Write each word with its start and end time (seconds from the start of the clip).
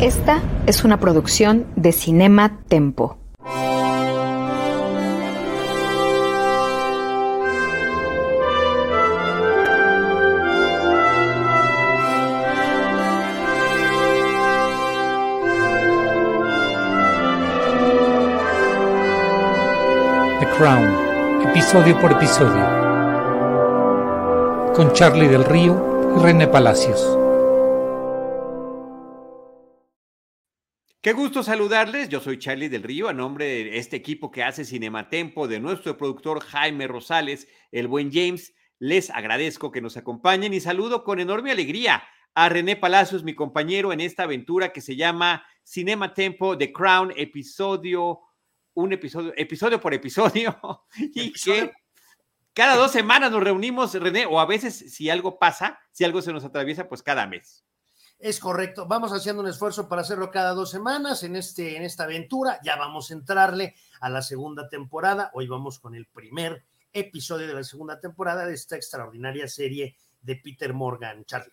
Esta 0.00 0.40
es 0.68 0.84
una 0.84 1.00
producción 1.00 1.66
de 1.74 1.90
Cinema 1.90 2.60
Tempo. 2.68 3.18
The 20.38 20.46
Crown, 20.56 20.94
episodio 21.48 21.98
por 21.98 22.12
episodio, 22.12 22.64
con 24.76 24.92
Charlie 24.92 25.26
del 25.26 25.44
Río 25.44 26.14
y 26.16 26.22
René 26.22 26.46
Palacios. 26.46 27.27
Qué 31.00 31.12
gusto 31.12 31.44
saludarles, 31.44 32.08
yo 32.08 32.18
soy 32.18 32.40
Charlie 32.40 32.68
del 32.68 32.82
Río, 32.82 33.08
a 33.08 33.12
nombre 33.12 33.44
de 33.44 33.78
este 33.78 33.94
equipo 33.94 34.32
que 34.32 34.42
hace 34.42 34.64
Cinematempo, 34.64 35.46
de 35.46 35.60
nuestro 35.60 35.96
productor 35.96 36.40
Jaime 36.40 36.88
Rosales, 36.88 37.46
el 37.70 37.86
buen 37.86 38.10
James, 38.12 38.52
les 38.80 39.08
agradezco 39.10 39.70
que 39.70 39.80
nos 39.80 39.96
acompañen 39.96 40.54
y 40.54 40.60
saludo 40.60 41.04
con 41.04 41.20
enorme 41.20 41.52
alegría 41.52 42.02
a 42.34 42.48
René 42.48 42.74
Palacios, 42.74 43.22
mi 43.22 43.36
compañero 43.36 43.92
en 43.92 44.00
esta 44.00 44.24
aventura 44.24 44.72
que 44.72 44.80
se 44.80 44.96
llama 44.96 45.46
Cinematempo 45.64 46.58
The 46.58 46.72
Crown, 46.72 47.12
episodio, 47.16 48.18
un 48.74 48.92
episodio, 48.92 49.32
episodio 49.36 49.80
por 49.80 49.94
episodio, 49.94 50.58
y 51.14 51.32
que 51.32 51.70
cada 52.52 52.74
dos 52.74 52.90
semanas 52.90 53.30
nos 53.30 53.44
reunimos, 53.44 53.94
René, 53.94 54.26
o 54.26 54.40
a 54.40 54.46
veces 54.46 54.92
si 54.92 55.08
algo 55.10 55.38
pasa, 55.38 55.78
si 55.92 56.02
algo 56.02 56.22
se 56.22 56.32
nos 56.32 56.44
atraviesa, 56.44 56.88
pues 56.88 57.04
cada 57.04 57.24
mes. 57.28 57.67
Es 58.18 58.40
correcto. 58.40 58.86
Vamos 58.86 59.12
haciendo 59.12 59.42
un 59.42 59.48
esfuerzo 59.48 59.88
para 59.88 60.02
hacerlo 60.02 60.32
cada 60.32 60.52
dos 60.52 60.70
semanas 60.70 61.22
en, 61.22 61.36
este, 61.36 61.76
en 61.76 61.84
esta 61.84 62.02
aventura. 62.02 62.58
Ya 62.64 62.74
vamos 62.74 63.10
a 63.10 63.14
entrarle 63.14 63.76
a 64.00 64.10
la 64.10 64.22
segunda 64.22 64.68
temporada. 64.68 65.30
Hoy 65.34 65.46
vamos 65.46 65.78
con 65.78 65.94
el 65.94 66.06
primer 66.06 66.64
episodio 66.92 67.46
de 67.46 67.54
la 67.54 67.62
segunda 67.62 68.00
temporada 68.00 68.44
de 68.44 68.54
esta 68.54 68.74
extraordinaria 68.74 69.46
serie 69.46 69.94
de 70.20 70.34
Peter 70.34 70.74
Morgan. 70.74 71.24
Charlie. 71.26 71.52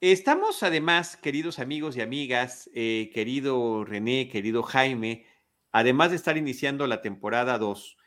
Estamos 0.00 0.62
además, 0.62 1.18
queridos 1.18 1.58
amigos 1.58 1.94
y 1.94 2.00
amigas, 2.00 2.70
eh, 2.72 3.10
querido 3.12 3.84
René, 3.84 4.30
querido 4.30 4.62
Jaime, 4.62 5.26
además 5.72 6.08
de 6.08 6.16
estar 6.16 6.38
iniciando 6.38 6.86
la 6.86 7.02
temporada 7.02 7.58
2, 7.58 7.98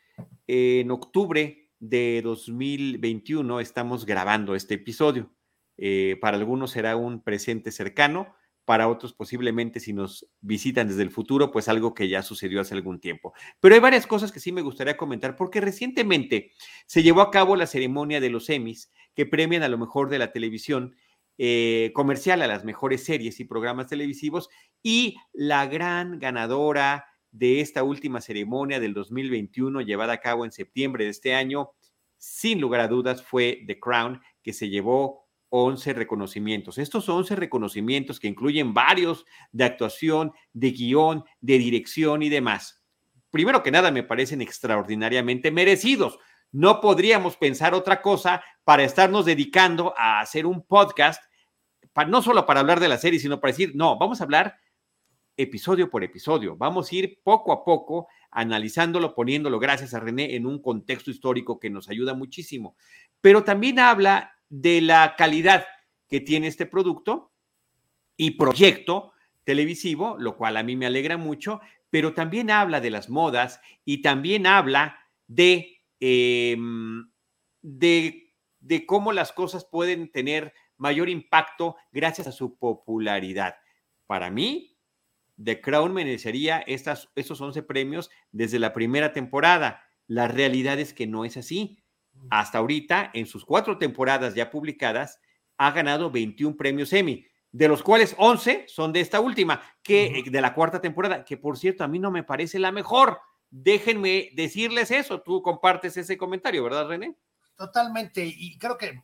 en 0.47 0.89
octubre 0.89 1.69
de 1.79 2.21
2021 2.23 3.59
estamos 3.59 4.07
grabando 4.07 4.55
este 4.55 4.73
episodio. 4.73 5.29
Eh, 5.77 6.17
para 6.21 6.37
algunos 6.37 6.71
será 6.71 6.95
un 6.95 7.23
presente 7.23 7.71
cercano, 7.71 8.35
para 8.65 8.87
otros 8.87 9.13
posiblemente 9.13 9.79
si 9.79 9.93
nos 9.93 10.27
visitan 10.41 10.87
desde 10.87 11.01
el 11.01 11.11
futuro, 11.11 11.51
pues 11.51 11.67
algo 11.67 11.93
que 11.93 12.07
ya 12.07 12.21
sucedió 12.21 12.61
hace 12.61 12.73
algún 12.73 12.99
tiempo. 12.99 13.33
Pero 13.59 13.75
hay 13.75 13.81
varias 13.81 14.07
cosas 14.07 14.31
que 14.31 14.39
sí 14.39 14.51
me 14.51 14.61
gustaría 14.61 14.97
comentar, 14.97 15.35
porque 15.35 15.61
recientemente 15.61 16.51
se 16.85 17.03
llevó 17.03 17.21
a 17.21 17.31
cabo 17.31 17.55
la 17.55 17.67
ceremonia 17.67 18.21
de 18.21 18.29
los 18.29 18.49
Emmys, 18.49 18.91
que 19.15 19.25
premian 19.25 19.63
a 19.63 19.67
lo 19.67 19.77
mejor 19.77 20.09
de 20.09 20.19
la 20.19 20.31
televisión 20.31 20.95
eh, 21.37 21.91
comercial, 21.93 22.41
a 22.41 22.47
las 22.47 22.63
mejores 22.63 23.03
series 23.03 23.39
y 23.39 23.45
programas 23.45 23.87
televisivos, 23.87 24.49
y 24.81 25.17
la 25.33 25.65
gran 25.65 26.19
ganadora 26.19 27.05
de 27.31 27.59
esta 27.59 27.83
última 27.83 28.21
ceremonia 28.21 28.79
del 28.79 28.93
2021, 28.93 29.81
llevada 29.81 30.13
a 30.13 30.19
cabo 30.19 30.45
en 30.45 30.51
septiembre 30.51 31.05
de 31.05 31.09
este 31.09 31.33
año, 31.33 31.71
sin 32.17 32.61
lugar 32.61 32.81
a 32.81 32.87
dudas, 32.87 33.23
fue 33.23 33.63
The 33.67 33.79
Crown, 33.79 34.21
que 34.43 34.53
se 34.53 34.69
llevó 34.69 35.22
11 35.55 35.93
reconocimientos. 35.93 36.79
Estos 36.79 37.07
11 37.07 37.35
reconocimientos 37.35 38.19
que 38.19 38.27
incluyen 38.27 38.73
varios 38.73 39.23
de 39.51 39.65
actuación, 39.65 40.33
de 40.51 40.71
guion, 40.71 41.23
de 41.41 41.59
dirección 41.59 42.23
y 42.23 42.29
demás. 42.29 42.83
Primero 43.29 43.61
que 43.61 43.69
nada, 43.69 43.91
me 43.91 44.01
parecen 44.01 44.41
extraordinariamente 44.41 45.51
merecidos. 45.51 46.17
No 46.51 46.81
podríamos 46.81 47.37
pensar 47.37 47.75
otra 47.75 48.01
cosa 48.01 48.43
para 48.63 48.83
estarnos 48.83 49.25
dedicando 49.25 49.93
a 49.95 50.21
hacer 50.21 50.47
un 50.47 50.65
podcast, 50.65 51.23
para, 51.93 52.09
no 52.09 52.23
solo 52.23 52.47
para 52.47 52.61
hablar 52.61 52.79
de 52.79 52.87
la 52.87 52.97
serie, 52.97 53.19
sino 53.19 53.39
para 53.39 53.51
decir, 53.51 53.73
no, 53.75 53.95
vamos 53.99 54.21
a 54.21 54.23
hablar 54.23 54.57
episodio 55.37 55.87
por 55.87 56.03
episodio. 56.03 56.57
Vamos 56.57 56.91
a 56.91 56.95
ir 56.95 57.19
poco 57.21 57.51
a 57.51 57.63
poco 57.63 58.07
analizándolo, 58.31 59.13
poniéndolo, 59.13 59.59
gracias 59.59 59.93
a 59.93 59.99
René, 59.99 60.35
en 60.35 60.47
un 60.47 60.59
contexto 60.59 61.11
histórico 61.11 61.59
que 61.59 61.69
nos 61.69 61.89
ayuda 61.89 62.15
muchísimo. 62.15 62.75
Pero 63.21 63.43
también 63.43 63.77
habla 63.77 64.33
de 64.55 64.81
la 64.81 65.15
calidad 65.17 65.65
que 66.07 66.21
tiene 66.21 66.45
este 66.45 66.67
producto 66.67 67.31
y 68.15 68.37
proyecto 68.37 69.13
televisivo, 69.43 70.15
lo 70.19 70.37
cual 70.37 70.57
a 70.57 70.63
mí 70.63 70.75
me 70.75 70.85
alegra 70.85 71.17
mucho, 71.17 71.59
pero 71.89 72.13
también 72.13 72.51
habla 72.51 72.79
de 72.79 72.91
las 72.91 73.09
modas 73.09 73.61
y 73.83 74.03
también 74.03 74.45
habla 74.45 74.99
de, 75.25 75.81
em, 75.99 77.09
de, 77.63 78.31
de 78.59 78.85
cómo 78.85 79.11
las 79.11 79.31
cosas 79.31 79.65
pueden 79.65 80.11
tener 80.11 80.53
mayor 80.77 81.09
impacto 81.09 81.75
gracias 81.91 82.27
a 82.27 82.31
su 82.31 82.59
popularidad. 82.59 83.55
Para 84.05 84.29
mí, 84.29 84.77
The 85.43 85.61
Crown 85.61 85.95
merecería 85.95 86.59
estas, 86.59 87.09
estos 87.15 87.41
11 87.41 87.63
premios 87.63 88.11
desde 88.31 88.59
la 88.59 88.71
primera 88.71 89.13
temporada. 89.13 89.81
La 90.05 90.27
realidad 90.27 90.79
es 90.79 90.93
que 90.93 91.07
no 91.07 91.25
es 91.25 91.37
así 91.37 91.82
hasta 92.29 92.57
ahorita, 92.57 93.11
en 93.13 93.25
sus 93.25 93.45
cuatro 93.45 93.77
temporadas 93.77 94.35
ya 94.35 94.49
publicadas, 94.49 95.19
ha 95.57 95.71
ganado 95.71 96.11
21 96.11 96.55
premios 96.57 96.93
Emmy, 96.93 97.25
de 97.51 97.67
los 97.67 97.83
cuales 97.83 98.15
11 98.17 98.65
son 98.67 98.91
de 98.91 99.01
esta 99.01 99.19
última, 99.19 99.61
que 99.83 100.23
de 100.25 100.41
la 100.41 100.53
cuarta 100.53 100.81
temporada, 100.81 101.23
que 101.23 101.37
por 101.37 101.57
cierto 101.57 101.83
a 101.83 101.87
mí 101.87 101.99
no 101.99 102.11
me 102.11 102.23
parece 102.23 102.59
la 102.59 102.71
mejor. 102.71 103.19
Déjenme 103.49 104.29
decirles 104.33 104.89
eso, 104.89 105.21
tú 105.21 105.41
compartes 105.41 105.95
ese 105.97 106.17
comentario, 106.17 106.63
¿verdad, 106.63 106.87
René? 106.87 107.15
Totalmente, 107.55 108.25
y 108.25 108.57
creo 108.57 108.77
que 108.77 109.03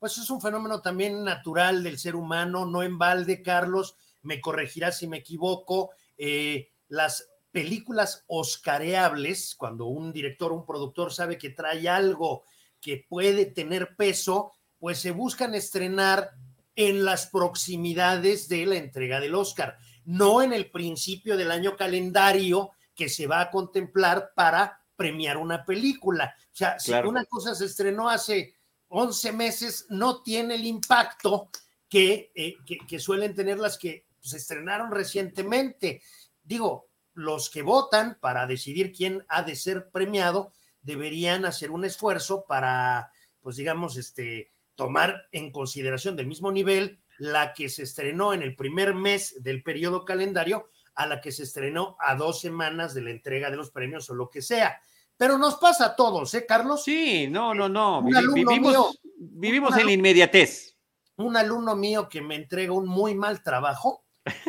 pues 0.00 0.16
es 0.16 0.30
un 0.30 0.40
fenómeno 0.40 0.80
también 0.80 1.22
natural 1.22 1.84
del 1.84 1.98
ser 1.98 2.16
humano, 2.16 2.64
no 2.64 2.82
en 2.82 2.98
balde, 2.98 3.42
Carlos, 3.42 3.96
me 4.22 4.40
corregirás 4.40 4.98
si 4.98 5.06
me 5.06 5.18
equivoco, 5.18 5.90
eh, 6.16 6.70
las 6.88 7.30
películas 7.52 8.24
oscareables, 8.26 9.54
cuando 9.56 9.84
un 9.84 10.10
director, 10.10 10.52
un 10.52 10.64
productor 10.64 11.12
sabe 11.12 11.36
que 11.36 11.50
trae 11.50 11.86
algo 11.86 12.44
que 12.80 13.04
puede 13.08 13.46
tener 13.46 13.96
peso, 13.96 14.52
pues 14.78 14.98
se 14.98 15.10
buscan 15.10 15.54
estrenar 15.54 16.30
en 16.74 17.04
las 17.04 17.26
proximidades 17.26 18.48
de 18.48 18.66
la 18.66 18.76
entrega 18.76 19.20
del 19.20 19.34
Oscar, 19.34 19.76
no 20.04 20.42
en 20.42 20.52
el 20.52 20.70
principio 20.70 21.36
del 21.36 21.50
año 21.50 21.76
calendario 21.76 22.70
que 22.94 23.08
se 23.08 23.26
va 23.26 23.40
a 23.40 23.50
contemplar 23.50 24.32
para 24.34 24.80
premiar 24.96 25.36
una 25.36 25.64
película. 25.64 26.34
O 26.46 26.56
sea, 26.56 26.78
si 26.78 26.92
una 26.92 27.24
cosa 27.24 27.54
se 27.54 27.66
estrenó 27.66 28.08
hace 28.08 28.56
11 28.88 29.32
meses, 29.32 29.86
no 29.88 30.22
tiene 30.22 30.56
el 30.56 30.66
impacto 30.66 31.50
que, 31.88 32.32
eh, 32.34 32.56
que, 32.86 32.98
suelen 32.98 33.34
tener 33.34 33.58
las 33.58 33.78
que 33.78 34.06
se 34.20 34.36
estrenaron 34.36 34.90
recientemente. 34.90 36.02
Digo, 36.42 36.88
los 37.14 37.50
que 37.50 37.62
votan 37.62 38.18
para 38.20 38.46
decidir 38.46 38.92
quién 38.92 39.24
ha 39.28 39.42
de 39.42 39.56
ser 39.56 39.90
premiado 39.90 40.52
deberían 40.82 41.44
hacer 41.44 41.70
un 41.70 41.84
esfuerzo 41.84 42.44
para, 42.46 43.12
pues 43.40 43.56
digamos, 43.56 43.96
este, 43.96 44.52
tomar 44.74 45.28
en 45.32 45.52
consideración 45.52 46.16
del 46.16 46.26
mismo 46.26 46.50
nivel 46.50 47.00
la 47.18 47.52
que 47.52 47.68
se 47.68 47.82
estrenó 47.82 48.32
en 48.32 48.42
el 48.42 48.56
primer 48.56 48.94
mes 48.94 49.42
del 49.42 49.62
periodo 49.62 50.04
calendario 50.06 50.70
a 50.94 51.06
la 51.06 51.20
que 51.20 51.32
se 51.32 51.42
estrenó 51.42 51.96
a 52.00 52.14
dos 52.14 52.40
semanas 52.40 52.94
de 52.94 53.02
la 53.02 53.10
entrega 53.10 53.50
de 53.50 53.56
los 53.56 53.70
premios 53.70 54.08
o 54.08 54.14
lo 54.14 54.30
que 54.30 54.40
sea. 54.40 54.80
Pero 55.16 55.36
nos 55.36 55.56
pasa 55.56 55.84
a 55.84 55.96
todos, 55.96 56.32
¿eh, 56.32 56.46
Carlos? 56.46 56.82
Sí, 56.82 57.28
no, 57.28 57.54
no, 57.54 57.68
no. 57.68 58.02
vivimos, 58.02 58.98
vivimos 59.16 59.76
en 59.76 59.86
la 59.86 59.92
inmediatez. 59.92 60.78
Un 61.16 61.36
alumno 61.36 61.76
mío 61.76 62.08
que 62.08 62.22
me 62.22 62.36
entrega 62.36 62.72
un 62.72 62.88
muy 62.88 63.14
mal 63.14 63.42
trabajo, 63.42 64.06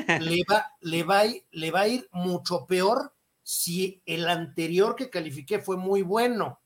le 0.08 0.44
va, 0.50 0.72
le, 0.80 1.04
va 1.04 1.24
le 1.52 1.72
va 1.72 1.82
a 1.82 1.88
ir 1.90 2.08
mucho 2.14 2.66
peor 2.66 3.14
si 3.52 4.02
el 4.06 4.30
anterior 4.30 4.96
que 4.96 5.10
califiqué 5.10 5.60
fue 5.60 5.76
muy 5.76 6.04
bueno. 6.04 6.62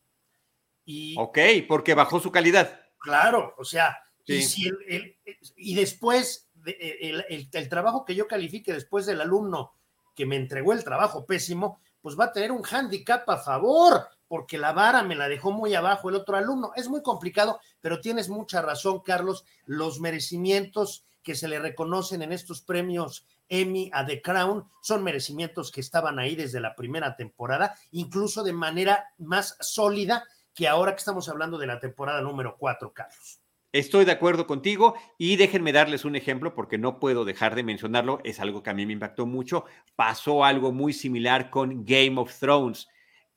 Y, 0.85 1.15
ok, 1.17 1.39
porque 1.67 1.95
bajó 1.95 2.19
su 2.19 2.31
calidad. 2.31 2.79
Claro, 2.99 3.55
o 3.57 3.65
sea, 3.65 3.97
y, 4.23 4.43
si 4.43 4.69
y 5.55 5.73
después 5.73 6.47
el, 6.63 7.25
el, 7.27 7.69
trabajo 7.69 8.05
que 8.05 8.13
yo 8.13 8.27
califique 8.27 8.71
después 8.71 9.07
del 9.07 9.21
alumno 9.21 9.73
que 10.13 10.27
me 10.27 10.35
entregó 10.35 10.73
el 10.73 10.83
trabajo 10.83 11.25
pésimo, 11.25 11.81
pues 12.01 12.19
va 12.19 12.25
a 12.25 12.31
tener 12.31 12.51
un 12.51 12.61
hándicap 12.61 13.27
a 13.31 13.37
favor, 13.37 14.07
porque 14.27 14.59
la 14.59 14.71
vara 14.71 15.01
me 15.01 15.15
la 15.15 15.27
dejó 15.27 15.51
muy 15.51 15.73
abajo 15.73 16.09
el 16.09 16.15
otro 16.15 16.37
alumno. 16.37 16.71
Es 16.75 16.87
muy 16.87 17.01
complicado, 17.01 17.59
pero 17.81 17.99
tienes 17.99 18.29
mucha 18.29 18.61
razón, 18.61 19.01
Carlos. 19.03 19.43
Los 19.65 19.99
merecimientos 19.99 21.03
que 21.25 21.35
se 21.35 21.49
le 21.49 21.59
reconocen 21.59 22.21
en 22.21 22.31
estos 22.31 22.61
premios 22.61 23.25
Emmy 23.49 23.89
a 23.91 24.05
The 24.05 24.21
Crown 24.21 24.63
son 24.81 25.03
merecimientos 25.03 25.71
que 25.71 25.81
estaban 25.81 26.19
ahí 26.19 26.35
desde 26.35 26.61
la 26.61 26.75
primera 26.75 27.15
temporada, 27.17 27.75
incluso 27.91 28.43
de 28.43 28.53
manera 28.53 29.09
más 29.17 29.57
sólida 29.59 30.23
que 30.53 30.67
ahora 30.67 30.93
que 30.93 30.99
estamos 30.99 31.27
hablando 31.27 31.57
de 31.57 31.67
la 31.67 31.79
temporada 31.79 32.21
número 32.21 32.55
4, 32.57 32.93
Carlos. 32.93 33.41
Estoy 33.73 34.05
de 34.05 34.13
acuerdo 34.13 34.47
contigo 34.47 34.95
y 35.17 35.35
déjenme 35.35 35.73
darles 35.73 36.05
un 36.05 36.15
ejemplo 36.15 36.53
porque 36.55 36.77
no 36.77 36.99
puedo 36.99 37.25
dejar 37.25 37.55
de 37.55 37.63
mencionarlo, 37.63 38.21
es 38.23 38.39
algo 38.39 38.63
que 38.63 38.69
a 38.69 38.73
mí 38.73 38.85
me 38.85 38.93
impactó 38.93 39.25
mucho. 39.25 39.65
Pasó 39.97 40.45
algo 40.45 40.71
muy 40.71 40.93
similar 40.93 41.49
con 41.49 41.83
Game 41.83 42.17
of 42.17 42.33
Thrones, 42.39 42.87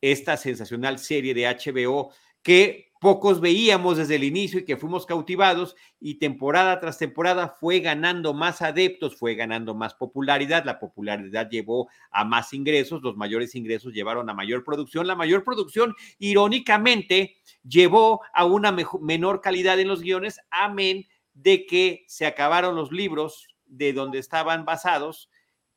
esta 0.01 0.37
sensacional 0.37 0.99
serie 0.99 1.35
de 1.35 1.47
HBO 1.47 2.13
que 2.43 2.88
pocos 3.01 3.41
veíamos 3.41 3.97
desde 3.97 4.17
el 4.17 4.25
inicio 4.25 4.61
y 4.61 4.65
que 4.65 4.77
fuimos 4.77 5.07
cautivados 5.07 5.77
y 6.01 6.17
temporada 6.17 6.81
tras 6.81 6.99
temporada 6.99 7.57
fue 7.61 7.81
ganando 7.81 8.35
más 8.35 8.63
adeptos, 8.63 9.17
fue 9.17 9.35
ganando 9.35 9.75
más 9.75 9.95
popularidad, 9.95 10.65
la 10.65 10.79
popularidad 10.79 11.49
llevó 11.49 11.89
a 12.11 12.25
más 12.25 12.53
ingresos, 12.53 13.03
los 13.03 13.17
mayores 13.17 13.55
ingresos 13.55 13.93
llevaron 13.93 14.29
a 14.31 14.35
mayor 14.35 14.65
producción, 14.65 15.07
la 15.07 15.17
mayor 15.17 15.45
producción 15.45 15.95
irónicamente 16.19 17.37
llevó 17.63 18.23
a 18.35 18.45
una 18.45 18.77
menor 19.01 19.41
calidad 19.41 19.79
en 19.79 19.89
los 19.89 20.01
guiones, 20.01 20.41
amén 20.51 21.07
de 21.35 21.67
que 21.67 22.05
se 22.09 22.27
acabaron 22.27 22.75
los 22.75 22.91
libros 22.91 23.47
de 23.67 23.93
donde 23.93 24.19
estaban 24.19 24.65
basados 24.65 25.31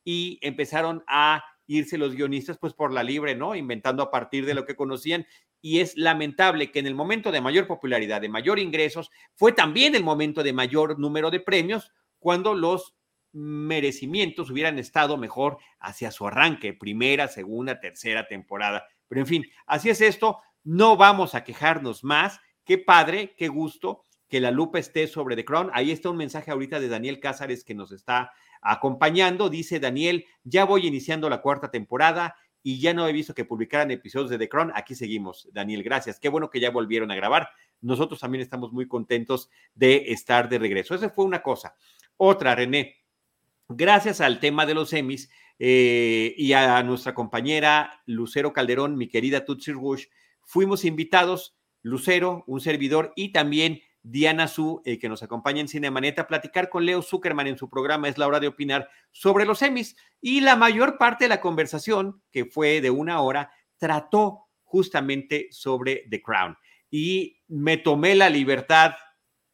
y 0.04 0.38
empezaron 0.42 1.04
a 1.06 1.44
irse 1.66 1.98
los 1.98 2.14
guionistas 2.14 2.58
pues 2.58 2.74
por 2.74 2.92
la 2.92 3.02
libre, 3.02 3.34
¿no? 3.34 3.54
Inventando 3.54 4.02
a 4.02 4.10
partir 4.10 4.46
de 4.46 4.54
lo 4.54 4.64
que 4.64 4.76
conocían 4.76 5.26
y 5.60 5.78
es 5.78 5.96
lamentable 5.96 6.72
que 6.72 6.80
en 6.80 6.88
el 6.88 6.94
momento 6.94 7.30
de 7.30 7.40
mayor 7.40 7.66
popularidad, 7.66 8.20
de 8.20 8.28
mayor 8.28 8.58
ingresos, 8.58 9.10
fue 9.34 9.52
también 9.52 9.94
el 9.94 10.02
momento 10.02 10.42
de 10.42 10.52
mayor 10.52 10.98
número 10.98 11.30
de 11.30 11.40
premios 11.40 11.92
cuando 12.18 12.54
los 12.54 12.96
merecimientos 13.32 14.50
hubieran 14.50 14.78
estado 14.78 15.16
mejor 15.16 15.58
hacia 15.78 16.10
su 16.10 16.26
arranque, 16.26 16.74
primera, 16.74 17.28
segunda, 17.28 17.80
tercera 17.80 18.26
temporada. 18.26 18.86
Pero 19.08 19.20
en 19.20 19.26
fin, 19.26 19.44
así 19.66 19.88
es 19.88 20.00
esto, 20.00 20.38
no 20.64 20.96
vamos 20.96 21.34
a 21.34 21.44
quejarnos 21.44 22.04
más. 22.04 22.40
Qué 22.64 22.78
padre, 22.78 23.34
qué 23.36 23.48
gusto 23.48 24.04
que 24.28 24.40
la 24.40 24.50
lupa 24.50 24.78
esté 24.78 25.06
sobre 25.06 25.36
The 25.36 25.44
Crown. 25.44 25.70
Ahí 25.74 25.90
está 25.90 26.10
un 26.10 26.16
mensaje 26.16 26.50
ahorita 26.50 26.80
de 26.80 26.88
Daniel 26.88 27.20
Cázares 27.20 27.64
que 27.64 27.74
nos 27.74 27.92
está 27.92 28.32
acompañando. 28.62 29.50
Dice 29.50 29.80
Daniel, 29.80 30.24
ya 30.44 30.64
voy 30.64 30.86
iniciando 30.86 31.28
la 31.28 31.42
cuarta 31.42 31.70
temporada 31.70 32.36
y 32.62 32.80
ya 32.80 32.94
no 32.94 33.06
he 33.06 33.12
visto 33.12 33.34
que 33.34 33.44
publicaran 33.44 33.90
episodios 33.90 34.30
de 34.30 34.38
The 34.38 34.48
Crown. 34.48 34.72
Aquí 34.74 34.94
seguimos, 34.94 35.48
Daniel, 35.52 35.82
gracias. 35.82 36.18
Qué 36.18 36.28
bueno 36.28 36.48
que 36.48 36.60
ya 36.60 36.70
volvieron 36.70 37.10
a 37.10 37.16
grabar. 37.16 37.48
Nosotros 37.80 38.20
también 38.20 38.40
estamos 38.40 38.72
muy 38.72 38.86
contentos 38.86 39.50
de 39.74 40.12
estar 40.12 40.48
de 40.48 40.58
regreso. 40.58 40.94
Esa 40.94 41.10
fue 41.10 41.24
una 41.24 41.42
cosa. 41.42 41.74
Otra, 42.16 42.54
René, 42.54 42.96
gracias 43.68 44.20
al 44.20 44.38
tema 44.38 44.64
de 44.64 44.74
los 44.74 44.90
semis 44.90 45.28
eh, 45.58 46.34
y 46.36 46.52
a 46.52 46.82
nuestra 46.82 47.14
compañera 47.14 48.02
Lucero 48.06 48.52
Calderón, 48.52 48.96
mi 48.96 49.08
querida 49.08 49.44
Tutsi 49.44 49.72
Rush, 49.72 50.06
fuimos 50.42 50.84
invitados, 50.84 51.56
Lucero, 51.82 52.44
un 52.46 52.60
servidor 52.60 53.12
y 53.16 53.32
también 53.32 53.82
Diana 54.02 54.48
Su, 54.48 54.82
eh, 54.84 54.98
que 54.98 55.08
nos 55.08 55.22
acompaña 55.22 55.60
en 55.60 55.68
Cinemaneta, 55.68 56.22
a 56.22 56.26
platicar 56.26 56.68
con 56.68 56.84
Leo 56.84 57.02
Zuckerman 57.02 57.46
en 57.46 57.58
su 57.58 57.68
programa 57.68 58.08
Es 58.08 58.18
la 58.18 58.26
hora 58.26 58.40
de 58.40 58.48
opinar 58.48 58.88
sobre 59.10 59.44
los 59.44 59.58
semis. 59.58 59.96
Y 60.20 60.40
la 60.40 60.56
mayor 60.56 60.98
parte 60.98 61.24
de 61.24 61.28
la 61.28 61.40
conversación, 61.40 62.22
que 62.30 62.44
fue 62.44 62.80
de 62.80 62.90
una 62.90 63.20
hora, 63.20 63.52
trató 63.78 64.48
justamente 64.62 65.48
sobre 65.50 66.04
The 66.10 66.22
Crown. 66.22 66.56
Y 66.90 67.40
me 67.48 67.76
tomé 67.76 68.14
la 68.14 68.28
libertad, 68.28 68.94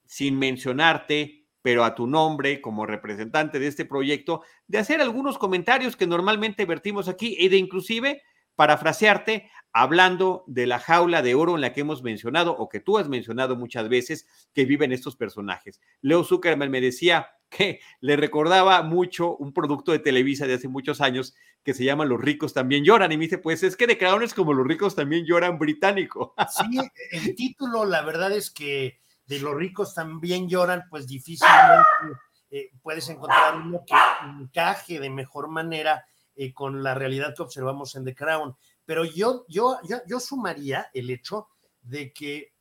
sin 0.05 0.39
mencionarte, 0.39 1.47
pero 1.61 1.85
a 1.85 1.95
tu 1.95 2.07
nombre 2.07 2.61
como 2.61 2.87
representante 2.87 3.59
de 3.59 3.67
este 3.67 3.85
proyecto, 3.85 4.43
de 4.67 4.79
hacer 4.79 5.01
algunos 5.01 5.39
comentarios 5.39 5.97
que 5.97 6.07
normalmente 6.07 6.65
vertimos 6.65 7.09
aquí 7.09 7.37
y 7.39 7.49
de 7.49 7.59
inclusive 7.59 8.23
parafrasearte, 8.55 9.51
hablando 9.73 10.45
de 10.47 10.67
la 10.67 10.79
jaula 10.79 11.23
de 11.23 11.35
oro 11.35 11.55
en 11.55 11.61
la 11.61 11.73
que 11.73 11.81
hemos 11.81 12.03
mencionado 12.03 12.53
o 12.57 12.69
que 12.69 12.81
tú 12.81 12.99
has 12.99 13.09
mencionado 13.09 13.57
muchas 13.57 13.89
veces 13.89 14.27
que 14.55 14.65
viven 14.65 14.93
estos 14.93 15.17
personajes. 15.17 15.81
Leo 16.01 16.25
Zuckerman 16.25 16.71
me 16.71 16.81
decía 16.81 17.29
que 17.49 17.81
le 18.01 18.17
recordaba 18.17 18.83
mucho 18.83 19.37
un 19.37 19.53
producto 19.53 19.93
de 19.93 19.99
Televisa 19.99 20.47
de 20.47 20.55
hace 20.55 20.69
muchos 20.69 21.01
años 21.01 21.35
que 21.63 21.75
se 21.75 21.85
llama 21.85 22.05
Los 22.05 22.21
ricos 22.21 22.55
también 22.55 22.85
lloran. 22.85 23.13
Y 23.13 23.17
me 23.17 23.25
dice, 23.25 23.39
pues 23.39 23.63
es 23.63 23.77
que 23.77 23.87
de 23.87 23.99
es 24.23 24.35
como 24.35 24.53
Los 24.53 24.67
ricos 24.67 24.95
también 24.95 25.25
lloran 25.25 25.59
británico. 25.59 26.35
Sí, 26.51 26.79
el 27.11 27.35
título, 27.37 27.85
la 27.85 28.03
verdad 28.03 28.33
es 28.33 28.51
que 28.51 29.01
de 29.27 29.41
Los 29.41 29.55
ricos 29.55 29.95
también 29.95 30.49
lloran, 30.49 30.85
pues 30.91 31.07
difícilmente 31.07 31.87
eh, 32.51 32.71
puedes 32.83 33.09
encontrar 33.09 33.57
uno 33.57 33.83
que 33.87 33.95
encaje 34.25 34.99
de 35.01 35.11
mejor 35.11 35.49
manera 35.49 36.07
eh, 36.35 36.55
con 36.55 36.83
la 36.83 36.95
realidad 36.95 37.35
que 37.37 37.43
observamos 37.43 37.95
en 37.97 38.05
The 38.05 38.15
Crown. 38.15 38.57
Pero 38.89 39.05
yo, 39.05 39.45
yo, 39.49 39.79
yo, 40.07 40.19
sumaría 40.19 40.89
el 40.95 41.11
hecho 41.11 41.49
de 41.83 42.11
que 42.11 42.55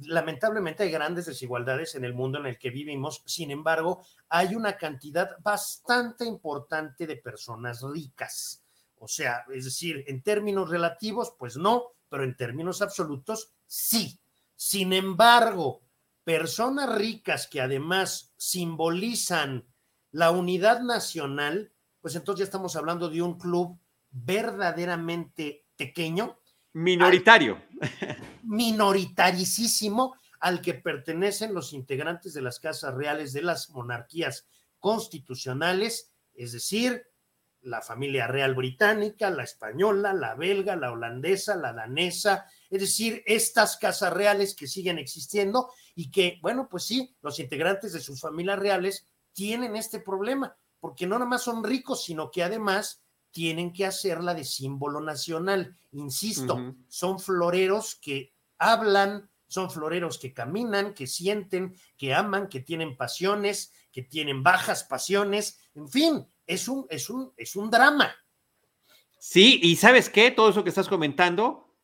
lamentablemente 0.00 0.82
hay 0.82 0.90
grandes 0.90 1.26
desigualdades 1.26 1.94
en 1.94 2.04
el 2.04 2.14
mundo 2.14 2.40
en 2.40 2.46
el 2.46 2.58
que 2.58 2.70
vivimos, 2.70 3.22
sin 3.26 3.52
embargo, 3.52 4.04
hay 4.28 4.56
una 4.56 4.76
cantidad 4.76 5.36
bastante 5.38 6.24
importante 6.24 7.06
de 7.06 7.14
personas 7.14 7.80
ricas. 7.82 8.64
O 8.96 9.06
sea, 9.06 9.44
es 9.54 9.66
decir, 9.66 10.02
en 10.08 10.20
términos 10.20 10.68
relativos, 10.68 11.34
pues 11.38 11.56
no, 11.56 11.92
pero 12.08 12.24
en 12.24 12.36
términos 12.36 12.82
absolutos, 12.82 13.52
sí. 13.64 14.18
Sin 14.56 14.92
embargo, 14.92 15.82
personas 16.24 16.92
ricas 16.92 17.46
que 17.46 17.60
además 17.60 18.32
simbolizan 18.36 19.64
la 20.10 20.32
unidad 20.32 20.80
nacional, 20.80 21.70
pues 22.00 22.16
entonces 22.16 22.40
ya 22.40 22.46
estamos 22.46 22.74
hablando 22.74 23.08
de 23.08 23.22
un 23.22 23.38
club 23.38 23.78
verdaderamente 24.10 25.67
pequeño. 25.78 26.38
Minoritario. 26.74 27.62
Minoritaricísimo 28.42 30.16
al 30.40 30.60
que 30.60 30.74
pertenecen 30.74 31.54
los 31.54 31.72
integrantes 31.72 32.34
de 32.34 32.42
las 32.42 32.60
casas 32.60 32.94
reales 32.94 33.32
de 33.32 33.42
las 33.42 33.70
monarquías 33.70 34.46
constitucionales, 34.78 36.12
es 36.34 36.52
decir, 36.52 37.06
la 37.62 37.82
familia 37.82 38.26
real 38.26 38.54
británica, 38.54 39.30
la 39.30 39.42
española, 39.42 40.12
la 40.12 40.34
belga, 40.34 40.76
la 40.76 40.92
holandesa, 40.92 41.56
la 41.56 41.72
danesa, 41.72 42.46
es 42.70 42.80
decir, 42.80 43.22
estas 43.26 43.76
casas 43.76 44.12
reales 44.12 44.54
que 44.54 44.68
siguen 44.68 44.98
existiendo 44.98 45.70
y 45.94 46.10
que, 46.10 46.38
bueno, 46.40 46.68
pues 46.70 46.84
sí, 46.84 47.16
los 47.20 47.40
integrantes 47.40 47.92
de 47.92 48.00
sus 48.00 48.20
familias 48.20 48.58
reales 48.58 49.06
tienen 49.32 49.74
este 49.74 49.98
problema, 49.98 50.56
porque 50.78 51.06
no 51.06 51.16
nada 51.16 51.28
más 51.28 51.42
son 51.42 51.64
ricos, 51.64 52.04
sino 52.04 52.30
que 52.30 52.44
además 52.44 53.02
tienen 53.38 53.72
que 53.72 53.86
hacerla 53.86 54.34
de 54.34 54.42
símbolo 54.42 55.00
nacional. 55.00 55.78
Insisto, 55.92 56.74
son 56.88 57.20
floreros 57.20 57.94
que 57.94 58.34
hablan, 58.58 59.30
son 59.46 59.70
floreros 59.70 60.18
que 60.18 60.34
caminan, 60.34 60.92
que 60.92 61.06
sienten, 61.06 61.76
que 61.96 62.12
aman, 62.14 62.48
que 62.48 62.58
tienen 62.58 62.96
pasiones, 62.96 63.72
que 63.92 64.02
tienen 64.02 64.42
bajas 64.42 64.82
pasiones, 64.82 65.60
en 65.76 65.88
fin, 65.88 66.26
es 66.48 66.66
un, 66.66 66.88
es 66.90 67.08
un, 67.10 67.32
es 67.36 67.54
un 67.54 67.70
drama. 67.70 68.12
Sí, 69.20 69.60
y 69.62 69.76
sabes 69.76 70.10
qué, 70.10 70.32
todo 70.32 70.50
eso 70.50 70.64
que 70.64 70.70
estás 70.70 70.88
comentando, 70.88 71.76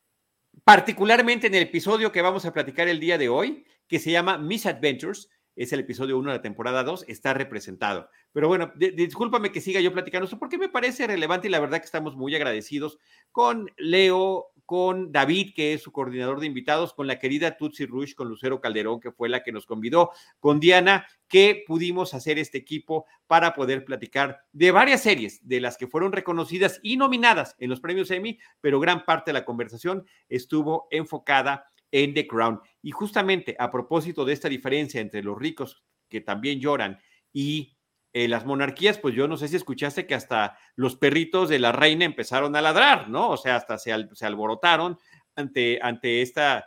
particularmente 0.65 1.47
en 1.47 1.55
el 1.55 1.63
episodio 1.63 2.11
que 2.11 2.21
vamos 2.21 2.43
a 2.43 2.51
platicar 2.51 2.89
el 2.89 2.99
día 2.99 3.17
de 3.17 3.29
hoy, 3.29 3.65
que 3.87 3.99
se 3.99 4.11
llama 4.11 4.37
Misadventures, 4.37 5.29
es 5.55 5.71
el 5.73 5.79
episodio 5.79 6.17
1 6.17 6.31
de 6.31 6.37
la 6.37 6.41
temporada 6.41 6.83
2, 6.83 7.05
está 7.07 7.33
representado. 7.33 8.09
Pero 8.33 8.47
bueno, 8.47 8.73
discúlpame 8.75 9.51
que 9.51 9.61
siga 9.61 9.79
yo 9.79 9.93
platicando 9.93 10.25
esto 10.25 10.39
porque 10.39 10.57
me 10.57 10.69
parece 10.69 11.07
relevante 11.07 11.47
y 11.47 11.51
la 11.51 11.59
verdad 11.59 11.79
que 11.79 11.85
estamos 11.85 12.15
muy 12.15 12.35
agradecidos 12.35 12.99
con 13.31 13.71
Leo, 13.77 14.47
con 14.65 15.11
David, 15.11 15.53
que 15.55 15.73
es 15.73 15.83
su 15.83 15.91
coordinador 15.91 16.39
de 16.39 16.47
invitados, 16.47 16.93
con 16.93 17.07
la 17.07 17.19
querida 17.19 17.55
Tutsi 17.57 17.85
Rush, 17.85 18.15
con 18.15 18.27
Lucero 18.27 18.59
Calderón, 18.59 18.99
que 18.99 19.11
fue 19.11 19.29
la 19.29 19.43
que 19.43 19.51
nos 19.51 19.65
convidó, 19.65 20.11
con 20.39 20.59
Diana, 20.59 21.05
que 21.27 21.63
pudimos 21.65 22.13
hacer 22.13 22.37
este 22.39 22.57
equipo 22.57 23.05
para 23.27 23.53
poder 23.53 23.85
platicar 23.85 24.41
de 24.51 24.71
varias 24.71 25.01
series, 25.01 25.47
de 25.47 25.61
las 25.61 25.77
que 25.77 25.87
fueron 25.87 26.11
reconocidas 26.11 26.79
y 26.83 26.97
nominadas 26.97 27.55
en 27.59 27.69
los 27.69 27.79
premios 27.79 28.11
Emmy, 28.11 28.39
pero 28.61 28.79
gran 28.79 29.05
parte 29.05 29.29
de 29.31 29.33
la 29.33 29.45
conversación 29.45 30.05
estuvo 30.27 30.87
enfocada 30.91 31.71
en 31.91 32.13
The 32.13 32.27
Crown. 32.27 32.59
Y 32.85 32.91
justamente 32.91 33.55
a 33.57 33.71
propósito 33.71 34.25
de 34.25 34.33
esta 34.33 34.47
diferencia 34.47 35.01
entre 35.01 35.23
los 35.23 35.35
ricos 35.39 35.83
que 36.07 36.21
también 36.21 36.59
lloran 36.59 36.99
y 37.33 37.75
eh, 38.13 38.27
las 38.27 38.45
monarquías, 38.45 38.99
pues 38.99 39.15
yo 39.15 39.27
no 39.27 39.37
sé 39.37 39.47
si 39.47 39.55
escuchaste 39.55 40.05
que 40.05 40.13
hasta 40.13 40.55
los 40.75 40.95
perritos 40.95 41.49
de 41.49 41.57
la 41.57 41.71
reina 41.71 42.05
empezaron 42.05 42.55
a 42.55 42.61
ladrar, 42.61 43.09
¿no? 43.09 43.31
O 43.31 43.37
sea, 43.37 43.55
hasta 43.55 43.79
se, 43.79 43.91
alborotaron 43.91 44.99
ante, 45.35 45.79
ante 45.81 46.21
este 46.21 46.61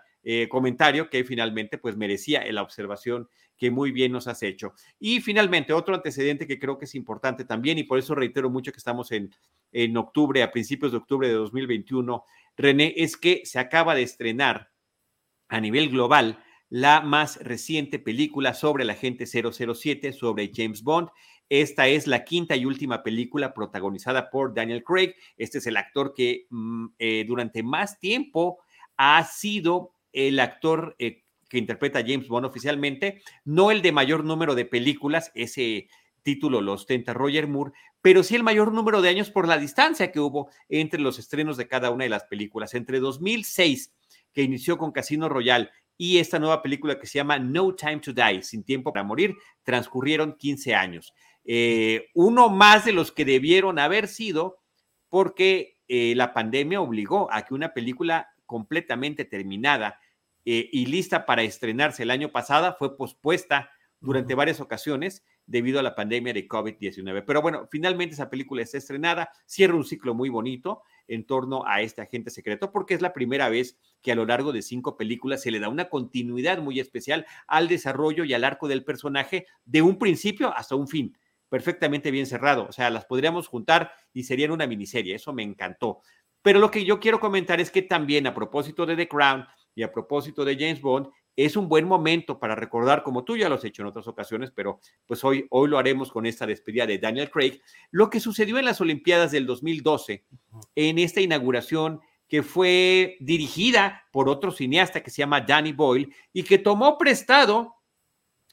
comentario 0.48 1.08
que 1.08 1.22
finalmente 1.22 1.78
pues 1.78 1.96
merecía 1.96 2.44
la 2.50 2.62
observación 2.62 3.28
que 3.56 3.70
muy 3.70 3.92
bien 3.92 4.10
nos 4.10 4.26
has 4.26 4.42
hecho. 4.42 4.74
Y 4.98 5.20
finalmente, 5.20 5.72
otro 5.72 5.94
antecedente 5.94 6.48
que 6.48 6.58
creo 6.58 6.78
que 6.78 6.86
es 6.86 6.96
importante 6.96 7.44
también, 7.44 7.78
y 7.78 7.84
por 7.84 8.00
eso 8.00 8.16
reitero 8.16 8.50
mucho 8.50 8.72
que 8.72 8.78
estamos 8.78 9.12
en, 9.12 9.32
en 9.70 9.96
octubre, 9.96 10.42
a 10.42 10.50
principios 10.50 10.90
de 10.90 10.98
octubre 10.98 11.28
de 11.28 11.34
2021, 11.34 12.24
René, 12.56 12.92
es 12.96 13.16
que 13.16 13.42
se 13.44 13.60
acaba 13.60 13.94
de 13.94 14.02
estrenar 14.02 14.72
a 15.48 15.60
nivel 15.60 15.90
global 15.90 16.42
la 16.70 17.00
más 17.00 17.36
reciente 17.42 17.98
película 17.98 18.54
sobre 18.54 18.84
el 18.84 18.90
agente 18.90 19.26
007, 19.26 20.12
sobre 20.12 20.50
James 20.54 20.82
Bond. 20.82 21.08
Esta 21.48 21.88
es 21.88 22.06
la 22.06 22.24
quinta 22.24 22.56
y 22.56 22.66
última 22.66 23.02
película 23.02 23.54
protagonizada 23.54 24.28
por 24.28 24.52
Daniel 24.52 24.84
Craig. 24.84 25.14
Este 25.38 25.58
es 25.58 25.66
el 25.66 25.78
actor 25.78 26.12
que 26.14 26.46
mm, 26.50 26.86
eh, 26.98 27.24
durante 27.26 27.62
más 27.62 27.98
tiempo 27.98 28.58
ha 28.98 29.24
sido 29.24 29.92
el 30.12 30.40
actor 30.40 30.94
eh, 30.98 31.22
que 31.48 31.58
interpreta 31.58 32.04
James 32.06 32.28
Bond 32.28 32.46
oficialmente, 32.46 33.22
no 33.44 33.70
el 33.70 33.80
de 33.80 33.92
mayor 33.92 34.24
número 34.24 34.54
de 34.54 34.66
películas, 34.66 35.32
ese 35.34 35.88
título 36.22 36.60
lo 36.60 36.74
ostenta 36.74 37.14
Roger 37.14 37.46
Moore, 37.48 37.72
pero 38.02 38.22
sí 38.22 38.36
el 38.36 38.42
mayor 38.42 38.72
número 38.72 39.00
de 39.00 39.08
años 39.08 39.30
por 39.30 39.48
la 39.48 39.56
distancia 39.56 40.12
que 40.12 40.20
hubo 40.20 40.50
entre 40.68 41.00
los 41.00 41.18
estrenos 41.18 41.56
de 41.56 41.68
cada 41.68 41.90
una 41.90 42.04
de 42.04 42.10
las 42.10 42.24
películas. 42.24 42.74
Entre 42.74 43.00
2006, 43.00 43.94
que 44.38 44.44
inició 44.44 44.78
con 44.78 44.92
Casino 44.92 45.28
Royale, 45.28 45.68
y 45.96 46.18
esta 46.18 46.38
nueva 46.38 46.62
película 46.62 47.00
que 47.00 47.08
se 47.08 47.18
llama 47.18 47.40
No 47.40 47.74
Time 47.74 47.98
to 47.98 48.12
Die, 48.12 48.40
Sin 48.44 48.62
Tiempo 48.62 48.92
para 48.92 49.02
Morir, 49.02 49.34
transcurrieron 49.64 50.36
15 50.36 50.76
años. 50.76 51.12
Eh, 51.44 52.06
uno 52.14 52.48
más 52.48 52.84
de 52.84 52.92
los 52.92 53.10
que 53.10 53.24
debieron 53.24 53.80
haber 53.80 54.06
sido 54.06 54.58
porque 55.08 55.80
eh, 55.88 56.14
la 56.14 56.32
pandemia 56.32 56.80
obligó 56.80 57.26
a 57.32 57.42
que 57.42 57.52
una 57.52 57.74
película 57.74 58.28
completamente 58.46 59.24
terminada 59.24 59.98
eh, 60.44 60.68
y 60.70 60.86
lista 60.86 61.26
para 61.26 61.42
estrenarse 61.42 62.04
el 62.04 62.12
año 62.12 62.30
pasado 62.30 62.76
fue 62.78 62.96
pospuesta 62.96 63.72
durante 63.98 64.36
varias 64.36 64.60
ocasiones 64.60 65.24
debido 65.46 65.80
a 65.80 65.82
la 65.82 65.96
pandemia 65.96 66.32
de 66.32 66.46
COVID-19. 66.46 67.24
Pero 67.26 67.42
bueno, 67.42 67.66
finalmente 67.72 68.14
esa 68.14 68.30
película 68.30 68.62
está 68.62 68.78
estrenada, 68.78 69.32
cierra 69.46 69.74
un 69.74 69.84
ciclo 69.84 70.14
muy 70.14 70.28
bonito 70.28 70.84
en 71.08 71.24
torno 71.24 71.64
a 71.66 71.82
este 71.82 72.02
agente 72.02 72.30
secreto, 72.30 72.70
porque 72.70 72.94
es 72.94 73.02
la 73.02 73.12
primera 73.12 73.48
vez 73.48 73.78
que 74.02 74.12
a 74.12 74.14
lo 74.14 74.24
largo 74.24 74.52
de 74.52 74.62
cinco 74.62 74.96
películas 74.96 75.42
se 75.42 75.50
le 75.50 75.58
da 75.58 75.68
una 75.68 75.88
continuidad 75.88 76.58
muy 76.58 76.78
especial 76.78 77.26
al 77.46 77.66
desarrollo 77.66 78.24
y 78.24 78.34
al 78.34 78.44
arco 78.44 78.68
del 78.68 78.84
personaje 78.84 79.46
de 79.64 79.82
un 79.82 79.98
principio 79.98 80.54
hasta 80.56 80.76
un 80.76 80.86
fin, 80.86 81.16
perfectamente 81.48 82.10
bien 82.10 82.26
cerrado. 82.26 82.66
O 82.68 82.72
sea, 82.72 82.90
las 82.90 83.06
podríamos 83.06 83.48
juntar 83.48 83.92
y 84.12 84.24
serían 84.24 84.52
una 84.52 84.66
miniserie, 84.66 85.16
eso 85.16 85.32
me 85.32 85.42
encantó. 85.42 86.00
Pero 86.42 86.60
lo 86.60 86.70
que 86.70 86.84
yo 86.84 87.00
quiero 87.00 87.18
comentar 87.18 87.60
es 87.60 87.70
que 87.70 87.82
también 87.82 88.26
a 88.26 88.34
propósito 88.34 88.86
de 88.86 88.96
The 88.96 89.08
Crown 89.08 89.44
y 89.74 89.82
a 89.82 89.92
propósito 89.92 90.44
de 90.44 90.56
James 90.56 90.80
Bond, 90.80 91.08
es 91.44 91.56
un 91.56 91.68
buen 91.68 91.86
momento 91.86 92.40
para 92.40 92.56
recordar, 92.56 93.04
como 93.04 93.22
tú 93.22 93.36
ya 93.36 93.48
lo 93.48 93.54
has 93.54 93.64
hecho 93.64 93.82
en 93.82 93.88
otras 93.88 94.08
ocasiones, 94.08 94.50
pero 94.50 94.80
pues 95.06 95.22
hoy, 95.22 95.46
hoy 95.50 95.68
lo 95.68 95.78
haremos 95.78 96.10
con 96.10 96.26
esta 96.26 96.46
despedida 96.46 96.84
de 96.84 96.98
Daniel 96.98 97.30
Craig, 97.30 97.60
lo 97.92 98.10
que 98.10 98.18
sucedió 98.18 98.58
en 98.58 98.64
las 98.64 98.80
Olimpiadas 98.80 99.30
del 99.30 99.46
2012, 99.46 100.24
en 100.74 100.98
esta 100.98 101.20
inauguración 101.20 102.00
que 102.26 102.42
fue 102.42 103.16
dirigida 103.20 104.02
por 104.10 104.28
otro 104.28 104.50
cineasta 104.50 105.00
que 105.00 105.10
se 105.10 105.18
llama 105.18 105.40
Danny 105.40 105.72
Boyle 105.72 106.12
y 106.32 106.42
que 106.42 106.58
tomó 106.58 106.98
prestado 106.98 107.76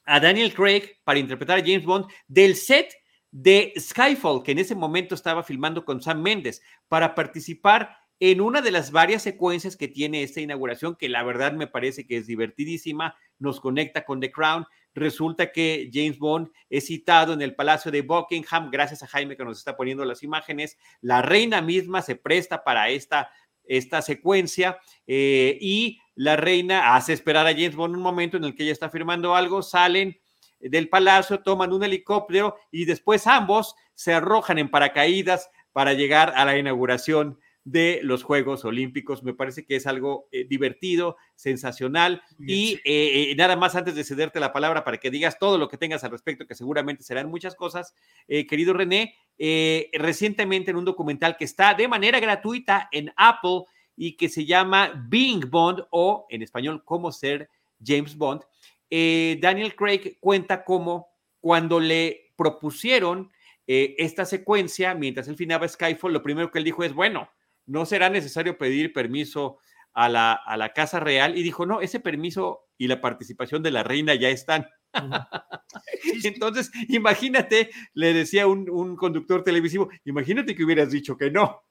a 0.04 0.20
Daniel 0.20 0.54
Craig 0.54 1.00
para 1.02 1.18
interpretar 1.18 1.58
a 1.58 1.62
James 1.62 1.84
Bond 1.84 2.06
del 2.28 2.54
set 2.54 2.94
de 3.32 3.74
Skyfall, 3.76 4.44
que 4.44 4.52
en 4.52 4.60
ese 4.60 4.76
momento 4.76 5.16
estaba 5.16 5.42
filmando 5.42 5.84
con 5.84 6.00
Sam 6.00 6.22
Mendes, 6.22 6.62
para 6.86 7.16
participar 7.16 7.98
en 8.18 8.40
una 8.40 8.62
de 8.62 8.70
las 8.70 8.92
varias 8.92 9.22
secuencias 9.22 9.76
que 9.76 9.88
tiene 9.88 10.22
esta 10.22 10.40
inauguración, 10.40 10.96
que 10.96 11.08
la 11.08 11.22
verdad 11.22 11.52
me 11.52 11.66
parece 11.66 12.06
que 12.06 12.16
es 12.16 12.26
divertidísima, 12.26 13.16
nos 13.38 13.60
conecta 13.60 14.04
con 14.04 14.20
The 14.20 14.32
Crown. 14.32 14.66
Resulta 14.94 15.52
que 15.52 15.90
James 15.92 16.18
Bond 16.18 16.48
es 16.70 16.86
citado 16.86 17.34
en 17.34 17.42
el 17.42 17.54
Palacio 17.54 17.90
de 17.90 18.00
Buckingham, 18.00 18.70
gracias 18.70 19.02
a 19.02 19.06
Jaime 19.06 19.36
que 19.36 19.44
nos 19.44 19.58
está 19.58 19.76
poniendo 19.76 20.04
las 20.04 20.22
imágenes. 20.22 20.78
La 21.02 21.20
reina 21.20 21.60
misma 21.60 22.00
se 22.00 22.16
presta 22.16 22.64
para 22.64 22.88
esta, 22.88 23.30
esta 23.64 24.00
secuencia 24.00 24.78
eh, 25.06 25.58
y 25.60 26.00
la 26.14 26.36
reina 26.36 26.96
hace 26.96 27.12
esperar 27.12 27.46
a 27.46 27.52
James 27.52 27.76
Bond 27.76 27.96
un 27.96 28.02
momento 28.02 28.38
en 28.38 28.44
el 28.44 28.54
que 28.54 28.62
ella 28.62 28.72
está 28.72 28.88
firmando 28.88 29.34
algo, 29.34 29.62
salen 29.62 30.18
del 30.58 30.88
palacio, 30.88 31.42
toman 31.42 31.74
un 31.74 31.84
helicóptero 31.84 32.56
y 32.70 32.86
después 32.86 33.26
ambos 33.26 33.74
se 33.94 34.14
arrojan 34.14 34.58
en 34.58 34.70
paracaídas 34.70 35.50
para 35.72 35.92
llegar 35.92 36.32
a 36.34 36.46
la 36.46 36.56
inauguración 36.56 37.38
de 37.66 37.98
los 38.04 38.22
Juegos 38.22 38.64
Olímpicos. 38.64 39.24
Me 39.24 39.34
parece 39.34 39.64
que 39.66 39.74
es 39.74 39.88
algo 39.88 40.28
eh, 40.30 40.44
divertido, 40.44 41.16
sensacional. 41.34 42.22
Y 42.38 42.74
eh, 42.84 43.32
eh, 43.32 43.34
nada 43.36 43.56
más 43.56 43.74
antes 43.74 43.96
de 43.96 44.04
cederte 44.04 44.38
la 44.38 44.52
palabra 44.52 44.84
para 44.84 44.98
que 44.98 45.10
digas 45.10 45.36
todo 45.36 45.58
lo 45.58 45.68
que 45.68 45.76
tengas 45.76 46.04
al 46.04 46.12
respecto, 46.12 46.46
que 46.46 46.54
seguramente 46.54 47.02
serán 47.02 47.28
muchas 47.28 47.56
cosas, 47.56 47.92
querido 48.28 48.72
René, 48.72 49.16
recientemente 49.92 50.70
en 50.70 50.76
un 50.76 50.84
documental 50.84 51.36
que 51.36 51.44
está 51.44 51.74
de 51.74 51.88
manera 51.88 52.20
gratuita 52.20 52.88
en 52.92 53.12
Apple 53.16 53.64
y 53.96 54.16
que 54.16 54.28
se 54.28 54.46
llama 54.46 54.92
Being 55.08 55.50
Bond 55.50 55.86
o 55.90 56.26
en 56.30 56.42
español, 56.42 56.82
cómo 56.84 57.10
ser 57.10 57.50
James 57.84 58.16
Bond, 58.16 58.42
Daniel 58.88 59.74
Craig 59.74 60.18
cuenta 60.20 60.64
cómo 60.64 61.08
cuando 61.40 61.80
le 61.80 62.32
propusieron 62.36 63.32
esta 63.66 64.24
secuencia, 64.24 64.94
mientras 64.94 65.26
él 65.26 65.36
filmaba 65.36 65.66
Skyfall, 65.66 66.12
lo 66.12 66.22
primero 66.22 66.52
que 66.52 66.58
él 66.58 66.64
dijo 66.64 66.84
es, 66.84 66.94
bueno, 66.94 67.28
no 67.66 67.86
será 67.86 68.08
necesario 68.08 68.58
pedir 68.58 68.92
permiso 68.92 69.58
a 69.92 70.08
la, 70.08 70.32
a 70.32 70.56
la 70.56 70.72
Casa 70.72 71.00
Real 71.00 71.36
y 71.36 71.42
dijo, 71.42 71.66
no, 71.66 71.80
ese 71.80 72.00
permiso 72.00 72.68
y 72.78 72.86
la 72.86 73.00
participación 73.00 73.62
de 73.62 73.70
la 73.70 73.82
reina 73.82 74.14
ya 74.14 74.28
están. 74.28 74.66
Entonces, 76.24 76.70
imagínate, 76.88 77.70
le 77.94 78.12
decía 78.12 78.46
un, 78.46 78.68
un, 78.70 78.96
conductor 78.96 79.42
televisivo, 79.42 79.88
imagínate 80.04 80.54
que 80.54 80.64
hubieras 80.64 80.90
dicho 80.90 81.16
que 81.16 81.30
no. 81.30 81.62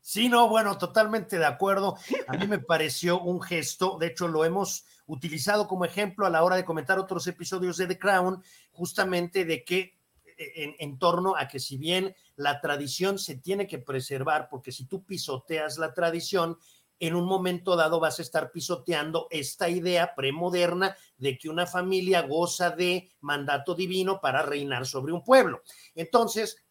Sí, 0.00 0.28
no, 0.28 0.48
bueno, 0.48 0.78
totalmente 0.78 1.38
de 1.38 1.46
acuerdo. 1.46 1.96
A 2.28 2.36
mí 2.36 2.46
me 2.46 2.60
pareció 2.60 3.20
un 3.20 3.42
gesto, 3.42 3.96
de 3.98 4.08
hecho 4.08 4.28
lo 4.28 4.44
hemos 4.44 4.84
utilizado 5.06 5.66
como 5.66 5.84
ejemplo 5.84 6.26
a 6.26 6.30
la 6.30 6.44
hora 6.44 6.56
de 6.56 6.64
comentar 6.64 6.98
otros 6.98 7.26
episodios 7.26 7.76
de 7.76 7.86
The 7.86 7.98
Crown, 7.98 8.42
justamente 8.70 9.44
de 9.44 9.64
que 9.64 9.95
en, 10.36 10.98
torno 10.98 11.36
a 11.36 11.48
que 11.48 11.58
si 11.58 11.76
bien 11.76 12.14
la 12.36 12.60
tradición 12.60 13.18
se 13.18 13.36
tiene 13.36 13.66
que 13.66 13.78
preservar, 13.78 14.48
porque 14.50 14.72
si 14.72 14.86
tú 14.86 15.04
pisoteas 15.04 15.78
la 15.78 15.94
tradición, 15.94 16.58
en 16.98 17.14
un 17.14 17.26
momento 17.26 17.76
dado 17.76 18.00
vas 18.00 18.18
a 18.18 18.22
estar 18.22 18.50
pisoteando 18.50 19.28
esta 19.30 19.68
idea 19.68 20.14
premoderna 20.14 20.96
de 21.18 21.36
que 21.36 21.48
una 21.48 21.66
familia 21.66 22.22
goza 22.22 22.70
de 22.70 23.10
mandato 23.20 23.74
divino 23.74 24.20
para 24.20 24.42
reinar 24.42 24.86
sobre 24.86 25.12
un 25.12 25.22
pueblo. 25.22 25.62
Entonces, 25.94 26.64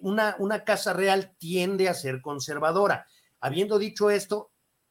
una, 0.00 0.36
una 0.38 0.64
casa 0.64 0.92
real 0.92 1.34
tiende 1.38 1.88
a 1.88 1.94
ser 1.94 2.20
conservadora. 2.20 3.06
Habiendo 3.40 3.78
dicho 3.78 4.10
esto, 4.10 4.50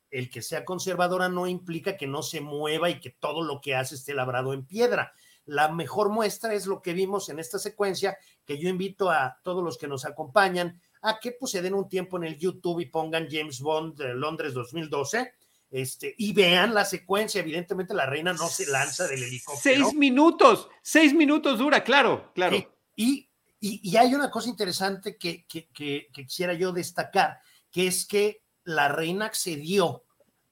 el 0.09 0.29
que 0.29 0.41
sea 0.41 0.65
conservadora 0.65 1.29
no 1.29 1.47
implica 1.47 1.97
que 1.97 2.07
no 2.07 2.23
se 2.23 2.41
mueva 2.41 2.89
y 2.89 2.99
que 2.99 3.11
todo 3.11 3.43
lo 3.43 3.61
que 3.61 3.75
hace 3.75 3.95
esté 3.95 4.13
labrado 4.13 4.53
en 4.53 4.65
piedra. 4.65 5.13
La 5.49 5.71
mejor 5.71 6.09
muestra 6.09 6.53
es 6.53 6.65
lo 6.65 6.81
que 6.81 6.93
vimos 6.93 7.29
en 7.29 7.39
esta 7.39 7.59
secuencia, 7.59 8.17
que 8.45 8.57
yo 8.57 8.69
invito 8.69 9.09
a 9.09 9.39
todos 9.43 9.63
los 9.63 9.77
que 9.77 9.87
nos 9.87 10.05
acompañan 10.05 10.79
a 11.01 11.19
que 11.19 11.31
pues, 11.31 11.51
se 11.51 11.61
den 11.61 11.73
un 11.73 11.87
tiempo 11.87 12.17
en 12.17 12.25
el 12.25 12.37
YouTube 12.37 12.81
y 12.81 12.85
pongan 12.85 13.27
James 13.29 13.59
Bond 13.61 13.97
de 13.97 14.13
Londres 14.13 14.53
2012. 14.53 15.33
Este, 15.71 16.15
y 16.17 16.33
vean 16.33 16.73
la 16.73 16.83
secuencia, 16.83 17.41
evidentemente 17.41 17.93
la 17.93 18.07
reina 18.07 18.33
no 18.33 18.47
se 18.47 18.65
lanza 18.65 19.07
del 19.07 19.21
helicóptero. 19.21 19.85
Seis 19.85 19.93
minutos, 19.93 20.67
seis 20.81 21.13
minutos 21.13 21.59
dura, 21.59 21.83
claro, 21.83 22.31
claro. 22.33 22.57
y, 22.95 23.29
y, 23.59 23.97
hay 23.97 24.15
una 24.15 24.31
cosa 24.31 24.49
interesante 24.49 25.17
que, 25.17 25.45
que, 25.45 25.67
que, 25.71 26.07
quisiera 26.11 26.53
yo 26.53 26.71
destacar, 26.71 27.39
que 27.69 27.87
es 27.87 28.07
que 28.07 28.43
la 28.63 28.87
reina 28.87 29.25
accedió 29.25 30.05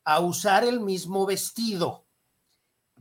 a 0.03 0.19
usar 0.19 0.63
el 0.63 0.79
mismo 0.79 1.25
vestido 1.25 2.06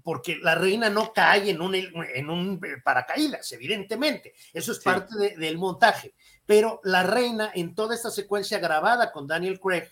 porque 0.06 0.38
la 0.40 0.54
reina 0.54 0.88
no 0.88 1.12
cae 1.12 1.50
en 1.50 1.60
un, 1.60 1.74
en 1.74 2.30
un 2.30 2.60
paracaídas, 2.84 3.50
evidentemente. 3.50 4.34
Eso 4.52 4.70
es 4.70 4.78
parte 4.78 5.34
del 5.36 5.58
montaje. 5.58 6.14
Pero 6.46 6.80
la 6.84 7.02
reina, 7.02 7.50
en 7.52 7.74
toda 7.74 7.96
esta 7.96 8.12
secuencia 8.12 8.60
grabada 8.60 9.10
con 9.10 9.26
Daniel 9.26 9.58
Craig, 9.58 9.88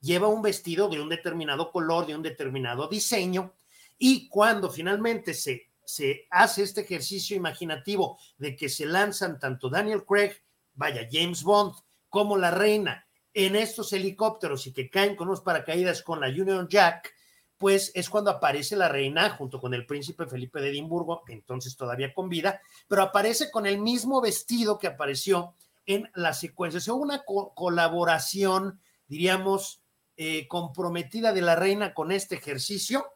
lleva 0.00 0.28
un 0.28 0.40
vestido 0.40 0.88
de 0.88 1.00
un 1.00 1.08
determinado 1.08 1.72
color, 1.72 2.06
de 2.06 2.14
un 2.14 2.22
determinado 2.22 2.86
diseño, 2.86 3.54
y 3.98 4.28
cuando 4.28 4.70
finalmente 4.70 5.34
se, 5.34 5.72
se 5.84 6.28
hace 6.30 6.62
este 6.62 6.82
ejercicio 6.82 7.36
imaginativo 7.36 8.20
de 8.38 8.54
que 8.54 8.68
se 8.68 8.86
lanzan 8.86 9.40
tanto 9.40 9.68
Daniel 9.68 10.04
Craig, 10.04 10.44
vaya, 10.74 11.08
James 11.10 11.42
Bond, 11.42 11.74
como 12.08 12.38
la 12.38 12.52
reina 12.52 13.04
en 13.34 13.56
estos 13.56 13.92
helicópteros 13.92 14.64
y 14.68 14.72
que 14.72 14.88
caen 14.88 15.16
con 15.16 15.26
unos 15.26 15.40
paracaídas 15.40 16.02
con 16.02 16.20
la 16.20 16.28
Union 16.28 16.68
Jack, 16.68 17.15
pues 17.58 17.90
es 17.94 18.10
cuando 18.10 18.30
aparece 18.30 18.76
la 18.76 18.88
reina 18.88 19.30
junto 19.30 19.60
con 19.60 19.72
el 19.72 19.86
príncipe 19.86 20.26
Felipe 20.26 20.60
de 20.60 20.70
Edimburgo, 20.70 21.22
entonces 21.28 21.76
todavía 21.76 22.12
con 22.12 22.28
vida, 22.28 22.60
pero 22.88 23.02
aparece 23.02 23.50
con 23.50 23.66
el 23.66 23.78
mismo 23.78 24.20
vestido 24.20 24.78
que 24.78 24.88
apareció 24.88 25.54
en 25.86 26.10
la 26.14 26.34
secuencia. 26.34 26.78
O 26.78 26.80
sea, 26.80 26.94
una 26.94 27.24
colaboración, 27.24 28.80
diríamos, 29.06 29.82
eh, 30.16 30.48
comprometida 30.48 31.32
de 31.32 31.42
la 31.42 31.56
reina 31.56 31.94
con 31.94 32.12
este 32.12 32.36
ejercicio 32.36 33.06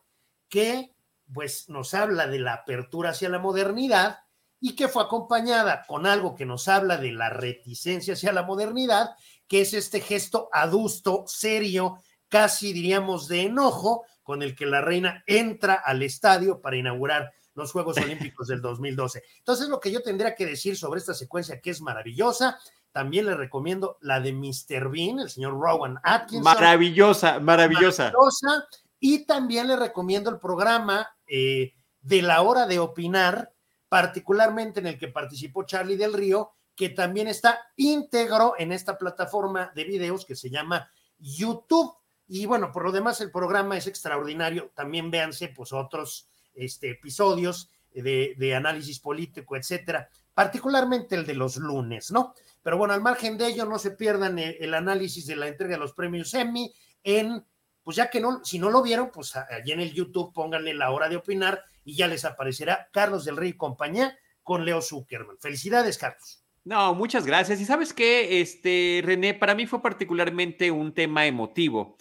que 0.48 0.92
pues 1.32 1.68
nos 1.68 1.94
habla 1.94 2.26
de 2.26 2.40
la 2.40 2.54
apertura 2.54 3.10
hacia 3.10 3.28
la 3.28 3.38
modernidad 3.38 4.18
y 4.60 4.74
que 4.76 4.88
fue 4.88 5.02
acompañada 5.02 5.84
con 5.86 6.06
algo 6.06 6.34
que 6.34 6.44
nos 6.44 6.68
habla 6.68 6.98
de 6.98 7.12
la 7.12 7.30
reticencia 7.30 8.14
hacia 8.14 8.32
la 8.32 8.42
modernidad, 8.42 9.10
que 9.48 9.62
es 9.62 9.72
este 9.72 10.00
gesto 10.00 10.48
adusto, 10.52 11.24
serio, 11.26 12.02
casi 12.28 12.72
diríamos 12.72 13.26
de 13.28 13.42
enojo, 13.42 14.04
con 14.30 14.44
el 14.44 14.54
que 14.54 14.64
la 14.64 14.80
reina 14.80 15.24
entra 15.26 15.74
al 15.74 16.04
estadio 16.04 16.60
para 16.60 16.76
inaugurar 16.76 17.32
los 17.54 17.72
Juegos 17.72 17.96
Olímpicos 17.96 18.46
del 18.46 18.60
2012. 18.60 19.24
Entonces, 19.38 19.68
lo 19.68 19.80
que 19.80 19.90
yo 19.90 20.04
tendría 20.04 20.36
que 20.36 20.46
decir 20.46 20.76
sobre 20.76 21.00
esta 21.00 21.14
secuencia 21.14 21.60
que 21.60 21.70
es 21.70 21.80
maravillosa, 21.80 22.56
también 22.92 23.26
le 23.26 23.34
recomiendo 23.34 23.98
la 24.02 24.20
de 24.20 24.32
Mr. 24.32 24.88
Bean, 24.88 25.18
el 25.18 25.30
señor 25.30 25.54
Rowan 25.54 25.98
Atkinson. 26.04 26.44
Maravillosa, 26.44 27.40
maravillosa. 27.40 28.12
Maravillosa. 28.12 28.68
Y 29.00 29.26
también 29.26 29.66
le 29.66 29.74
recomiendo 29.74 30.30
el 30.30 30.38
programa 30.38 31.08
eh, 31.26 31.74
de 32.00 32.22
la 32.22 32.42
hora 32.42 32.68
de 32.68 32.78
opinar, 32.78 33.52
particularmente 33.88 34.78
en 34.78 34.86
el 34.86 34.96
que 34.96 35.08
participó 35.08 35.64
Charlie 35.64 35.96
del 35.96 36.12
Río, 36.12 36.52
que 36.76 36.90
también 36.90 37.26
está 37.26 37.58
íntegro 37.74 38.54
en 38.58 38.70
esta 38.70 38.96
plataforma 38.96 39.72
de 39.74 39.82
videos 39.82 40.24
que 40.24 40.36
se 40.36 40.50
llama 40.50 40.88
YouTube. 41.18 41.92
Y 42.32 42.46
bueno, 42.46 42.70
por 42.70 42.84
lo 42.84 42.92
demás, 42.92 43.20
el 43.20 43.32
programa 43.32 43.76
es 43.76 43.88
extraordinario. 43.88 44.70
También 44.72 45.10
véanse 45.10 45.48
pues 45.48 45.72
otros 45.72 46.28
este, 46.54 46.90
episodios 46.90 47.70
de, 47.92 48.54
análisis 48.54 49.00
político, 49.00 49.56
etcétera, 49.56 50.08
particularmente 50.32 51.16
el 51.16 51.26
de 51.26 51.34
los 51.34 51.56
lunes, 51.56 52.12
¿no? 52.12 52.34
Pero 52.62 52.78
bueno, 52.78 52.94
al 52.94 53.00
margen 53.00 53.36
de 53.36 53.48
ello, 53.48 53.64
no 53.64 53.80
se 53.80 53.90
pierdan 53.90 54.38
el, 54.38 54.56
el 54.60 54.74
análisis 54.74 55.26
de 55.26 55.34
la 55.34 55.48
entrega 55.48 55.74
de 55.74 55.80
los 55.80 55.92
premios 55.92 56.32
Emmy 56.34 56.72
en 57.02 57.44
pues 57.82 57.96
ya 57.96 58.10
que 58.10 58.20
no, 58.20 58.44
si 58.44 58.60
no 58.60 58.70
lo 58.70 58.82
vieron, 58.82 59.10
pues 59.10 59.34
allí 59.34 59.72
en 59.72 59.80
el 59.80 59.92
YouTube 59.92 60.32
pónganle 60.32 60.74
la 60.74 60.92
hora 60.92 61.08
de 61.08 61.16
opinar 61.16 61.64
y 61.84 61.96
ya 61.96 62.06
les 62.06 62.24
aparecerá 62.24 62.88
Carlos 62.92 63.24
del 63.24 63.36
Rey 63.36 63.50
y 63.50 63.56
compañía 63.56 64.16
con 64.44 64.64
Leo 64.64 64.80
Zuckerman. 64.80 65.38
Felicidades, 65.40 65.98
Carlos. 65.98 66.44
No, 66.64 66.94
muchas 66.94 67.24
gracias. 67.24 67.60
Y 67.60 67.64
sabes 67.64 67.92
qué, 67.92 68.40
este, 68.40 69.00
René, 69.04 69.34
para 69.34 69.54
mí 69.54 69.66
fue 69.66 69.82
particularmente 69.82 70.70
un 70.70 70.92
tema 70.92 71.26
emotivo, 71.26 71.96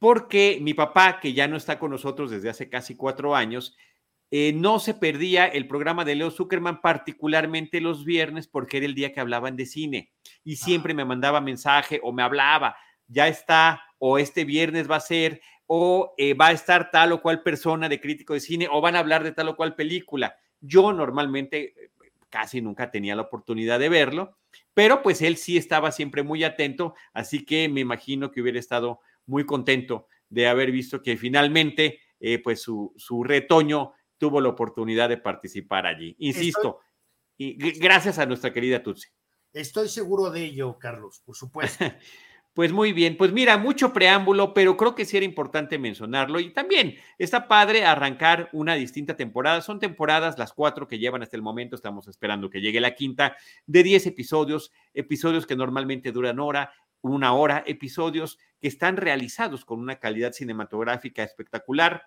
porque 0.00 0.58
mi 0.62 0.74
papá, 0.74 1.20
que 1.20 1.34
ya 1.34 1.46
no 1.46 1.56
está 1.56 1.78
con 1.78 1.92
nosotros 1.92 2.30
desde 2.30 2.48
hace 2.48 2.68
casi 2.68 2.96
cuatro 2.96 3.36
años, 3.36 3.76
eh, 4.30 4.52
no 4.54 4.78
se 4.78 4.94
perdía 4.94 5.46
el 5.46 5.68
programa 5.68 6.04
de 6.04 6.14
Leo 6.14 6.30
Zuckerman, 6.30 6.80
particularmente 6.80 7.82
los 7.82 8.04
viernes, 8.04 8.48
porque 8.48 8.78
era 8.78 8.86
el 8.86 8.94
día 8.94 9.12
que 9.12 9.20
hablaban 9.20 9.56
de 9.56 9.66
cine. 9.66 10.10
Y 10.42 10.56
siempre 10.56 10.94
me 10.94 11.04
mandaba 11.04 11.42
mensaje 11.42 12.00
o 12.02 12.12
me 12.12 12.22
hablaba, 12.22 12.76
ya 13.08 13.28
está, 13.28 13.82
o 13.98 14.18
este 14.18 14.44
viernes 14.44 14.90
va 14.90 14.96
a 14.96 15.00
ser, 15.00 15.42
o 15.66 16.14
eh, 16.16 16.32
va 16.32 16.48
a 16.48 16.52
estar 16.52 16.90
tal 16.90 17.12
o 17.12 17.20
cual 17.20 17.42
persona 17.42 17.88
de 17.88 18.00
crítico 18.00 18.32
de 18.32 18.40
cine, 18.40 18.68
o 18.70 18.80
van 18.80 18.96
a 18.96 19.00
hablar 19.00 19.22
de 19.22 19.32
tal 19.32 19.48
o 19.48 19.56
cual 19.56 19.74
película. 19.74 20.34
Yo 20.60 20.94
normalmente 20.94 21.74
casi 22.30 22.62
nunca 22.62 22.90
tenía 22.90 23.16
la 23.16 23.22
oportunidad 23.22 23.78
de 23.78 23.90
verlo, 23.90 24.38
pero 24.72 25.02
pues 25.02 25.20
él 25.20 25.36
sí 25.36 25.58
estaba 25.58 25.92
siempre 25.92 26.22
muy 26.22 26.42
atento, 26.42 26.94
así 27.12 27.44
que 27.44 27.68
me 27.68 27.80
imagino 27.80 28.30
que 28.30 28.40
hubiera 28.40 28.58
estado 28.58 29.00
muy 29.26 29.44
contento 29.46 30.06
de 30.28 30.46
haber 30.46 30.70
visto 30.70 31.02
que 31.02 31.16
finalmente 31.16 32.00
eh, 32.20 32.38
pues 32.42 32.62
su, 32.62 32.92
su, 32.96 33.24
retoño 33.24 33.92
tuvo 34.18 34.40
la 34.40 34.50
oportunidad 34.50 35.08
de 35.08 35.16
participar 35.16 35.86
allí. 35.86 36.14
Insisto, 36.18 36.80
Estoy... 37.38 37.72
y 37.72 37.78
gracias 37.78 38.18
a 38.18 38.26
nuestra 38.26 38.52
querida 38.52 38.82
Tutsi. 38.82 39.08
Estoy 39.52 39.88
seguro 39.88 40.30
de 40.30 40.44
ello, 40.44 40.78
Carlos, 40.78 41.22
por 41.24 41.36
supuesto. 41.36 41.84
Pues 42.52 42.72
muy 42.72 42.92
bien, 42.92 43.16
pues 43.16 43.32
mira, 43.32 43.56
mucho 43.58 43.92
preámbulo, 43.92 44.52
pero 44.52 44.76
creo 44.76 44.96
que 44.96 45.04
sí 45.04 45.16
era 45.16 45.24
importante 45.24 45.78
mencionarlo 45.78 46.40
y 46.40 46.52
también 46.52 46.96
está 47.16 47.46
padre 47.46 47.84
arrancar 47.84 48.48
una 48.52 48.74
distinta 48.74 49.16
temporada. 49.16 49.60
Son 49.60 49.78
temporadas, 49.78 50.36
las 50.36 50.52
cuatro 50.52 50.88
que 50.88 50.98
llevan 50.98 51.22
hasta 51.22 51.36
el 51.36 51.42
momento, 51.42 51.76
estamos 51.76 52.08
esperando 52.08 52.50
que 52.50 52.60
llegue 52.60 52.80
la 52.80 52.96
quinta, 52.96 53.36
de 53.66 53.84
10 53.84 54.08
episodios, 54.08 54.72
episodios 54.92 55.46
que 55.46 55.54
normalmente 55.54 56.10
duran 56.10 56.40
hora, 56.40 56.72
una 57.02 57.32
hora, 57.32 57.62
episodios 57.66 58.38
que 58.60 58.68
están 58.68 58.96
realizados 58.96 59.64
con 59.64 59.80
una 59.80 59.98
calidad 59.98 60.32
cinematográfica 60.32 61.22
espectacular, 61.22 62.02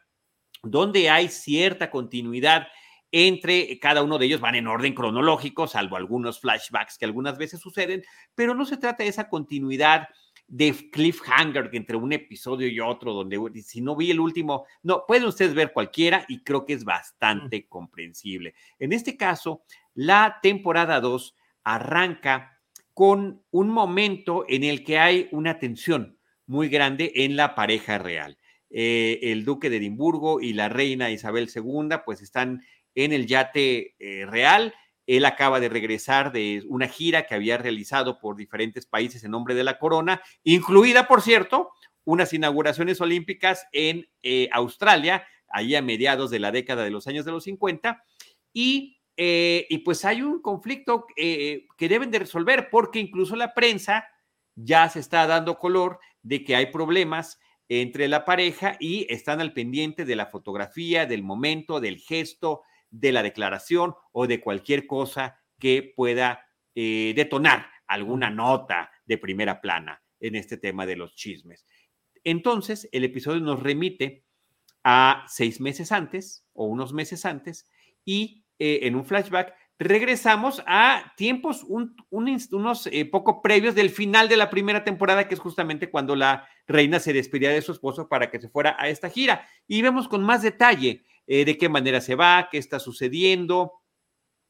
donde 0.62 1.10
hay 1.10 1.30
cierta 1.30 1.90
continuidad 1.90 2.68
entre 3.16 3.78
cada 3.80 4.02
uno 4.02 4.18
de 4.18 4.26
ellos 4.26 4.42
van 4.42 4.56
en 4.56 4.66
orden 4.66 4.96
cronológico, 4.96 5.68
salvo 5.68 5.96
algunos 5.96 6.42
flashbacks 6.42 6.98
que 6.98 7.06
algunas 7.06 7.38
veces 7.38 7.60
suceden, 7.60 8.04
pero 8.34 8.56
no 8.56 8.66
se 8.66 8.78
trata 8.78 9.04
de 9.04 9.10
esa 9.10 9.30
continuidad 9.30 10.08
de 10.48 10.90
cliffhanger 10.92 11.70
entre 11.74 11.96
un 11.96 12.12
episodio 12.12 12.68
y 12.68 12.80
otro, 12.80 13.14
donde 13.14 13.40
si 13.62 13.82
no 13.82 13.96
vi 13.96 14.10
el 14.10 14.20
último, 14.20 14.66
no, 14.82 15.06
pueden 15.08 15.26
ustedes 15.26 15.54
ver 15.54 15.72
cualquiera 15.74 16.26
y 16.28 16.44
creo 16.44 16.66
que 16.66 16.74
es 16.74 16.84
bastante 16.84 17.68
comprensible. 17.68 18.56
En 18.80 18.94
este 18.94 19.16
caso, 19.16 19.64
la 19.94 20.40
temporada 20.42 21.00
2 21.00 21.36
arranca 21.64 22.53
con 22.94 23.44
un 23.52 23.70
momento 23.70 24.46
en 24.48 24.64
el 24.64 24.84
que 24.84 25.00
hay 25.00 25.28
una 25.32 25.60
tensión 25.60 26.20
muy 26.46 26.70
grande 26.70 27.12
en 27.16 27.36
la 27.36 27.56
pareja 27.56 27.98
real. 27.98 28.38
Eh, 28.70 29.20
el 29.24 29.46
duque 29.46 29.70
de 29.70 29.78
Edimburgo 29.78 30.42
y 30.42 30.54
la 30.54 30.70
reina 30.70 31.12
Isabel 31.12 31.50
II 31.54 31.98
pues 32.06 32.22
están 32.22 32.64
en 32.96 33.14
el 33.14 33.28
yate 33.28 33.96
eh, 34.00 34.26
real 34.26 34.74
él 35.06 35.26
acaba 35.26 35.60
de 35.60 35.70
regresar 35.70 36.32
de 36.32 36.64
una 36.68 36.88
gira 36.88 37.26
que 37.26 37.36
había 37.36 37.58
realizado 37.58 38.20
por 38.20 38.36
diferentes 38.36 38.86
países 38.86 39.24
en 39.24 39.32
nombre 39.32 39.56
de 39.56 39.64
la 39.64 39.78
corona, 39.78 40.22
incluida, 40.44 41.08
por 41.08 41.22
cierto, 41.22 41.72
unas 42.06 42.34
inauguraciones 42.34 43.02
olímpicas 43.02 43.68
en 43.72 44.08
eh, 44.22 44.50
Australia, 44.52 45.26
ahí 45.50 45.76
a 45.76 45.82
mediados 45.82 46.32
de 46.32 46.40
la 46.40 46.52
década 46.52 46.84
de 46.84 46.92
los 46.92 47.08
años 47.08 47.26
de 47.26 47.32
los 47.32 47.44
50, 47.44 48.04
y, 48.54 49.00
eh, 49.16 49.68
y 49.70 49.80
pues 49.80 50.06
hay 50.06 50.22
un 50.22 50.42
conflicto 50.42 51.06
eh, 51.16 51.68
que 51.78 51.90
deben 51.90 52.10
de 52.12 52.20
resolver 52.20 52.70
porque 52.72 53.00
incluso 53.00 53.36
la 53.36 53.54
prensa 53.54 54.08
ya 54.56 54.90
se 54.90 55.00
está 55.00 55.28
dando 55.28 55.58
color 55.58 56.00
de 56.22 56.44
que 56.44 56.56
hay 56.56 56.68
problemas 56.68 57.40
entre 57.70 58.08
la 58.08 58.26
pareja 58.26 58.76
y 58.80 59.06
están 59.10 59.42
al 59.42 59.54
pendiente 59.54 60.06
de 60.06 60.16
la 60.16 60.28
fotografía, 60.28 61.06
del 61.06 61.24
momento, 61.24 61.80
del 61.80 62.00
gesto, 62.00 62.62
de 62.90 63.12
la 63.12 63.24
declaración 63.24 63.96
o 64.12 64.28
de 64.28 64.42
cualquier 64.42 64.86
cosa 64.86 65.40
que 65.60 65.94
pueda 65.96 66.46
eh, 66.76 67.14
detonar 67.16 67.68
alguna 67.88 68.30
nota 68.30 68.92
de 69.06 69.18
primera 69.18 69.62
plana 69.62 70.02
en 70.20 70.36
este 70.36 70.58
tema 70.58 70.86
de 70.86 70.96
los 70.96 71.16
chismes. 71.16 71.66
Entonces, 72.24 72.88
el 72.92 73.04
episodio 73.04 73.42
nos 73.42 73.62
remite 73.62 74.24
a 74.84 75.26
seis 75.28 75.62
meses 75.62 75.92
antes 75.92 76.46
o 76.54 76.66
unos 76.66 76.94
meses 76.94 77.26
antes 77.26 77.70
y 78.06 78.43
eh, 78.60 78.82
en 78.84 78.96
un 78.96 79.06
flashback 79.06 79.54
regresamos 79.80 80.64
a 80.68 81.14
tiempos 81.18 81.64
un, 81.64 81.96
un, 82.12 82.40
unos 82.52 82.88
eh, 82.88 83.06
poco 83.06 83.42
previos 83.42 83.74
del 83.74 83.90
final 83.90 84.30
de 84.30 84.38
la 84.38 84.50
primera 84.50 84.84
temporada, 84.84 85.28
que 85.28 85.34
es 85.34 85.40
justamente 85.40 85.90
cuando 85.90 86.16
la 86.16 86.48
reina 86.68 87.00
se 87.00 87.14
despedía 87.14 87.50
de 87.50 87.62
su 87.62 87.72
esposo 87.72 88.08
para 88.08 88.30
que 88.30 88.40
se 88.40 88.50
fuera 88.50 88.76
a 88.80 88.90
esta 88.90 89.10
gira. 89.10 89.48
Y 89.68 89.82
vemos 89.82 90.08
con 90.08 90.24
más 90.24 90.44
detalle 90.44 91.04
eh, 91.26 91.44
de 91.44 91.58
qué 91.58 91.68
manera 91.68 92.00
se 92.02 92.16
va, 92.16 92.48
qué 92.52 92.60
está 92.60 92.80
sucediendo, 92.80 93.74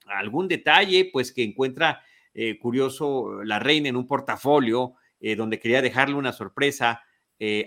algún 0.06 0.48
detalle, 0.48 1.10
pues 1.12 1.32
que 1.32 1.44
encuentra 1.44 2.04
curioso 2.60 3.44
la 3.44 3.60
reina 3.60 3.90
en 3.90 3.96
un 3.96 4.08
portafolio 4.08 4.96
donde 5.38 5.60
quería 5.60 5.84
dejarle 5.84 6.16
una 6.16 6.34
sorpresa 6.34 7.04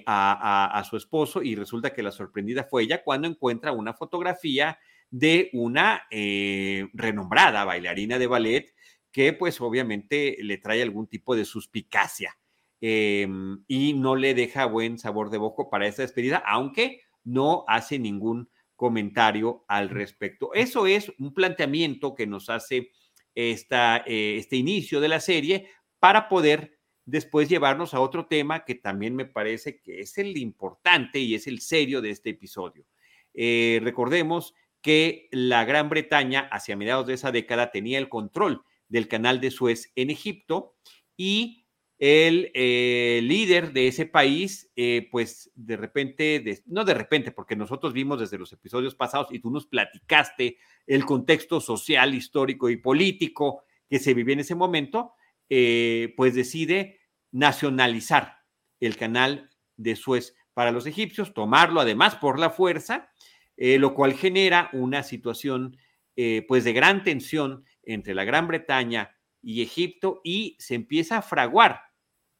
a, 0.07 0.83
su 0.91 0.97
esposo 0.97 1.41
y 1.41 1.55
resulta 1.55 1.95
que 1.95 2.03
la 2.03 2.11
sorprendida 2.11 2.65
fue 2.65 2.83
ella 2.83 3.05
cuando 3.05 3.29
encuentra 3.29 3.71
una 3.71 3.95
fotografía 3.95 4.77
de 5.11 5.51
una 5.53 6.03
eh, 6.11 6.89
renombrada 6.93 7.65
bailarina 7.65 8.19
de 8.19 8.27
ballet 8.27 8.75
que 9.13 9.33
pues 9.33 9.61
obviamente 9.61 10.37
le 10.41 10.59
trae 10.59 10.83
algún 10.83 11.07
tipo 11.07 11.35
de 11.35 11.45
suspicacia 11.45 12.37
eh, 12.81 13.27
y 13.67 13.95
no 13.95 14.17
le 14.17 14.35
deja 14.35 14.67
buen 14.67 14.99
sabor 14.99 15.31
de 15.31 15.39
boca 15.39 15.65
para 15.71 15.87
esta 15.87 16.03
despedida, 16.03 16.43
aunque 16.47 17.01
no 17.25 17.65
hace 17.67 17.99
ningún 17.99 18.51
comentario 18.77 19.65
al 19.69 19.89
respecto. 19.89 20.53
Eso 20.53 20.87
es 20.87 21.11
un 21.19 21.33
planteamiento 21.33 22.15
que 22.15 22.27
nos 22.27 22.51
hace 22.51 22.91
esta, 23.35 23.99
eh, 24.07 24.37
este 24.37 24.57
inicio 24.57 25.01
de 25.01 25.09
la 25.09 25.21
serie 25.21 25.69
para 25.99 26.29
poder 26.29 26.79
después 27.07 27.49
llevarnos 27.49 27.95
a 27.95 28.01
otro 28.01 28.27
tema 28.27 28.65
que 28.65 28.75
también 28.75 29.15
me 29.15 29.25
parece 29.25 29.81
que 29.81 30.01
es 30.01 30.19
el 30.19 30.37
importante 30.37 31.19
y 31.21 31.35
es 31.35 31.47
el 31.47 31.61
serio 31.61 32.03
de 32.03 32.11
este 32.11 32.31
episodio. 32.31 32.85
Eh, 33.33 33.81
recordemos 33.83 34.55
que 34.87 35.29
la 35.33 35.65
Gran 35.65 35.89
Bretaña 35.89 36.49
hacia 36.53 36.77
mediados 36.77 37.09
de 37.09 37.15
esa 37.15 37.33
década 37.33 37.73
tenía 37.73 37.99
el 37.99 38.09
control 38.09 38.63
del 38.87 39.09
canal 39.09 39.41
de 39.41 39.51
Suez 39.51 39.91
en 39.97 40.11
Egipto 40.11 40.77
y 41.17 41.67
el 41.99 42.53
eh, 42.55 43.19
líder 43.25 43.73
de 43.73 43.89
ese 43.89 44.07
país, 44.07 44.71
eh, 44.77 45.09
pues 45.11 45.51
de 45.57 45.77
repente, 45.77 46.63
no 46.67 46.85
de 46.85 46.95
repente, 46.95 47.33
porque 47.33 47.57
nosotros 47.57 47.93
vimos 47.95 48.21
desde 48.21 48.39
los 48.39 48.53
episodios 48.53 48.95
pasados 48.95 49.27
y 49.33 49.41
tú 49.41 49.51
nos 49.51 49.67
platicaste 49.67 50.57
el 50.87 51.05
contexto 51.05 51.61
social, 51.61 52.15
histórico 52.15 52.71
y 52.71 52.77
político 52.77 53.65
que 53.91 53.99
se 53.99 54.15
vivía 54.15 54.35
en 54.35 54.41
ese 54.41 54.55
momento, 54.55 55.15
eh, 55.51 56.15
pues 56.17 56.37
decide 56.37 57.01
nacionalizar 57.33 58.37
el 58.79 58.97
canal 58.97 59.51
de 59.77 59.97
Suez 59.97 60.37
para 60.55 60.71
los 60.71 60.87
egipcios, 60.87 61.35
tomarlo 61.35 61.81
además 61.81 62.15
por 62.15 62.39
la 62.39 62.51
fuerza, 62.51 63.11
eh, 63.57 63.79
lo 63.79 63.95
cual 63.95 64.15
genera 64.15 64.71
una 64.73 65.03
situación 65.03 65.77
eh, 66.17 66.45
pues 66.49 66.65
de 66.65 66.73
gran 66.73 67.05
tensión 67.05 67.65
entre 67.83 68.15
la 68.15 68.25
Gran 68.25 68.49
Bretaña 68.49 69.17
y 69.43 69.63
Egipto 69.63 70.21
y 70.25 70.57
se 70.59 70.75
empieza 70.75 71.19
a 71.19 71.23
fraguar 71.23 71.83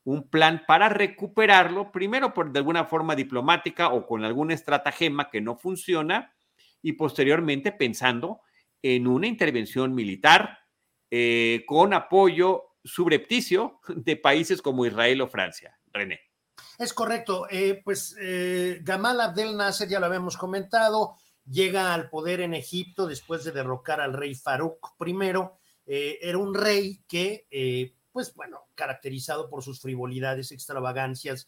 un 0.05 0.29
plan 0.29 0.63
para 0.67 0.89
recuperarlo, 0.89 1.91
primero 1.91 2.33
por 2.33 2.53
de 2.53 2.61
alguna 2.61 2.85
forma 2.85 3.17
diplomática 3.17 3.89
o 3.89 4.07
con 4.07 4.25
alguna 4.25 4.55
estratagema 4.55 5.31
que 5.31 5.41
no 5.41 5.57
funciona, 5.57 6.37
y 6.81 6.93
posteriormente 6.93 7.73
pensando 7.73 8.41
en 8.81 9.09
una 9.09 9.27
intervención 9.27 9.95
militar 9.95 10.61
eh, 11.11 11.65
con 11.67 11.93
apoyo 11.93 12.77
subrepticio 12.85 13.81
de 13.89 14.17
países 14.17 14.63
como 14.63 14.87
Israel 14.87 15.23
o 15.23 15.29
Francia. 15.29 15.77
René. 15.93 16.26
Es 16.79 16.93
correcto, 16.93 17.47
eh, 17.51 17.81
pues 17.83 18.15
eh, 18.21 18.81
Gamal 18.83 19.21
Abdel 19.21 19.57
Nasser, 19.57 19.89
ya 19.89 19.99
lo 19.99 20.07
habíamos 20.07 20.37
comentado, 20.37 21.15
llega 21.49 21.95
al 21.95 22.11
poder 22.11 22.41
en 22.41 22.53
Egipto 22.53 23.07
después 23.07 23.45
de 23.45 23.53
derrocar 23.53 24.01
al 24.01 24.13
rey 24.13 24.35
Farouk 24.35 24.95
I. 25.01 25.15
Eh, 25.87 26.19
era 26.21 26.37
un 26.37 26.53
rey 26.53 27.03
que, 27.09 27.95
pues 28.13 28.35
bueno, 28.35 28.67
caracterizado 28.75 29.49
por 29.49 29.63
sus 29.63 29.81
frivolidades, 29.81 30.53
extravagancias, 30.53 31.47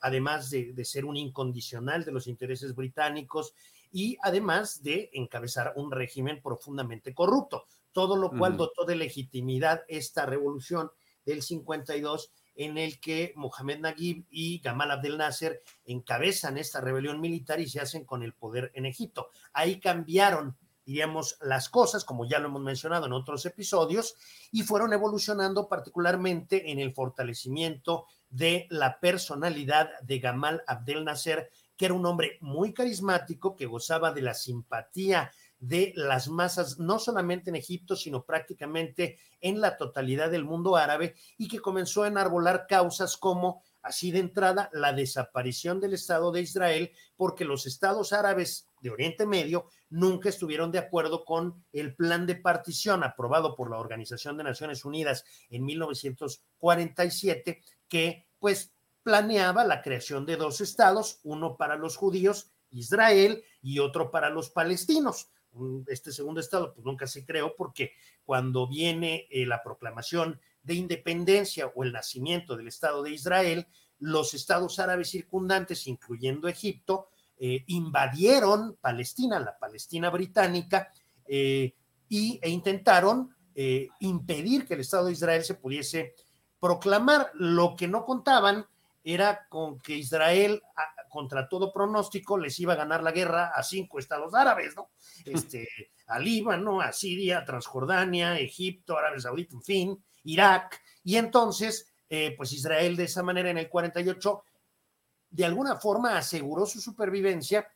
además 0.00 0.50
de, 0.50 0.72
de, 0.72 0.84
ser 0.84 1.04
un 1.04 1.16
incondicional 1.16 2.04
de 2.04 2.12
los 2.12 2.26
intereses 2.26 2.74
británicos 2.74 3.54
y 3.92 4.16
además 4.22 4.82
de 4.82 5.10
encabezar 5.12 5.74
un 5.76 5.92
régimen 5.92 6.40
profundamente 6.42 7.14
corrupto, 7.14 7.66
todo 7.92 8.16
lo 8.16 8.30
cual 8.30 8.52
uh 8.52 8.54
-huh. 8.54 8.58
dotó 8.58 8.84
de 8.86 8.96
legitimidad 8.96 9.82
esta 9.86 10.24
revolución 10.24 10.90
del 11.26 11.42
52 11.42 12.32
en 12.54 12.78
el 12.78 13.00
que 13.00 13.32
Mohamed 13.36 13.80
Naguib 13.80 14.26
y 14.30 14.58
Gamal 14.58 14.90
Abdel 14.90 15.18
Nasser 15.18 15.62
encabezan 15.84 16.58
esta 16.58 16.80
rebelión 16.80 17.20
militar 17.20 17.60
y 17.60 17.68
se 17.68 17.80
hacen 17.80 18.04
con 18.04 18.22
el 18.22 18.34
poder 18.34 18.70
en 18.74 18.86
Egipto. 18.86 19.30
Ahí 19.52 19.80
cambiaron, 19.80 20.56
diríamos, 20.84 21.38
las 21.40 21.68
cosas, 21.68 22.04
como 22.04 22.26
ya 22.26 22.38
lo 22.38 22.48
hemos 22.48 22.62
mencionado 22.62 23.06
en 23.06 23.12
otros 23.12 23.46
episodios, 23.46 24.16
y 24.50 24.62
fueron 24.62 24.92
evolucionando 24.92 25.68
particularmente 25.68 26.70
en 26.70 26.78
el 26.78 26.92
fortalecimiento 26.92 28.06
de 28.28 28.66
la 28.70 28.98
personalidad 29.00 29.90
de 30.02 30.18
Gamal 30.18 30.62
Abdel 30.66 31.04
Nasser, 31.04 31.50
que 31.76 31.86
era 31.86 31.94
un 31.94 32.06
hombre 32.06 32.38
muy 32.40 32.72
carismático, 32.72 33.56
que 33.56 33.66
gozaba 33.66 34.12
de 34.12 34.22
la 34.22 34.34
simpatía 34.34 35.30
de 35.62 35.92
las 35.94 36.28
masas, 36.28 36.80
no 36.80 36.98
solamente 36.98 37.48
en 37.50 37.56
Egipto, 37.56 37.94
sino 37.94 38.24
prácticamente 38.24 39.20
en 39.40 39.60
la 39.60 39.76
totalidad 39.76 40.28
del 40.28 40.44
mundo 40.44 40.74
árabe, 40.74 41.14
y 41.38 41.46
que 41.46 41.60
comenzó 41.60 42.02
a 42.02 42.08
enarbolar 42.08 42.66
causas 42.66 43.16
como, 43.16 43.62
así 43.80 44.10
de 44.10 44.18
entrada, 44.18 44.70
la 44.72 44.92
desaparición 44.92 45.78
del 45.78 45.94
Estado 45.94 46.32
de 46.32 46.40
Israel, 46.40 46.90
porque 47.16 47.44
los 47.44 47.64
estados 47.66 48.12
árabes 48.12 48.68
de 48.80 48.90
Oriente 48.90 49.24
Medio 49.24 49.68
nunca 49.88 50.30
estuvieron 50.30 50.72
de 50.72 50.80
acuerdo 50.80 51.24
con 51.24 51.64
el 51.72 51.94
plan 51.94 52.26
de 52.26 52.34
partición 52.34 53.04
aprobado 53.04 53.54
por 53.54 53.70
la 53.70 53.78
Organización 53.78 54.36
de 54.36 54.42
Naciones 54.42 54.84
Unidas 54.84 55.24
en 55.48 55.64
1947, 55.64 57.62
que 57.86 58.26
pues 58.40 58.72
planeaba 59.04 59.62
la 59.62 59.80
creación 59.80 60.26
de 60.26 60.36
dos 60.36 60.60
estados, 60.60 61.20
uno 61.22 61.56
para 61.56 61.76
los 61.76 61.96
judíos, 61.96 62.50
Israel, 62.70 63.44
y 63.62 63.78
otro 63.78 64.10
para 64.10 64.28
los 64.28 64.50
palestinos 64.50 65.28
este 65.88 66.12
segundo 66.12 66.40
estado, 66.40 66.72
pues 66.74 66.84
nunca 66.84 67.06
se 67.06 67.24
creó 67.24 67.54
porque 67.56 67.92
cuando 68.24 68.66
viene 68.66 69.26
eh, 69.30 69.46
la 69.46 69.62
proclamación 69.62 70.40
de 70.62 70.74
independencia 70.74 71.66
o 71.74 71.84
el 71.84 71.92
nacimiento 71.92 72.56
del 72.56 72.68
Estado 72.68 73.02
de 73.02 73.10
Israel, 73.10 73.66
los 73.98 74.34
estados 74.34 74.78
árabes 74.78 75.10
circundantes, 75.10 75.86
incluyendo 75.86 76.48
Egipto, 76.48 77.08
eh, 77.38 77.64
invadieron 77.66 78.76
Palestina, 78.80 79.40
la 79.40 79.58
Palestina 79.58 80.10
británica, 80.10 80.92
eh, 81.26 81.74
y, 82.08 82.38
e 82.42 82.50
intentaron 82.50 83.34
impedir 84.00 84.66
que 84.66 84.72
el 84.74 84.80
Estado 84.80 85.06
de 85.06 85.12
Israel 85.12 85.44
se 85.44 85.54
pudiese 85.54 86.14
proclamar. 86.58 87.30
Lo 87.34 87.76
que 87.76 87.86
no 87.86 88.06
contaban 88.06 88.64
era 89.04 89.46
con 89.50 89.78
que 89.78 89.96
Israel 89.96 90.62
contra 91.12 91.46
todo 91.46 91.70
pronóstico, 91.70 92.38
les 92.38 92.58
iba 92.58 92.72
a 92.72 92.76
ganar 92.76 93.02
la 93.02 93.12
guerra 93.12 93.52
a 93.54 93.62
cinco 93.62 93.98
estados 93.98 94.32
árabes, 94.34 94.74
¿no? 94.74 94.90
Este, 95.26 95.68
a 96.06 96.18
Líbano, 96.18 96.80
a 96.80 96.90
Siria, 96.90 97.44
Transjordania, 97.44 98.38
Egipto, 98.38 98.96
Arabia 98.96 99.20
Saudita, 99.20 99.54
en 99.54 99.62
fin, 99.62 100.04
Irak. 100.24 100.80
Y 101.04 101.16
entonces, 101.16 101.92
eh, 102.08 102.34
pues 102.34 102.52
Israel 102.52 102.96
de 102.96 103.04
esa 103.04 103.22
manera 103.22 103.50
en 103.50 103.58
el 103.58 103.68
48, 103.68 104.42
de 105.28 105.44
alguna 105.44 105.76
forma 105.76 106.16
aseguró 106.16 106.64
su 106.64 106.80
supervivencia 106.80 107.68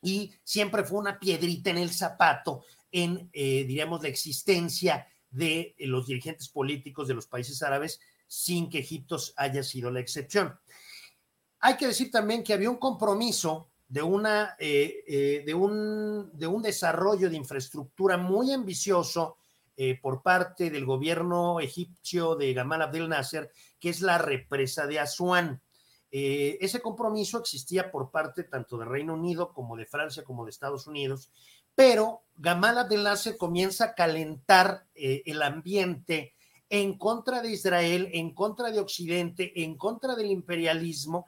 y 0.00 0.32
siempre 0.44 0.84
fue 0.84 1.00
una 1.00 1.18
piedrita 1.18 1.70
en 1.70 1.78
el 1.78 1.90
zapato 1.90 2.64
en, 2.92 3.28
eh, 3.32 3.64
diríamos, 3.64 4.02
la 4.02 4.08
existencia 4.08 5.08
de 5.30 5.74
los 5.78 6.06
dirigentes 6.06 6.48
políticos 6.48 7.08
de 7.08 7.14
los 7.14 7.26
países 7.26 7.60
árabes 7.62 7.98
sin 8.28 8.70
que 8.70 8.78
Egipto 8.78 9.18
haya 9.36 9.62
sido 9.62 9.90
la 9.90 10.00
excepción. 10.00 10.58
Hay 11.64 11.76
que 11.76 11.86
decir 11.86 12.10
también 12.10 12.42
que 12.42 12.52
había 12.52 12.68
un 12.68 12.76
compromiso 12.76 13.70
de, 13.86 14.02
una, 14.02 14.56
eh, 14.58 15.04
eh, 15.06 15.42
de, 15.46 15.54
un, 15.54 16.30
de 16.32 16.48
un 16.48 16.60
desarrollo 16.60 17.30
de 17.30 17.36
infraestructura 17.36 18.16
muy 18.16 18.52
ambicioso 18.52 19.36
eh, 19.76 19.96
por 20.00 20.22
parte 20.22 20.70
del 20.70 20.84
gobierno 20.84 21.60
egipcio 21.60 22.34
de 22.34 22.52
Gamal 22.52 22.82
Abdel 22.82 23.08
Nasser, 23.08 23.52
que 23.78 23.90
es 23.90 24.00
la 24.00 24.18
represa 24.18 24.86
de 24.88 24.98
Asuán. 24.98 25.62
Ese 26.10 26.82
compromiso 26.82 27.38
existía 27.38 27.90
por 27.90 28.10
parte 28.10 28.44
tanto 28.44 28.76
del 28.76 28.90
Reino 28.90 29.14
Unido 29.14 29.54
como 29.54 29.76
de 29.76 29.86
Francia 29.86 30.24
como 30.24 30.44
de 30.44 30.50
Estados 30.50 30.86
Unidos, 30.86 31.30
pero 31.74 32.24
Gamal 32.36 32.76
Abdel 32.76 33.04
Nasser 33.04 33.38
comienza 33.38 33.84
a 33.84 33.94
calentar 33.94 34.84
el 34.94 35.40
ambiente 35.40 36.34
en 36.68 36.98
contra 36.98 37.40
de 37.40 37.52
Israel, 37.52 38.10
en 38.12 38.34
contra 38.34 38.70
de 38.70 38.80
Occidente, 38.80 39.62
en 39.62 39.78
contra 39.78 40.14
del 40.14 40.30
imperialismo, 40.30 41.24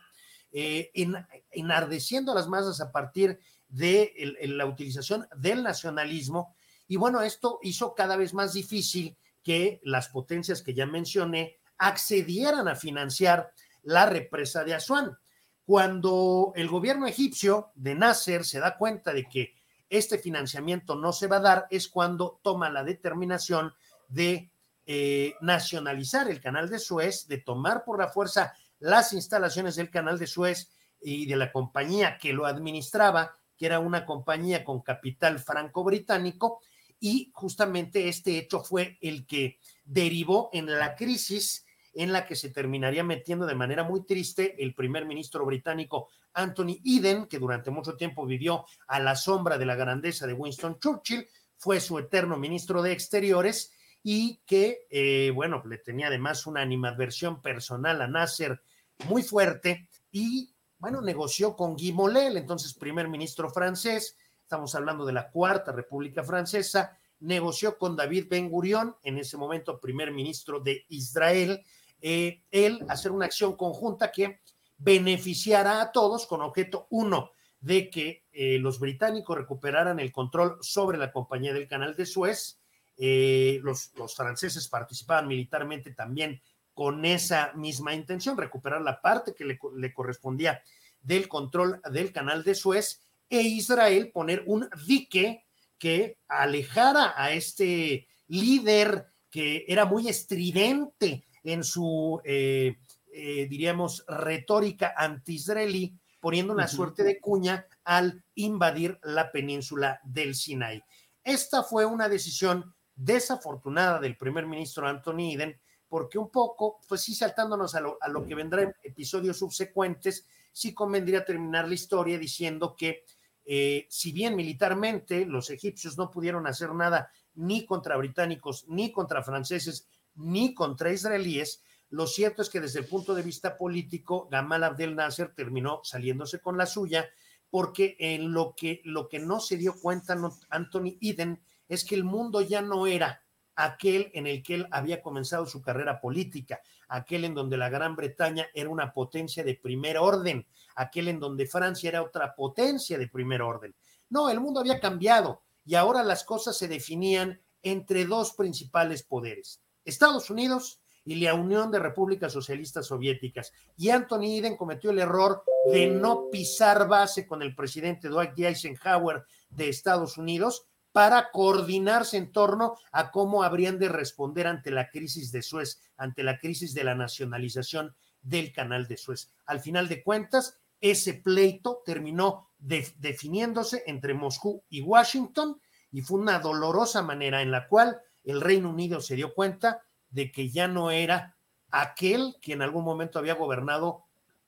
eh, 0.56 0.92
en, 0.94 1.16
enardeciendo 1.50 2.30
a 2.30 2.36
las 2.36 2.46
masas 2.46 2.80
a 2.80 2.92
partir 2.92 3.40
de 3.68 4.14
la 4.42 4.66
utilización 4.66 5.26
del 5.36 5.64
nacionalismo. 5.64 6.54
Y 6.86 6.94
bueno, 6.94 7.22
esto 7.22 7.58
hizo 7.62 7.92
cada 7.92 8.16
vez 8.16 8.34
más 8.34 8.52
difícil 8.52 9.16
que 9.42 9.80
las 9.82 10.08
potencias 10.10 10.62
que 10.62 10.72
ya 10.72 10.86
mencioné 10.86 11.58
accedieran 11.76 12.68
a 12.68 12.76
financiar 12.76 13.50
la 13.82 14.06
represa 14.06 14.62
de 14.62 14.74
Asuán. 14.74 15.18
Cuando 15.66 16.52
el 16.54 16.68
gobierno 16.68 17.08
egipcio 17.08 17.72
de 17.74 17.96
Nasser 17.96 18.44
se 18.44 18.60
da 18.60 18.78
cuenta 18.78 19.12
de 19.12 19.28
que 19.28 19.54
este 19.88 20.18
financiamiento 20.18 20.94
no 20.94 21.12
se 21.12 21.26
va 21.26 21.38
a 21.38 21.40
dar, 21.40 21.66
es 21.68 21.88
cuando 21.88 22.38
toma 22.44 22.70
la 22.70 22.84
determinación 22.84 23.74
de 24.06 24.52
eh, 24.86 25.34
nacionalizar 25.40 26.30
el 26.30 26.40
canal 26.40 26.70
de 26.70 26.78
Suez, 26.78 27.26
de 27.26 27.38
tomar 27.38 27.84
por 27.84 27.98
la 27.98 28.06
fuerza 28.06 28.54
las 28.84 29.14
instalaciones 29.14 29.76
del 29.76 29.90
canal 29.90 30.18
de 30.18 30.26
Suez 30.26 30.70
y 31.00 31.24
de 31.24 31.36
la 31.36 31.50
compañía 31.50 32.18
que 32.18 32.34
lo 32.34 32.44
administraba, 32.44 33.34
que 33.56 33.64
era 33.64 33.78
una 33.78 34.04
compañía 34.04 34.62
con 34.62 34.82
capital 34.82 35.38
franco-británico, 35.38 36.60
y 37.00 37.30
justamente 37.32 38.08
este 38.08 38.36
hecho 38.36 38.62
fue 38.62 38.98
el 39.00 39.26
que 39.26 39.58
derivó 39.84 40.50
en 40.52 40.66
la 40.66 40.94
crisis 40.94 41.64
en 41.94 42.12
la 42.12 42.26
que 42.26 42.36
se 42.36 42.50
terminaría 42.50 43.04
metiendo 43.04 43.46
de 43.46 43.54
manera 43.54 43.84
muy 43.84 44.04
triste 44.04 44.62
el 44.62 44.74
primer 44.74 45.06
ministro 45.06 45.46
británico 45.46 46.08
Anthony 46.34 46.80
Eden, 46.84 47.26
que 47.26 47.38
durante 47.38 47.70
mucho 47.70 47.96
tiempo 47.96 48.26
vivió 48.26 48.66
a 48.86 49.00
la 49.00 49.16
sombra 49.16 49.56
de 49.56 49.64
la 49.64 49.76
grandeza 49.76 50.26
de 50.26 50.34
Winston 50.34 50.78
Churchill, 50.78 51.26
fue 51.56 51.80
su 51.80 51.98
eterno 51.98 52.36
ministro 52.36 52.82
de 52.82 52.92
Exteriores 52.92 53.72
y 54.02 54.42
que, 54.44 54.86
eh, 54.90 55.30
bueno, 55.34 55.62
le 55.64 55.78
tenía 55.78 56.08
además 56.08 56.46
una 56.46 56.60
animadversión 56.60 57.40
personal 57.40 58.02
a 58.02 58.08
Nasser 58.08 58.60
muy 59.08 59.22
fuerte 59.22 59.88
y, 60.10 60.54
bueno, 60.78 61.00
negoció 61.00 61.56
con 61.56 61.74
Guy 61.74 61.92
Mollet, 61.92 62.36
entonces 62.36 62.74
primer 62.74 63.08
ministro 63.08 63.50
francés, 63.50 64.16
estamos 64.42 64.74
hablando 64.74 65.04
de 65.04 65.12
la 65.12 65.30
Cuarta 65.30 65.72
República 65.72 66.22
Francesa, 66.22 66.98
negoció 67.20 67.78
con 67.78 67.96
David 67.96 68.26
Ben 68.28 68.50
Gurion, 68.50 68.96
en 69.02 69.18
ese 69.18 69.36
momento 69.36 69.80
primer 69.80 70.12
ministro 70.12 70.60
de 70.60 70.84
Israel, 70.88 71.64
eh, 72.00 72.42
él 72.50 72.84
hacer 72.88 73.12
una 73.12 73.26
acción 73.26 73.56
conjunta 73.56 74.12
que 74.12 74.40
beneficiara 74.76 75.80
a 75.80 75.92
todos 75.92 76.26
con 76.26 76.42
objeto 76.42 76.86
uno 76.90 77.30
de 77.60 77.88
que 77.88 78.24
eh, 78.30 78.58
los 78.58 78.78
británicos 78.78 79.38
recuperaran 79.38 79.98
el 79.98 80.12
control 80.12 80.58
sobre 80.60 80.98
la 80.98 81.10
compañía 81.10 81.54
del 81.54 81.66
canal 81.66 81.96
de 81.96 82.04
Suez, 82.04 82.60
eh, 82.96 83.58
los, 83.62 83.92
los 83.96 84.14
franceses 84.14 84.68
participaban 84.68 85.26
militarmente 85.26 85.92
también 85.92 86.42
con 86.74 87.04
esa 87.04 87.52
misma 87.54 87.94
intención, 87.94 88.36
recuperar 88.36 88.82
la 88.82 89.00
parte 89.00 89.34
que 89.34 89.44
le, 89.44 89.58
le, 89.76 89.94
correspondía 89.94 90.62
del 91.00 91.28
control 91.28 91.80
del 91.90 92.12
canal 92.12 92.42
de 92.44 92.54
Suez 92.54 93.00
e 93.30 93.40
Israel 93.40 94.10
poner 94.12 94.42
un 94.46 94.68
dique 94.86 95.44
que 95.78 96.18
alejara 96.28 97.14
a 97.16 97.32
este 97.32 98.08
líder 98.28 99.06
que 99.30 99.64
era 99.68 99.84
muy 99.84 100.08
estridente 100.08 101.24
en 101.42 101.64
su, 101.64 102.20
eh, 102.24 102.76
eh, 103.12 103.46
diríamos, 103.48 104.04
retórica 104.08 104.94
anti-israelí, 104.96 105.98
poniendo 106.20 106.52
una 106.52 106.64
uh 106.64 106.66
-huh. 106.66 106.76
suerte 106.76 107.02
de 107.04 107.20
cuña 107.20 107.66
al 107.84 108.24
invadir 108.34 108.98
la 109.02 109.30
península 109.30 110.00
del 110.04 110.34
Sinai. 110.34 110.82
Esta 111.22 111.62
fue 111.62 111.84
una 111.84 112.08
decisión 112.08 112.74
desafortunada 112.94 114.00
del 114.00 114.16
primer 114.16 114.46
ministro 114.46 114.86
Anthony 114.88 115.34
Eden, 115.34 115.60
porque 115.94 116.18
un 116.18 116.28
poco, 116.28 116.80
pues 116.88 117.02
sí, 117.02 117.14
saltándonos 117.14 117.76
a 117.76 117.80
lo, 117.80 117.98
a 118.00 118.08
lo 118.08 118.26
que 118.26 118.34
vendrá 118.34 118.62
en 118.62 118.74
episodios 118.82 119.38
subsecuentes, 119.38 120.26
sí 120.50 120.74
convendría 120.74 121.24
terminar 121.24 121.68
la 121.68 121.74
historia 121.74 122.18
diciendo 122.18 122.74
que 122.76 123.04
eh, 123.44 123.86
si 123.88 124.10
bien 124.10 124.34
militarmente 124.34 125.24
los 125.24 125.50
egipcios 125.50 125.96
no 125.96 126.10
pudieron 126.10 126.48
hacer 126.48 126.74
nada 126.74 127.12
ni 127.34 127.64
contra 127.64 127.96
británicos, 127.96 128.64
ni 128.66 128.90
contra 128.90 129.22
franceses, 129.22 129.86
ni 130.16 130.52
contra 130.52 130.92
israelíes, 130.92 131.62
Lo 131.90 132.08
cierto 132.08 132.42
es 132.42 132.50
que 132.50 132.60
desde 132.60 132.80
el 132.80 132.86
punto 132.86 133.14
de 133.14 133.22
vista 133.22 133.56
político, 133.56 134.26
Gamal 134.28 134.64
Abdel 134.64 134.96
Nasser 134.96 135.32
terminó 135.32 135.78
saliéndose 135.84 136.40
con 136.40 136.58
la 136.58 136.66
suya, 136.66 137.08
porque 137.50 137.94
en 138.00 138.32
lo 138.32 138.56
que, 138.56 138.80
lo 138.82 139.08
que 139.08 139.20
no 139.20 139.38
se 139.38 139.56
dio 139.58 139.80
cuenta 139.80 140.18
Anthony 140.50 140.98
Eden 141.00 141.40
es 141.68 141.84
que 141.84 141.94
el 141.94 142.02
mundo 142.02 142.40
ya 142.40 142.62
no 142.62 142.88
era 142.88 143.23
aquel 143.56 144.10
en 144.14 144.26
el 144.26 144.42
que 144.42 144.54
él 144.54 144.68
había 144.70 145.02
comenzado 145.02 145.46
su 145.46 145.62
carrera 145.62 146.00
política, 146.00 146.60
aquel 146.88 147.24
en 147.24 147.34
donde 147.34 147.56
la 147.56 147.68
Gran 147.68 147.96
Bretaña 147.96 148.48
era 148.54 148.68
una 148.68 148.92
potencia 148.92 149.44
de 149.44 149.54
primer 149.54 149.98
orden, 149.98 150.46
aquel 150.76 151.08
en 151.08 151.20
donde 151.20 151.46
Francia 151.46 151.88
era 151.88 152.02
otra 152.02 152.34
potencia 152.34 152.98
de 152.98 153.08
primer 153.08 153.42
orden. 153.42 153.74
No, 154.10 154.28
el 154.28 154.40
mundo 154.40 154.60
había 154.60 154.80
cambiado 154.80 155.42
y 155.64 155.74
ahora 155.74 156.02
las 156.02 156.24
cosas 156.24 156.56
se 156.56 156.68
definían 156.68 157.40
entre 157.62 158.04
dos 158.04 158.32
principales 158.34 159.02
poderes, 159.02 159.62
Estados 159.84 160.30
Unidos 160.30 160.80
y 161.04 161.16
la 161.16 161.34
Unión 161.34 161.70
de 161.70 161.78
Repúblicas 161.78 162.32
Socialistas 162.32 162.86
Soviéticas. 162.86 163.52
Y 163.76 163.90
Anthony 163.90 164.38
Eden 164.38 164.56
cometió 164.56 164.90
el 164.90 164.98
error 164.98 165.44
de 165.70 165.86
no 165.86 166.30
pisar 166.30 166.88
base 166.88 167.26
con 167.26 167.42
el 167.42 167.54
presidente 167.54 168.08
Dwight 168.08 168.32
D. 168.34 168.48
Eisenhower 168.48 169.24
de 169.50 169.68
Estados 169.68 170.16
Unidos 170.16 170.66
para 170.94 171.32
coordinarse 171.32 172.16
en 172.16 172.30
torno 172.30 172.76
a 172.92 173.10
cómo 173.10 173.42
habrían 173.42 173.80
de 173.80 173.88
responder 173.88 174.46
ante 174.46 174.70
la 174.70 174.90
crisis 174.90 175.32
de 175.32 175.42
Suez, 175.42 175.80
ante 175.96 176.22
la 176.22 176.38
crisis 176.38 176.72
de 176.72 176.84
la 176.84 176.94
nacionalización 176.94 177.96
del 178.22 178.52
canal 178.52 178.86
de 178.86 178.96
Suez. 178.96 179.32
Al 179.44 179.58
final 179.58 179.88
de 179.88 180.04
cuentas, 180.04 180.60
ese 180.80 181.14
pleito 181.14 181.82
terminó 181.84 182.52
definiéndose 182.60 183.82
entre 183.88 184.14
Moscú 184.14 184.62
y 184.68 184.82
Washington 184.82 185.60
y 185.90 186.02
fue 186.02 186.20
una 186.20 186.38
dolorosa 186.38 187.02
manera 187.02 187.42
en 187.42 187.50
la 187.50 187.66
cual 187.66 188.00
el 188.22 188.40
Reino 188.40 188.70
Unido 188.70 189.00
se 189.00 189.16
dio 189.16 189.34
cuenta 189.34 189.82
de 190.10 190.30
que 190.30 190.50
ya 190.50 190.68
no 190.68 190.92
era 190.92 191.36
aquel 191.72 192.36
que 192.40 192.52
en 192.52 192.62
algún 192.62 192.84
momento 192.84 193.18
había 193.18 193.34
gobernado 193.34 194.04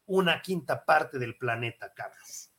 una 0.07 0.41
quinta 0.43 0.85
parte 0.85 1.19
del 1.19 1.37
planeta, 1.37 1.93
Carlos. 1.93 2.53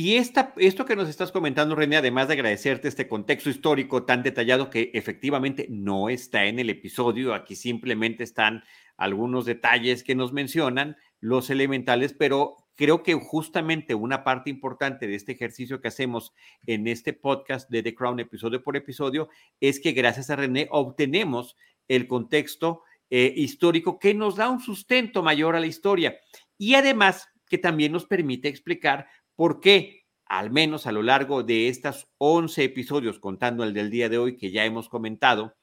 Y 0.00 0.14
esta, 0.14 0.54
esto 0.58 0.84
que 0.84 0.94
nos 0.94 1.08
estás 1.08 1.32
comentando, 1.32 1.74
René, 1.74 1.96
además 1.96 2.28
de 2.28 2.34
agradecerte 2.34 2.86
este 2.86 3.08
contexto 3.08 3.50
histórico 3.50 4.04
tan 4.04 4.22
detallado 4.22 4.70
que 4.70 4.92
efectivamente 4.94 5.66
no 5.70 6.08
está 6.08 6.44
en 6.44 6.60
el 6.60 6.70
episodio, 6.70 7.34
aquí 7.34 7.56
simplemente 7.56 8.22
están 8.22 8.62
algunos 8.96 9.44
detalles 9.44 10.04
que 10.04 10.14
nos 10.14 10.32
mencionan, 10.32 10.96
los 11.18 11.50
elementales, 11.50 12.14
pero 12.16 12.54
creo 12.76 13.02
que 13.02 13.14
justamente 13.14 13.96
una 13.96 14.22
parte 14.22 14.50
importante 14.50 15.08
de 15.08 15.16
este 15.16 15.32
ejercicio 15.32 15.80
que 15.80 15.88
hacemos 15.88 16.32
en 16.64 16.86
este 16.86 17.12
podcast 17.12 17.68
de 17.68 17.82
The 17.82 17.96
Crown 17.96 18.20
episodio 18.20 18.62
por 18.62 18.76
episodio 18.76 19.28
es 19.58 19.80
que 19.80 19.90
gracias 19.90 20.30
a 20.30 20.36
René 20.36 20.68
obtenemos 20.70 21.56
el 21.88 22.06
contexto 22.06 22.82
eh, 23.10 23.32
histórico 23.34 23.98
que 23.98 24.14
nos 24.14 24.36
da 24.36 24.48
un 24.48 24.60
sustento 24.60 25.24
mayor 25.24 25.56
a 25.56 25.60
la 25.60 25.66
historia. 25.66 26.20
Y 26.56 26.74
además 26.74 27.28
que 27.48 27.58
también 27.58 27.92
nos 27.92 28.06
permite 28.06 28.48
explicar 28.48 29.08
por 29.38 29.60
qué, 29.60 30.04
al 30.24 30.50
menos 30.50 30.88
a 30.88 30.92
lo 30.92 31.00
largo 31.04 31.44
de 31.44 31.68
estos 31.68 32.08
11 32.18 32.64
episodios, 32.64 33.20
contando 33.20 33.62
el 33.62 33.72
del 33.72 33.88
día 33.88 34.08
de 34.08 34.18
hoy 34.18 34.36
que 34.36 34.50
ya 34.50 34.64
hemos 34.64 34.88
comentado 34.88 35.54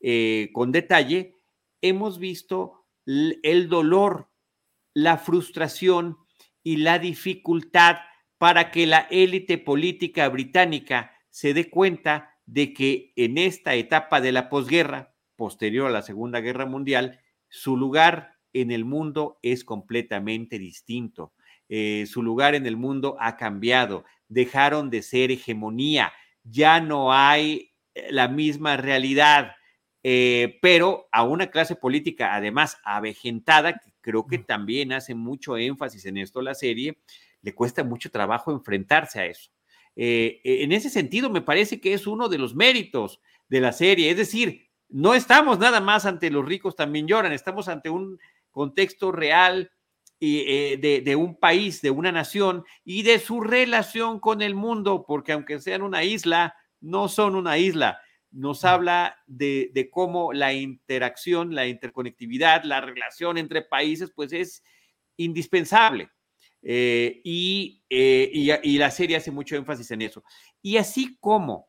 eh, 0.00 0.50
con 0.52 0.72
detalle, 0.72 1.36
hemos 1.80 2.18
visto 2.18 2.88
el 3.06 3.68
dolor, 3.68 4.30
la 4.94 5.16
frustración 5.16 6.16
y 6.64 6.78
la 6.78 6.98
dificultad 6.98 7.98
para 8.36 8.72
que 8.72 8.88
la 8.88 9.06
élite 9.12 9.58
política 9.58 10.28
británica 10.28 11.12
se 11.28 11.54
dé 11.54 11.70
cuenta 11.70 12.34
de 12.46 12.74
que 12.74 13.12
en 13.14 13.38
esta 13.38 13.76
etapa 13.76 14.20
de 14.20 14.32
la 14.32 14.48
posguerra, 14.48 15.14
posterior 15.36 15.86
a 15.86 15.92
la 15.92 16.02
Segunda 16.02 16.40
Guerra 16.40 16.66
Mundial, 16.66 17.20
su 17.48 17.76
lugar 17.76 18.40
en 18.52 18.72
el 18.72 18.84
mundo 18.84 19.38
es 19.40 19.62
completamente 19.62 20.58
distinto. 20.58 21.32
Eh, 21.72 22.06
su 22.06 22.20
lugar 22.24 22.56
en 22.56 22.66
el 22.66 22.76
mundo 22.76 23.16
ha 23.20 23.36
cambiado, 23.36 24.04
dejaron 24.28 24.90
de 24.90 25.02
ser 25.02 25.30
hegemonía, 25.30 26.12
ya 26.42 26.80
no 26.80 27.12
hay 27.12 27.70
eh, 27.94 28.08
la 28.10 28.26
misma 28.26 28.76
realidad, 28.76 29.52
eh, 30.02 30.58
pero 30.62 31.06
a 31.12 31.22
una 31.22 31.46
clase 31.46 31.76
política 31.76 32.34
además 32.34 32.76
avejentada, 32.84 33.74
que 33.74 33.92
creo 34.00 34.26
que 34.26 34.38
también 34.38 34.92
hace 34.92 35.14
mucho 35.14 35.56
énfasis 35.56 36.06
en 36.06 36.16
esto 36.16 36.42
la 36.42 36.54
serie, 36.54 36.98
le 37.40 37.54
cuesta 37.54 37.84
mucho 37.84 38.10
trabajo 38.10 38.50
enfrentarse 38.50 39.20
a 39.20 39.26
eso. 39.26 39.52
E, 39.94 40.40
en 40.44 40.72
ese 40.72 40.90
sentido, 40.90 41.30
me 41.30 41.40
parece 41.40 41.80
que 41.80 41.92
es 41.92 42.08
uno 42.08 42.28
de 42.28 42.38
los 42.38 42.52
méritos 42.56 43.20
de 43.48 43.60
la 43.60 43.72
serie, 43.72 44.10
es 44.10 44.16
decir, 44.16 44.66
no 44.88 45.14
estamos 45.14 45.60
nada 45.60 45.80
más 45.80 46.04
ante 46.04 46.30
los 46.30 46.44
ricos 46.44 46.74
también 46.74 47.06
lloran, 47.06 47.32
estamos 47.32 47.68
ante 47.68 47.90
un 47.90 48.18
contexto 48.50 49.12
real 49.12 49.70
eh, 50.22 51.02
de, 51.02 51.16
un 51.16 51.34
país, 51.34 51.80
de 51.80 51.90
una 51.90 52.12
nación 52.12 52.64
y 52.84 53.02
de 53.02 53.18
su 53.18 53.40
relación 53.40 54.20
con 54.20 54.42
el 54.42 54.54
mundo, 54.54 55.04
porque 55.06 55.32
aunque 55.32 55.58
sean 55.60 55.80
una 55.80 56.04
isla, 56.04 56.54
no 56.80 57.08
son 57.08 57.34
una 57.36 57.56
isla. 57.56 57.98
Nos 58.30 58.66
habla 58.66 59.16
de, 59.26 59.88
cómo 59.90 60.34
la 60.34 60.52
interacción, 60.52 61.54
la 61.54 61.66
interconectividad, 61.66 62.64
la 62.64 62.82
relación 62.82 63.38
entre 63.38 63.62
países, 63.62 64.12
pues 64.14 64.34
es 64.34 64.62
indispensable. 65.16 66.10
Eh, 66.62 67.22
y, 67.24 67.82
eh, 67.88 68.30
y, 68.30 68.50
y 68.74 68.76
la 68.76 68.90
serie 68.90 69.16
hace 69.16 69.30
mucho 69.30 69.56
énfasis 69.56 69.90
en 69.90 70.02
eso. 70.02 70.22
Y 70.60 70.76
así 70.76 71.16
como 71.18 71.68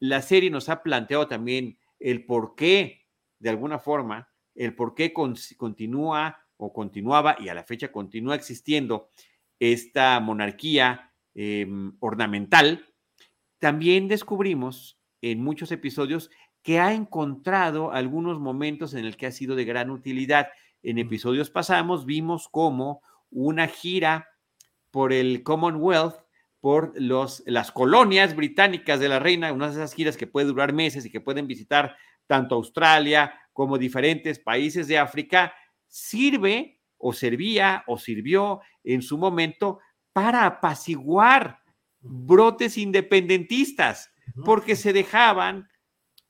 la 0.00 0.20
serie 0.22 0.50
nos 0.50 0.68
ha 0.68 0.82
planteado 0.82 1.28
también 1.28 1.78
el 2.00 2.26
por 2.26 2.56
qué, 2.56 3.06
de 3.38 3.50
alguna 3.50 3.78
forma, 3.78 4.28
el 4.56 4.74
por 4.74 4.96
qué 4.96 5.12
continúa 5.12 6.41
o 6.64 6.72
continuaba 6.72 7.36
y 7.40 7.48
a 7.48 7.54
la 7.54 7.64
fecha 7.64 7.90
continúa 7.90 8.36
existiendo 8.36 9.10
esta 9.58 10.20
monarquía 10.20 11.12
em, 11.34 11.96
ornamental, 11.98 12.86
también 13.58 14.06
descubrimos 14.06 14.96
en 15.22 15.42
muchos 15.42 15.72
episodios 15.72 16.30
que 16.62 16.78
ha 16.78 16.92
encontrado 16.94 17.90
algunos 17.90 18.38
momentos 18.38 18.94
en 18.94 19.04
el 19.04 19.16
que 19.16 19.26
ha 19.26 19.32
sido 19.32 19.56
de 19.56 19.64
gran 19.64 19.90
utilidad. 19.90 20.50
En 20.84 20.98
episodios 20.98 21.50
pasados 21.50 22.06
vimos 22.06 22.48
como 22.48 23.02
una 23.30 23.66
gira 23.66 24.28
por 24.92 25.12
el 25.12 25.42
Commonwealth, 25.42 26.14
por 26.60 26.92
los, 26.94 27.42
las 27.44 27.72
colonias 27.72 28.36
británicas 28.36 29.00
de 29.00 29.08
la 29.08 29.18
reina, 29.18 29.52
unas 29.52 29.74
de 29.74 29.82
esas 29.82 29.94
giras 29.94 30.16
que 30.16 30.28
pueden 30.28 30.50
durar 30.50 30.72
meses 30.72 31.04
y 31.04 31.10
que 31.10 31.20
pueden 31.20 31.48
visitar 31.48 31.96
tanto 32.28 32.54
Australia 32.54 33.34
como 33.52 33.78
diferentes 33.78 34.38
países 34.38 34.86
de 34.86 34.98
África, 34.98 35.52
sirve 35.92 36.80
o 36.96 37.12
servía 37.12 37.84
o 37.86 37.98
sirvió 37.98 38.60
en 38.82 39.02
su 39.02 39.18
momento 39.18 39.78
para 40.14 40.46
apaciguar 40.46 41.58
brotes 42.00 42.78
independentistas, 42.78 44.10
porque 44.44 44.74
se 44.74 44.94
dejaban 44.94 45.68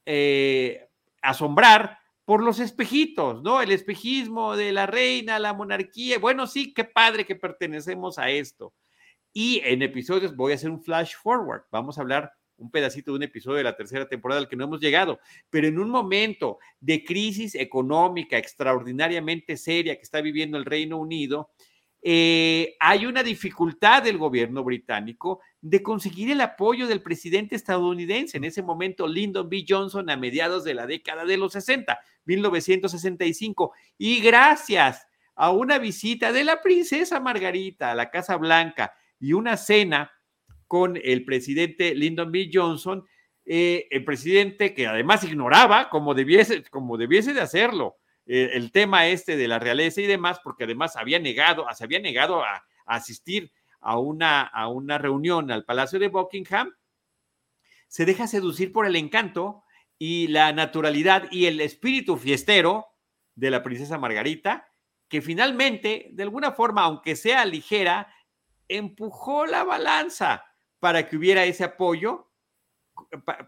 eh, 0.05 0.89
asombrar 1.23 1.99
por 2.25 2.43
los 2.43 2.59
espejitos, 2.59 3.43
¿no? 3.43 3.61
El 3.63 3.71
espejismo 3.71 4.57
de 4.57 4.73
la 4.73 4.87
reina, 4.87 5.39
la 5.39 5.55
monarquía. 5.55 6.19
Bueno, 6.19 6.47
sí, 6.47 6.75
qué 6.75 6.85
padre 6.85 7.25
que 7.25 7.37
pertenecemos 7.37 8.19
a 8.19 8.31
esto. 8.31 8.75
Y 9.33 9.61
en 9.65 9.83
episodios 9.83 10.35
voy 10.35 10.53
a 10.53 10.55
hacer 10.57 10.71
un 10.71 10.83
flash 10.83 11.15
forward. 11.15 11.63
Vamos 11.71 11.99
a 11.99 12.01
hablar 12.01 12.33
un 12.63 12.71
pedacito 12.71 13.11
de 13.11 13.17
un 13.17 13.23
episodio 13.25 13.59
de 13.59 13.65
la 13.65 13.77
tercera 13.77 14.09
temporada 14.09 14.41
al 14.41 14.49
que 14.49 14.57
no 14.57 14.65
hemos 14.65 14.81
llegado, 14.81 15.21
pero 15.51 15.67
en 15.67 15.79
un 15.79 15.91
momento 15.91 16.59
de 16.81 17.05
crisis 17.05 17.55
económica 17.55 18.39
extraordinariamente 18.39 19.57
seria 19.57 19.97
que 19.97 20.03
está 20.03 20.21
viviendo 20.21 20.57
el 20.57 20.65
Reino 20.65 20.97
Unido, 20.99 21.51
eh, 22.05 22.75
hay 22.81 23.07
una 23.07 23.23
dificultad 23.23 24.03
del 24.03 24.19
gobierno 24.19 24.65
británico 24.65 25.41
de 25.61 25.85
conseguir 25.85 26.33
el 26.33 26.41
apoyo 26.41 26.89
del 26.89 27.01
presidente 27.01 27.55
estadounidense, 27.55 28.39
en 28.39 28.45
ese 28.45 28.63
momento 28.63 29.07
Lyndon 29.07 29.49
B. 29.49 29.65
Johnson 29.69 30.11
a 30.11 30.17
mediados 30.17 30.65
de 30.65 30.75
la 30.75 30.87
década 30.87 31.25
de 31.25 31.37
los 31.37 31.53
60, 31.53 31.99
1965, 32.25 33.73
y 33.99 34.21
gracias 34.21 35.07
a 35.37 35.51
una 35.51 35.79
visita 35.79 36.33
de 36.33 36.43
la 36.43 36.61
princesa 36.61 37.21
Margarita 37.21 37.93
a 37.93 37.95
la 37.95 38.11
Casa 38.11 38.37
Blanca 38.37 38.93
y 39.21 39.33
una 39.33 39.57
cena 39.57 40.11
con 40.73 40.99
el 41.05 41.27
presidente 41.27 41.95
Lyndon 41.95 42.33
B. 42.33 42.49
Johnson, 42.51 43.07
eh, 43.45 43.89
el 43.91 44.07
presidente 44.07 44.73
que 44.73 44.87
además 44.87 45.23
ignoraba 45.23 45.91
como 45.91 46.15
debiese, 46.15 46.65
como 46.71 46.97
debiese 46.97 47.35
de 47.35 47.43
hacerlo 47.43 47.99
eh, 48.25 48.53
el 48.55 48.73
tema 48.73 49.07
este 49.07 49.37
de 49.37 49.49
la 49.49 49.59
realeza 49.59 50.01
y 50.01 50.07
demás, 50.07 50.41
porque 50.43 50.65
además 50.65 50.97
había 50.97 51.19
negado, 51.19 51.67
se 51.75 51.85
había 51.85 51.99
negado 51.99 52.43
a, 52.43 52.65
asistir 52.87 53.53
a 53.83 53.99
una, 53.99 54.41
a 54.41 54.69
una 54.69 54.97
reunión 54.97 55.51
al 55.51 55.67
Palacio 55.67 55.99
de 55.99 56.09
Buckingham, 56.09 56.75
se 57.87 58.07
deja 58.07 58.27
seducir 58.27 58.73
por 58.73 58.87
el 58.87 58.97
encanto 58.97 59.65
y 59.99 60.29
la 60.29 60.55
naturalidad 60.55 61.31
y 61.31 61.45
el 61.45 61.61
espíritu 61.61 62.17
fiestero 62.17 62.87
de 63.35 63.51
la 63.51 63.63
princesa 63.63 63.99
Margarita, 63.99 64.67
que 65.11 65.21
finalmente, 65.21 66.09
de 66.13 66.23
alguna 66.23 66.53
forma, 66.53 66.85
aunque 66.85 67.15
sea 67.15 67.45
ligera, 67.45 68.11
empujó 68.69 69.45
la 69.45 69.65
balanza 69.65 70.47
para 70.83 71.09
que 71.09 71.17
hubiera 71.17 71.45
ese 71.45 71.63
apoyo 71.63 72.29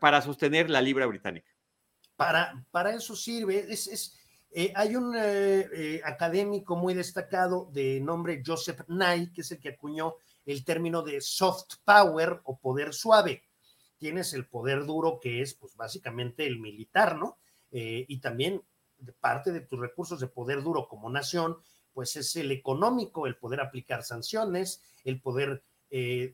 para 0.01 0.23
sostener 0.23 0.71
la 0.71 0.81
libra 0.81 1.05
británica. 1.07 1.51
Para, 2.15 2.65
para 2.71 2.95
eso 2.95 3.17
sirve, 3.17 3.67
es, 3.69 4.17
Eh, 4.57 4.73
hay 4.77 4.95
un 4.95 5.17
eh, 5.17 5.67
eh, 5.75 6.01
académico 6.05 6.77
muy 6.77 6.95
destacado 6.95 7.69
de 7.73 7.99
nombre 8.01 8.41
Joseph 8.47 8.83
Nye, 8.87 9.33
que 9.33 9.41
es 9.41 9.51
el 9.51 9.59
que 9.59 9.71
acuñó 9.71 10.15
el 10.47 10.65
término 10.65 11.03
de 11.03 11.21
soft 11.21 11.79
power 11.85 12.41
o 12.45 12.57
poder 12.61 12.95
suave. 12.95 13.43
Tienes 13.99 14.33
el 14.33 14.47
poder 14.47 14.87
duro, 14.87 15.19
que 15.21 15.43
es 15.43 15.55
pues 15.55 15.75
básicamente 15.75 16.47
el 16.47 16.61
militar, 16.61 17.17
¿no? 17.17 17.39
y 17.73 18.21
también 18.21 18.63
parte 19.19 19.51
de 19.51 19.63
tus 19.63 19.81
recursos 19.81 20.21
de 20.21 20.29
poder 20.29 20.63
duro 20.63 20.87
como 20.87 21.11
nación, 21.11 21.57
pues 21.93 22.15
es 22.15 22.37
el 22.37 22.53
económico, 22.53 23.27
el 23.27 23.37
poder 23.37 23.61
aplicar 23.61 24.05
sanciones, 24.05 24.81
el 25.03 25.21
poder 25.21 25.65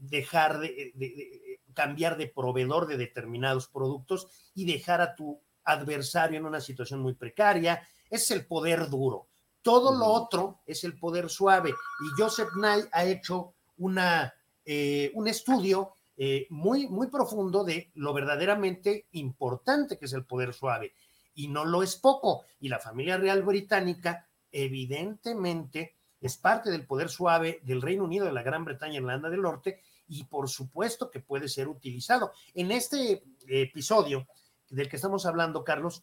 dejar 0.00 0.58
de, 0.60 1.60
cambiar 1.74 2.16
de 2.16 2.28
proveedor 2.28 2.86
de 2.86 2.96
determinados 2.96 3.68
productos 3.68 4.28
y 4.54 4.64
dejar 4.64 5.00
a 5.00 5.14
tu 5.14 5.40
adversario 5.64 6.38
en 6.38 6.46
una 6.46 6.60
situación 6.60 7.00
muy 7.00 7.14
precaria, 7.14 7.86
es 8.08 8.30
el 8.30 8.46
poder 8.46 8.88
duro. 8.88 9.28
Todo 9.62 9.94
lo 9.94 10.06
otro 10.06 10.60
es 10.66 10.84
el 10.84 10.98
poder 10.98 11.28
suave. 11.28 11.70
Y 11.70 12.20
Joseph 12.20 12.50
Nye 12.56 12.88
ha 12.92 13.04
hecho 13.04 13.54
una, 13.78 14.32
eh, 14.64 15.10
un 15.14 15.28
estudio 15.28 15.94
eh, 16.16 16.46
muy, 16.50 16.88
muy 16.88 17.08
profundo 17.08 17.64
de 17.64 17.90
lo 17.94 18.12
verdaderamente 18.12 19.06
importante 19.12 19.98
que 19.98 20.06
es 20.06 20.12
el 20.12 20.24
poder 20.24 20.54
suave. 20.54 20.94
Y 21.34 21.48
no 21.48 21.64
lo 21.64 21.82
es 21.82 21.96
poco. 21.96 22.44
Y 22.60 22.68
la 22.68 22.78
familia 22.78 23.16
real 23.16 23.42
británica, 23.42 24.26
evidentemente, 24.50 25.96
es 26.20 26.36
parte 26.36 26.70
del 26.70 26.86
poder 26.86 27.08
suave 27.08 27.60
del 27.62 27.82
Reino 27.82 28.04
Unido, 28.04 28.26
de 28.26 28.32
la 28.32 28.42
Gran 28.42 28.64
Bretaña, 28.64 28.96
Irlanda 28.96 29.30
del 29.30 29.42
Norte, 29.42 29.80
y 30.08 30.24
por 30.24 30.48
supuesto 30.48 31.10
que 31.10 31.20
puede 31.20 31.48
ser 31.48 31.68
utilizado. 31.68 32.32
En 32.54 32.70
este 32.72 33.22
episodio 33.46 34.26
del 34.68 34.88
que 34.88 34.96
estamos 34.96 35.24
hablando, 35.24 35.64
Carlos, 35.64 36.02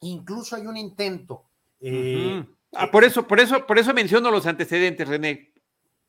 incluso 0.00 0.56
hay 0.56 0.66
un 0.66 0.76
intento. 0.76 1.44
Eh, 1.80 2.44
ah, 2.72 2.90
por 2.90 3.04
eso, 3.04 3.26
por 3.26 3.40
eso, 3.40 3.66
por 3.66 3.78
eso 3.78 3.92
menciono 3.92 4.30
los 4.30 4.46
antecedentes, 4.46 5.06
René. 5.06 5.52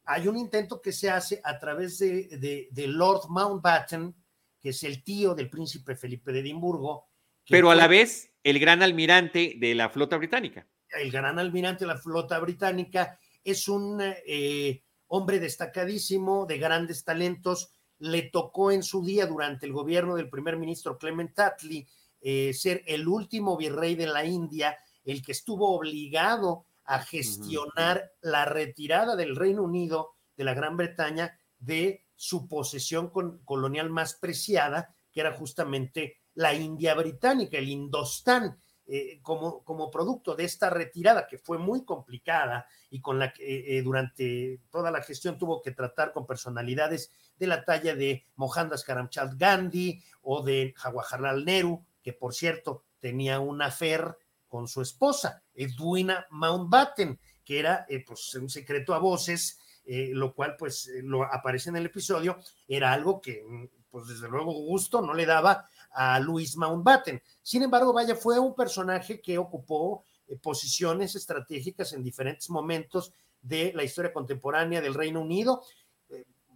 Hay 0.05 0.27
un 0.27 0.37
intento 0.37 0.81
que 0.81 0.91
se 0.91 1.09
hace 1.09 1.41
a 1.43 1.59
través 1.59 1.99
de, 1.99 2.69
Lord 2.87 3.29
Mountbatten, 3.29 4.15
que 4.59 4.69
es 4.69 4.83
el 4.83 5.03
tío 5.03 5.35
del 5.35 5.49
príncipe 5.49 5.95
Felipe 5.95 6.31
de 6.31 6.39
Edimburgo. 6.39 7.07
Pero 7.49 7.71
a 7.71 7.75
la 7.75 7.87
vez 7.87 8.31
el 8.43 8.59
gran 8.59 8.81
almirante 8.81 9.55
de 9.57 9.75
la 9.75 9.89
flota 9.89 10.17
británica. 10.17 10.67
El 10.99 11.11
gran 11.11 11.39
almirante 11.39 11.85
de 11.85 11.93
la 11.93 11.97
flota 11.97 12.39
británica 12.39 13.19
es 13.43 13.67
un 13.67 13.99
eh, 14.01 14.83
hombre 15.07 15.39
destacadísimo, 15.39 16.45
de 16.45 16.57
grandes 16.57 17.03
talentos. 17.03 17.71
Le 17.99 18.23
tocó 18.23 18.71
en 18.71 18.83
su 18.83 19.03
día, 19.03 19.25
durante 19.25 19.65
el 19.65 19.73
gobierno 19.73 20.15
del 20.15 20.29
primer 20.29 20.57
ministro 20.57 20.97
Clement 20.97 21.37
Attlee, 21.39 21.87
eh, 22.19 22.53
ser 22.53 22.83
el 22.85 23.07
último 23.07 23.57
virrey 23.57 23.95
de 23.95 24.07
la 24.07 24.25
India, 24.25 24.77
el 25.03 25.23
que 25.23 25.31
estuvo 25.31 25.75
obligado 25.75 26.65
a 26.85 26.99
gestionar 26.99 28.11
la 28.21 28.45
retirada 28.45 29.15
del 29.15 29.35
Reino 29.35 29.63
Unido, 29.63 30.15
de 30.35 30.43
la 30.43 30.53
Gran 30.53 30.77
Bretaña, 30.77 31.39
de 31.57 32.05
su 32.15 32.47
posesión 32.47 33.11
colonial 33.45 33.89
más 33.89 34.15
preciada, 34.15 34.93
que 35.11 35.21
era 35.21 35.33
justamente 35.33 36.17
la 36.33 36.53
India 36.53 36.93
británica, 36.93 37.57
el 37.57 37.69
Indostán. 37.69 38.59
Eh, 38.93 39.21
como, 39.21 39.63
como, 39.63 39.89
producto 39.89 40.35
de 40.35 40.43
esta 40.43 40.69
retirada 40.69 41.25
que 41.25 41.37
fue 41.37 41.57
muy 41.57 41.85
complicada 41.85 42.67
y 42.89 42.99
con 42.99 43.19
la 43.19 43.31
que 43.31 43.77
eh, 43.77 43.81
durante 43.81 44.59
toda 44.69 44.91
la 44.91 45.01
gestión 45.01 45.37
tuvo 45.37 45.61
que 45.61 45.71
tratar 45.71 46.11
con 46.11 46.27
personalidades 46.27 47.09
de 47.37 47.47
la 47.47 47.63
talla 47.63 47.95
de 47.95 48.25
Mohandas 48.35 48.83
Karamchand 48.83 49.39
Gandhi 49.39 50.03
o 50.23 50.43
de 50.43 50.73
Jawaharlal 50.75 51.45
Nehru, 51.45 51.85
que 52.03 52.11
por 52.11 52.33
cierto 52.33 52.83
tenía 52.99 53.39
una 53.39 53.67
affair 53.67 54.17
con 54.51 54.67
su 54.67 54.81
esposa, 54.81 55.41
Edwina 55.53 56.27
Mountbatten, 56.29 57.17
que 57.45 57.59
era 57.59 57.85
eh, 57.87 58.03
pues, 58.05 58.35
un 58.35 58.49
secreto 58.49 58.93
a 58.93 58.99
voces, 58.99 59.57
eh, 59.85 60.11
lo 60.13 60.33
cual 60.33 60.55
pues 60.57 60.89
eh, 60.89 61.01
lo 61.03 61.23
aparece 61.23 61.69
en 61.69 61.77
el 61.77 61.85
episodio, 61.85 62.37
era 62.67 62.91
algo 62.91 63.21
que 63.21 63.43
mm, 63.47 63.65
pues 63.89 64.07
desde 64.07 64.29
luego 64.29 64.51
gusto 64.51 65.01
no 65.01 65.13
le 65.13 65.25
daba 65.25 65.67
a 65.93 66.19
Luis 66.19 66.57
Mountbatten. 66.57 67.21
Sin 67.41 67.63
embargo, 67.63 67.93
vaya, 67.93 68.15
fue 68.15 68.39
un 68.39 68.55
personaje 68.55 69.21
que 69.21 69.37
ocupó 69.37 70.03
posiciones 70.41 71.15
estratégicas 71.15 71.93
en 71.93 72.03
diferentes 72.03 72.49
momentos 72.49 73.13
de 73.41 73.73
la 73.75 73.83
historia 73.83 74.13
contemporánea 74.13 74.81
del 74.81 74.93
Reino 74.93 75.21
Unido. 75.21 75.63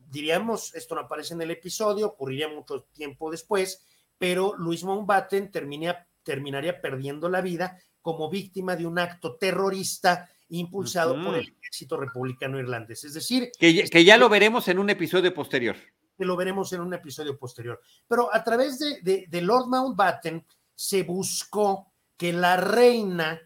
diríamos, 0.09 0.73
esto 0.75 0.95
no 0.95 1.01
aparece 1.01 1.33
en 1.33 1.41
el 1.41 1.51
episodio, 1.51 2.07
ocurriría 2.07 2.47
mucho 2.47 2.83
tiempo 2.93 3.29
después, 3.31 3.85
pero 4.17 4.55
Luis 4.57 4.83
Mountbatten 4.83 5.51
terminaría 5.51 6.81
perdiendo 6.81 7.27
la 7.27 7.41
vida 7.41 7.77
como 8.01 8.29
víctima 8.29 8.75
de 8.75 8.85
un 8.85 8.99
acto 8.99 9.35
terrorista 9.35 10.29
impulsado 10.49 11.21
por 11.21 11.35
el 11.35 11.55
ejército 11.59 11.97
republicano 11.97 12.59
irlandés. 12.59 13.03
Es 13.03 13.15
decir, 13.15 13.51
que, 13.59 14.05
ya 14.05 14.17
lo 14.17 14.29
veremos 14.29 14.67
en 14.67 14.79
un 14.79 14.89
episodio 14.89 15.33
posterior. 15.33 15.75
Que 16.17 16.25
lo 16.25 16.35
veremos 16.35 16.71
en 16.73 16.81
un 16.81 16.93
episodio 16.93 17.37
posterior. 17.37 17.81
Pero 18.07 18.33
a 18.33 18.43
través 18.43 18.79
de, 18.79 19.41
Lord 19.41 19.67
Mountbatten 19.67 20.45
se 20.73 21.03
buscó 21.03 21.91
que 22.17 22.31
la 22.31 22.57
reina 22.57 23.39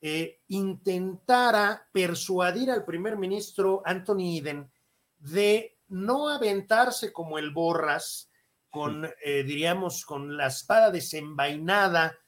eh, 0.00 0.40
intentara 0.48 1.88
persuadir 1.92 2.70
al 2.70 2.84
primer 2.84 3.16
ministro 3.16 3.82
Anthony 3.84 4.38
Eden 4.38 4.70
de 5.18 5.78
no 5.88 6.28
aventarse 6.28 7.12
como 7.12 7.38
el 7.38 7.50
Borras 7.50 8.30
con, 8.70 9.08
eh, 9.24 9.42
diríamos, 9.44 10.04
con 10.04 10.36
la 10.36 10.46
espada 10.46 10.90
desenvainada 10.90 12.18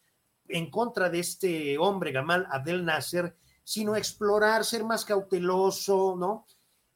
en 0.47 0.71
contra 0.71 1.09
de 1.09 1.21
este 1.21 1.79
hombre, 1.79 2.13
Gamal 2.13 2.47
Abdel 2.51 2.85
Nasser, 2.85 3.37
sino 3.63 3.97
explorar, 3.97 4.65
ser 4.65 4.85
más 4.85 5.05
cauteloso, 5.05 6.17
¿no? 6.19 6.47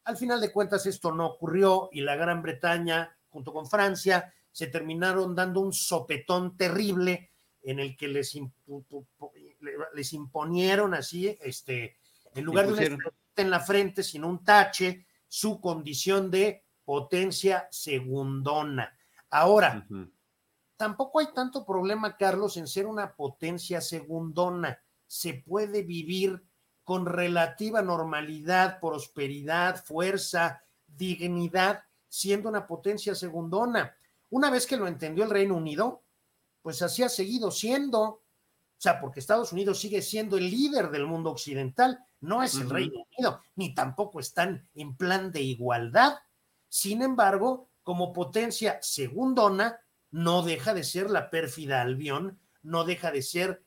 Al 0.08 0.16
final 0.16 0.40
de 0.40 0.50
cuentas 0.50 0.86
esto 0.86 1.12
no 1.12 1.26
ocurrió 1.26 1.90
y 1.92 2.00
la 2.00 2.16
Gran 2.16 2.40
Bretaña, 2.40 3.14
junto 3.28 3.52
con 3.52 3.66
Francia, 3.66 4.32
se 4.50 4.68
terminaron 4.68 5.34
dando 5.34 5.60
un 5.60 5.74
sopetón 5.74 6.56
terrible 6.56 7.30
en 7.60 7.78
el 7.78 7.94
que 7.94 8.08
les, 8.08 8.34
les 9.92 10.12
imponieron 10.14 10.94
así, 10.94 11.36
este, 11.42 11.98
en 12.34 12.42
lugar 12.42 12.68
de 12.68 12.72
una 12.72 13.12
en 13.36 13.50
la 13.50 13.60
frente, 13.60 14.02
sino 14.02 14.30
un 14.30 14.42
tache, 14.42 15.06
su 15.28 15.60
condición 15.60 16.30
de 16.30 16.64
potencia 16.86 17.68
segundona. 17.70 18.98
Ahora, 19.28 19.86
tampoco 20.78 21.20
hay 21.20 21.34
tanto 21.34 21.66
problema, 21.66 22.16
Carlos, 22.16 22.56
en 22.56 22.66
ser 22.66 22.86
una 22.86 23.14
potencia 23.14 23.82
segundona. 23.82 24.80
Se 25.06 25.34
puede 25.34 25.82
vivir 25.82 26.42
con 26.88 27.04
relativa 27.04 27.82
normalidad, 27.82 28.80
prosperidad, 28.80 29.84
fuerza, 29.84 30.62
dignidad, 30.86 31.84
siendo 32.08 32.48
una 32.48 32.66
potencia 32.66 33.14
segundona. 33.14 33.94
Una 34.30 34.48
vez 34.48 34.66
que 34.66 34.78
lo 34.78 34.88
entendió 34.88 35.24
el 35.24 35.28
Reino 35.28 35.54
Unido, 35.54 36.02
pues 36.62 36.80
así 36.80 37.02
ha 37.02 37.10
seguido 37.10 37.50
siendo. 37.50 38.00
O 38.00 38.22
sea, 38.78 39.02
porque 39.02 39.20
Estados 39.20 39.52
Unidos 39.52 39.78
sigue 39.78 40.00
siendo 40.00 40.38
el 40.38 40.50
líder 40.50 40.90
del 40.90 41.06
mundo 41.06 41.30
occidental, 41.30 42.02
no 42.20 42.42
es 42.42 42.54
el 42.54 42.70
Reino 42.70 43.04
Unido, 43.12 43.42
ni 43.56 43.74
tampoco 43.74 44.18
están 44.18 44.66
en 44.74 44.96
plan 44.96 45.30
de 45.30 45.42
igualdad. 45.42 46.14
Sin 46.70 47.02
embargo, 47.02 47.68
como 47.82 48.14
potencia 48.14 48.78
segundona, 48.80 49.78
no 50.10 50.40
deja 50.40 50.72
de 50.72 50.84
ser 50.84 51.10
la 51.10 51.28
pérfida 51.28 51.82
Albión, 51.82 52.38
no 52.62 52.84
deja 52.84 53.10
de 53.10 53.20
ser 53.20 53.62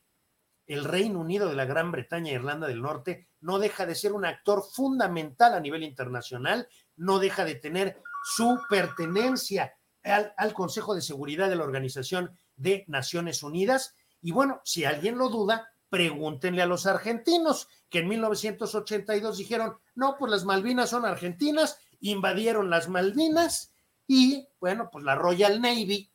el 0.66 0.84
Reino 0.84 1.20
Unido 1.20 1.48
de 1.48 1.56
la 1.56 1.64
Gran 1.64 1.90
Bretaña 1.92 2.30
e 2.30 2.34
Irlanda 2.34 2.66
del 2.66 2.82
Norte, 2.82 3.28
no 3.40 3.58
deja 3.58 3.86
de 3.86 3.94
ser 3.94 4.12
un 4.12 4.24
actor 4.24 4.62
fundamental 4.72 5.54
a 5.54 5.60
nivel 5.60 5.82
internacional, 5.82 6.68
no 6.96 7.18
deja 7.18 7.44
de 7.44 7.56
tener 7.56 8.00
su 8.24 8.60
pertenencia 8.68 9.74
al, 10.02 10.54
Consejo 10.54 10.94
de 10.94 11.02
Seguridad 11.02 11.48
de 11.48 11.56
la 11.56 11.64
Organización 11.64 12.36
de 12.56 12.84
Naciones 12.88 13.42
Unidas. 13.42 13.94
Y 14.20 14.32
bueno, 14.32 14.60
si 14.64 14.84
alguien 14.84 15.18
lo 15.18 15.28
duda, 15.28 15.68
pregúntenle 15.88 16.62
a 16.62 16.66
los 16.66 16.86
argentinos, 16.86 17.68
que 17.88 17.98
en 17.98 18.08
1982 18.08 19.38
dijeron, 19.38 19.76
no, 19.94 20.16
pues 20.18 20.30
las 20.30 20.44
Malvinas 20.44 20.90
son 20.90 21.04
argentinas, 21.04 21.78
invadieron 22.00 22.70
las 22.70 22.88
Malvinas 22.88 23.74
y 24.06 24.48
bueno, 24.60 24.88
pues 24.90 25.04
la 25.04 25.14
Royal 25.14 25.60
Navy 25.60 26.10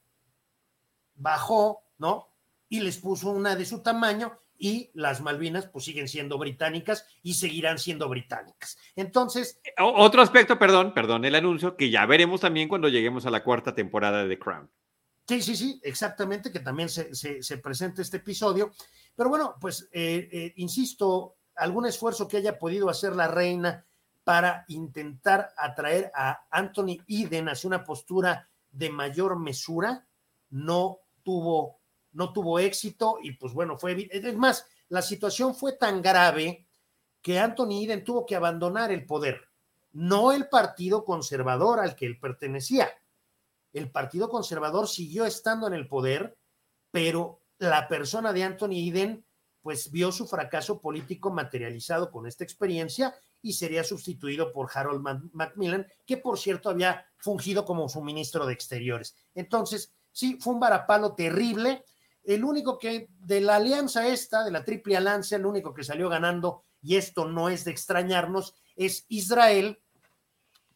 bajó, 1.15 1.83
¿no? 1.97 2.26
Y 2.69 2.81
les 2.81 2.97
puso 2.97 3.29
una 3.29 3.55
de 3.55 3.65
su 3.65 3.81
tamaño 3.81 4.39
y 4.57 4.89
las 4.93 5.21
Malvinas 5.21 5.67
pues 5.67 5.85
siguen 5.85 6.07
siendo 6.07 6.37
británicas 6.37 7.05
y 7.21 7.35
seguirán 7.35 7.77
siendo 7.77 8.09
británicas. 8.09 8.77
Entonces... 8.95 9.61
Otro 9.77 10.21
aspecto, 10.21 10.57
perdón, 10.57 10.93
perdón, 10.93 11.25
el 11.25 11.35
anuncio 11.35 11.77
que 11.77 11.89
ya 11.89 12.05
veremos 12.05 12.41
también 12.41 12.67
cuando 12.67 12.89
lleguemos 12.89 13.25
a 13.25 13.31
la 13.31 13.43
cuarta 13.43 13.75
temporada 13.75 14.23
de 14.23 14.29
The 14.35 14.39
Crown. 14.39 14.69
Sí, 15.27 15.41
sí, 15.41 15.55
sí, 15.57 15.79
exactamente, 15.83 16.51
que 16.51 16.61
también 16.61 16.87
se, 16.87 17.13
se, 17.13 17.57
presenta 17.57 18.01
este 18.01 18.17
episodio. 18.17 18.71
Pero 19.13 19.29
bueno, 19.29 19.55
pues, 19.59 19.89
eh, 19.91 20.29
eh, 20.31 20.53
insisto, 20.55 21.35
algún 21.57 21.85
esfuerzo 21.85 22.27
que 22.27 22.37
haya 22.37 22.57
podido 22.57 22.89
hacer 22.89 23.13
la 23.13 23.27
reina 23.27 23.85
para 24.23 24.63
intentar 24.69 25.53
atraer 25.57 26.11
a 26.15 26.47
Anthony 26.49 26.99
Eden 27.07 27.49
hacia 27.49 27.67
una 27.67 27.83
postura 27.83 28.47
de 28.71 28.89
mayor 28.89 29.37
mesura, 29.37 30.07
no 30.49 30.99
tuvo, 31.23 31.76
no 32.17 32.33
tuvo 32.33 32.57
éxito 32.57 33.19
y 33.21 33.33
pues 33.33 33.53
bueno, 33.53 33.77
fue, 33.77 34.09
es 34.11 34.35
más, 34.35 34.65
la 34.89 35.03
situación 35.03 35.53
fue 35.53 35.73
tan 35.73 36.01
grave 36.01 36.65
que 37.21 37.37
Anthony 37.37 37.83
Eden 37.83 38.03
tuvo 38.03 38.25
que 38.25 38.35
abandonar 38.35 38.91
el 38.91 39.05
poder, 39.05 39.47
no 39.91 40.31
el 40.31 40.49
partido 40.49 41.05
conservador 41.05 41.79
al 41.79 41.95
que 41.95 42.07
él 42.07 42.19
pertenecía. 42.19 42.89
El 43.71 43.91
partido 43.91 44.29
conservador 44.29 44.87
siguió 44.87 45.25
estando 45.25 45.67
en 45.67 45.73
el 45.73 45.87
poder, 45.87 46.35
pero 46.89 47.41
la 47.59 47.87
persona 47.87 48.33
de 48.33 48.43
Anthony 48.43 48.89
Eden 48.89 49.23
pues 49.61 49.91
vio 49.91 50.11
su 50.11 50.25
fracaso 50.25 50.81
político 50.81 51.29
materializado 51.29 52.09
con 52.09 52.25
esta 52.25 52.43
experiencia 52.43 53.13
y 53.43 53.53
sería 53.53 53.83
sustituido 53.83 54.51
por 54.51 54.69
Harold 54.73 55.29
Macmillan, 55.33 55.85
que 56.05 56.17
por 56.17 56.39
cierto 56.39 56.69
había 56.69 57.05
fungido 57.17 57.63
como 57.63 57.89
su 57.89 58.01
ministro 58.01 58.47
de 58.47 58.53
Exteriores. 58.53 59.15
Entonces, 59.35 59.93
sí, 60.11 60.39
fue 60.41 60.53
un 60.55 60.59
varapalo 60.59 61.13
terrible. 61.13 61.83
El 62.27 62.43
único 62.43 62.77
que 62.77 63.07
de 63.19 63.39
la 63.39 63.55
alianza 63.55 64.05
esta, 64.05 64.43
de 64.43 64.51
la 64.51 64.65
triple 64.65 64.97
alianza, 64.97 65.37
el 65.37 65.45
único 65.45 65.73
que 65.73 65.85
salió 65.85 66.09
ganando, 66.09 66.65
y 66.81 66.97
esto 66.97 67.25
no 67.25 67.47
es 67.47 67.63
de 67.63 67.71
extrañarnos, 67.71 68.53
es 68.75 69.05
Israel, 69.07 69.79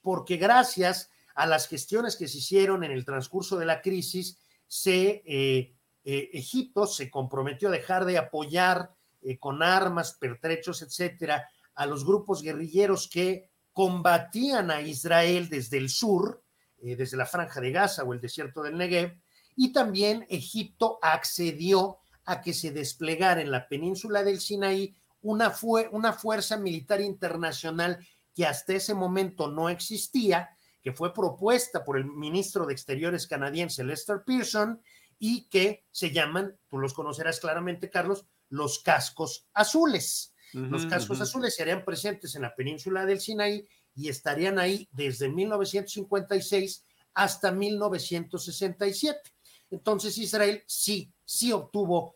porque 0.02 0.38
gracias 0.38 1.10
a 1.36 1.46
las 1.46 1.68
gestiones 1.68 2.16
que 2.16 2.30
se 2.30 2.38
hicieron 2.38 2.86
en 2.86 2.92
el 2.92 3.04
transcurso 3.04 3.58
de 3.58 3.66
la 3.66 3.82
crisis, 3.82 4.40
se 4.66 5.24
eh, 5.26 5.76
eh, 6.06 6.30
Egipto 6.32 6.88
se 6.88 7.12
comprometió 7.12 7.68
a 7.68 7.74
dejar 7.74 8.06
de 8.06 8.18
apoyar 8.18 8.96
eh, 9.22 9.38
con 9.38 9.62
armas, 9.62 10.14
pertrechos, 10.14 10.82
etcétera, 10.82 11.50
a 11.76 11.86
los 11.86 12.06
grupos 12.06 12.42
guerrilleros 12.44 13.10
que 13.10 13.50
combatían 13.74 14.72
a 14.72 14.80
Israel 14.80 15.50
desde 15.50 15.78
el 15.78 15.90
sur, 15.90 16.46
desde 16.78 17.16
la 17.18 17.26
franja 17.26 17.60
de 17.62 17.72
Gaza 17.72 18.04
o 18.04 18.14
el 18.14 18.22
desierto 18.22 18.64
del 18.64 18.78
Negev, 18.78 19.16
y 19.56 19.72
también 19.74 20.26
Egipto 20.30 21.00
accedió 21.02 22.00
a 22.26 22.42
que 22.42 22.54
se 22.54 22.72
desplegara 22.72 23.42
en 23.42 23.52
la 23.52 23.68
península 23.68 24.24
del 24.24 24.40
Sinaí 24.40 24.96
una, 25.22 25.54
una 25.92 26.14
fuerza 26.14 26.58
militar 26.58 27.02
internacional 27.02 28.06
que 28.36 28.46
hasta 28.46 28.74
ese 28.74 28.94
momento 28.94 29.50
no 29.50 29.70
existía, 29.70 30.50
que 30.82 30.94
fue 30.94 31.14
propuesta 31.14 31.84
por 31.84 31.98
el 31.98 32.06
ministro 32.06 32.66
de 32.66 32.74
Exteriores 32.74 33.28
canadiense 33.28 33.84
Lester 33.84 34.24
Pearson 34.26 34.82
y 35.20 35.48
que 35.50 35.86
se 35.92 36.12
llaman, 36.12 36.58
tú 36.68 36.80
los 36.80 36.94
conocerás 36.94 37.40
claramente, 37.40 37.90
Carlos, 37.90 38.26
los 38.50 38.80
cascos 38.80 39.48
azules. 39.54 40.34
los 40.54 40.86
cascos 40.86 41.22
azules 41.22 41.56
serían 41.56 41.86
presentes 41.86 42.36
en 42.36 42.42
la 42.42 42.54
península 42.56 43.06
del 43.06 43.22
Sinaí 43.22 43.68
y 43.96 44.10
estarían 44.10 44.60
ahí 44.60 44.88
desde 44.92 45.30
1956 45.30 46.84
hasta 47.14 47.52
1967. 47.52 49.20
Entonces 49.72 50.18
Israel 50.18 50.64
sí, 50.68 51.12
sí 51.26 51.52
obtuvo 51.52 52.16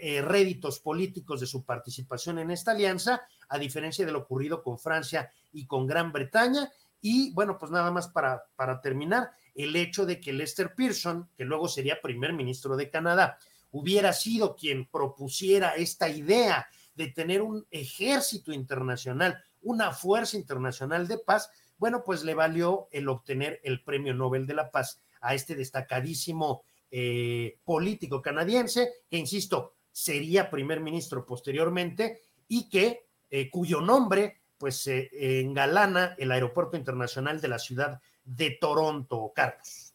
eh, 0.00 0.22
réditos 0.22 0.80
políticos 0.80 1.40
de 1.40 1.46
su 1.46 1.64
participación 1.64 2.38
en 2.38 2.50
esta 2.50 2.72
alianza, 2.72 3.22
a 3.48 3.58
diferencia 3.58 4.06
de 4.06 4.12
lo 4.12 4.20
ocurrido 4.20 4.62
con 4.62 4.78
Francia 4.78 5.30
y 5.52 5.66
con 5.66 5.86
Gran 5.86 6.12
Bretaña. 6.12 6.70
Y 7.00 7.32
bueno, 7.32 7.58
pues 7.58 7.70
nada 7.70 7.90
más 7.90 8.08
para, 8.08 8.44
para 8.56 8.80
terminar, 8.80 9.30
el 9.54 9.76
hecho 9.76 10.06
de 10.06 10.20
que 10.20 10.32
Lester 10.32 10.74
Pearson, 10.74 11.28
que 11.36 11.44
luego 11.44 11.68
sería 11.68 12.00
primer 12.00 12.32
ministro 12.32 12.76
de 12.76 12.90
Canadá, 12.90 13.38
hubiera 13.70 14.12
sido 14.12 14.56
quien 14.56 14.86
propusiera 14.86 15.74
esta 15.74 16.08
idea 16.08 16.68
de 16.94 17.08
tener 17.08 17.42
un 17.42 17.66
ejército 17.70 18.52
internacional, 18.52 19.42
una 19.62 19.92
fuerza 19.92 20.36
internacional 20.36 21.06
de 21.06 21.18
paz, 21.18 21.50
bueno, 21.78 22.02
pues 22.04 22.24
le 22.24 22.34
valió 22.34 22.88
el 22.90 23.08
obtener 23.08 23.60
el 23.62 23.82
Premio 23.82 24.14
Nobel 24.14 24.46
de 24.46 24.54
la 24.54 24.70
Paz 24.70 25.00
a 25.20 25.34
este 25.34 25.54
destacadísimo 25.54 26.62
eh, 26.90 27.58
político 27.64 28.22
canadiense, 28.22 28.90
que, 29.08 29.16
insisto, 29.16 29.74
sería 29.92 30.50
primer 30.50 30.80
ministro 30.80 31.24
posteriormente 31.24 32.20
y 32.48 32.68
que, 32.68 33.06
eh, 33.30 33.50
cuyo 33.50 33.80
nombre, 33.80 34.40
pues, 34.58 34.76
se 34.76 35.10
engalana 35.40 36.14
el 36.18 36.32
Aeropuerto 36.32 36.76
Internacional 36.76 37.40
de 37.40 37.48
la 37.48 37.58
Ciudad 37.58 38.00
de 38.24 38.50
Toronto, 38.60 39.32
Carlos. 39.34 39.86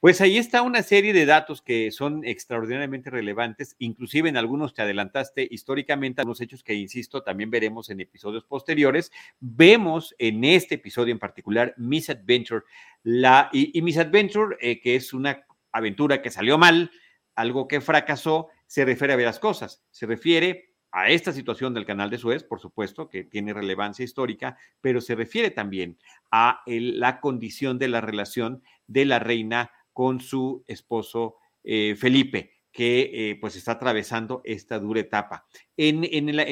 Pues 0.00 0.22
ahí 0.22 0.38
está 0.38 0.62
una 0.62 0.82
serie 0.82 1.12
de 1.12 1.26
datos 1.26 1.60
que 1.60 1.90
son 1.90 2.24
extraordinariamente 2.24 3.10
relevantes, 3.10 3.76
inclusive 3.78 4.30
en 4.30 4.38
algunos 4.38 4.72
te 4.72 4.80
adelantaste 4.80 5.46
históricamente 5.50 6.22
a 6.22 6.24
los 6.24 6.40
hechos 6.40 6.62
que, 6.62 6.72
insisto, 6.72 7.22
también 7.22 7.50
veremos 7.50 7.90
en 7.90 8.00
episodios 8.00 8.44
posteriores. 8.44 9.12
Vemos 9.40 10.14
en 10.18 10.42
este 10.44 10.76
episodio 10.76 11.12
en 11.12 11.18
particular 11.18 11.74
Miss 11.76 12.08
Adventure, 12.08 12.62
la, 13.02 13.50
y, 13.52 13.78
Miss 13.82 13.98
Adventure, 13.98 14.56
eh, 14.62 14.80
que 14.80 14.96
es 14.96 15.12
una 15.12 15.44
aventura 15.72 16.22
que 16.22 16.30
salió 16.30 16.58
mal, 16.58 16.90
algo 17.34 17.68
que 17.68 17.80
fracasó, 17.80 18.48
se 18.66 18.84
refiere 18.84 19.12
a 19.12 19.16
varias 19.16 19.38
cosas. 19.38 19.84
Se 19.90 20.06
refiere 20.06 20.70
a 20.92 21.08
esta 21.10 21.32
situación 21.32 21.72
del 21.74 21.86
canal 21.86 22.10
de 22.10 22.18
Suez, 22.18 22.42
por 22.42 22.60
supuesto, 22.60 23.08
que 23.08 23.24
tiene 23.24 23.52
relevancia 23.52 24.04
histórica, 24.04 24.56
pero 24.80 25.00
se 25.00 25.14
refiere 25.14 25.50
también 25.50 25.98
a 26.30 26.62
la 26.66 27.20
condición 27.20 27.78
de 27.78 27.88
la 27.88 28.00
relación 28.00 28.62
de 28.86 29.04
la 29.04 29.18
reina 29.18 29.70
con 29.92 30.20
su 30.20 30.64
esposo 30.66 31.36
eh, 31.62 31.94
Felipe, 31.96 32.52
que 32.72 33.10
eh, 33.12 33.38
pues 33.40 33.56
está 33.56 33.72
atravesando 33.72 34.40
esta 34.44 34.78
dura 34.78 35.00
etapa. 35.00 35.46
En, 35.76 36.04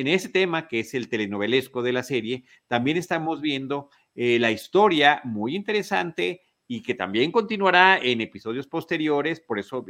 ese 0.08 0.28
tema, 0.28 0.68
que 0.68 0.80
es 0.80 0.94
el 0.94 1.08
telenovelesco 1.08 1.82
de 1.82 1.92
la 1.92 2.02
serie, 2.02 2.44
también 2.66 2.96
estamos 2.96 3.40
viendo 3.40 3.90
eh, 4.14 4.38
la 4.38 4.50
historia 4.50 5.20
muy 5.24 5.54
interesante 5.54 6.42
y 6.70 6.82
que 6.82 6.94
también 6.94 7.32
continuará 7.32 7.98
en 7.98 8.20
episodios 8.20 8.66
posteriores, 8.66 9.40
por 9.40 9.58
eso 9.58 9.84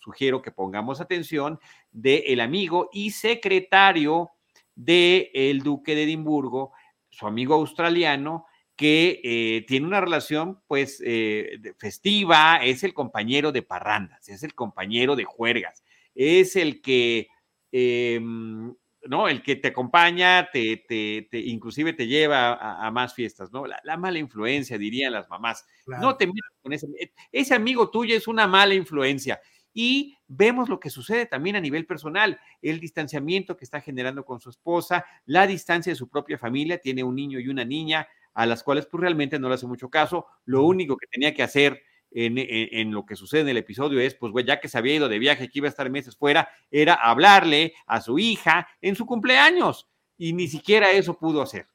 sugiero 0.00 0.42
que 0.42 0.50
pongamos 0.50 1.00
atención, 1.00 1.60
de 1.92 2.24
el 2.26 2.40
amigo 2.40 2.90
y 2.92 3.12
secretario 3.12 4.32
del 4.74 5.30
el 5.32 5.60
duque 5.62 5.94
de 5.94 6.02
Edimburgo, 6.02 6.72
su 7.08 7.28
amigo 7.28 7.54
australiano, 7.54 8.46
que 8.74 9.20
eh, 9.22 9.64
tiene 9.68 9.86
una 9.86 10.00
relación 10.00 10.60
pues 10.66 11.00
eh, 11.06 11.60
festiva, 11.78 12.56
es 12.56 12.82
el 12.82 12.92
compañero 12.92 13.52
de 13.52 13.62
parrandas, 13.62 14.28
es 14.28 14.42
el 14.42 14.54
compañero 14.54 15.14
de 15.14 15.22
juergas, 15.22 15.84
es 16.16 16.56
el 16.56 16.82
que 16.82 17.28
em, 17.70 18.74
¿no? 19.06 19.28
El 19.28 19.42
que 19.42 19.56
te 19.56 19.68
acompaña, 19.68 20.48
te, 20.50 20.76
te, 20.88 21.38
inclusive 21.38 21.92
te 21.92 22.06
lleva 22.06 22.54
a, 22.54 22.90
más 22.90 23.14
fiestas, 23.14 23.52
¿no? 23.52 23.64
La, 23.66 23.96
mala 23.96 24.18
influencia, 24.18 24.78
dirían 24.78 25.12
las 25.12 25.28
mamás. 25.28 25.66
No 25.86 26.16
te 26.16 26.26
metas 26.26 26.52
con 26.62 26.72
ese, 26.72 26.86
ese 27.32 27.54
amigo 27.54 27.90
tuyo 27.90 28.16
es 28.16 28.26
una 28.28 28.46
mala 28.46 28.74
influencia. 28.74 29.40
Y 29.72 30.16
vemos 30.28 30.68
lo 30.68 30.78
que 30.78 30.88
sucede 30.88 31.26
también 31.26 31.56
a 31.56 31.60
nivel 31.60 31.84
personal, 31.84 32.38
el 32.62 32.78
distanciamiento 32.78 33.56
que 33.56 33.64
está 33.64 33.80
generando 33.80 34.24
con 34.24 34.40
su 34.40 34.50
esposa, 34.50 35.04
la 35.26 35.46
distancia 35.48 35.90
de 35.90 35.96
su 35.96 36.08
propia 36.08 36.38
familia, 36.38 36.78
tiene 36.78 37.02
un 37.02 37.16
niño 37.16 37.40
y 37.40 37.48
una 37.48 37.64
niña 37.64 38.06
a 38.34 38.46
las 38.46 38.62
cuales 38.62 38.86
pues 38.86 39.00
realmente 39.00 39.38
no 39.38 39.48
le 39.48 39.54
hace 39.54 39.66
mucho 39.66 39.88
caso, 39.88 40.26
lo 40.44 40.64
único 40.64 40.96
que 40.96 41.06
tenía 41.06 41.34
que 41.34 41.42
hacer 41.42 41.82
en, 42.14 42.92
lo 42.92 43.04
que 43.04 43.16
sucede 43.16 43.40
en 43.40 43.48
el 43.48 43.56
episodio 43.56 44.00
es, 44.00 44.14
pues, 44.14 44.32
güey, 44.32 44.44
ya 44.44 44.60
que 44.60 44.68
se 44.68 44.78
había 44.78 44.94
ido 44.94 45.08
de 45.08 45.18
viaje, 45.18 45.48
que 45.48 45.58
iba 45.58 45.66
a 45.66 45.70
estar 45.70 45.90
meses 45.90 46.16
fuera, 46.16 46.48
era 46.70 46.94
hablarle 46.94 47.74
a 47.86 48.00
su 48.00 48.18
hija 48.18 48.68
en 48.80 48.94
su 48.94 49.04
cumpleaños. 49.04 49.88
Y 50.16 50.32
ni 50.32 50.46
siquiera 50.46 50.92
eso 50.92 51.18
pudo 51.18 51.42
hacer. 51.42 51.66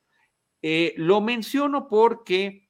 Eh, 0.61 0.93
lo 0.97 1.19
menciono 1.19 1.87
porque 1.87 2.69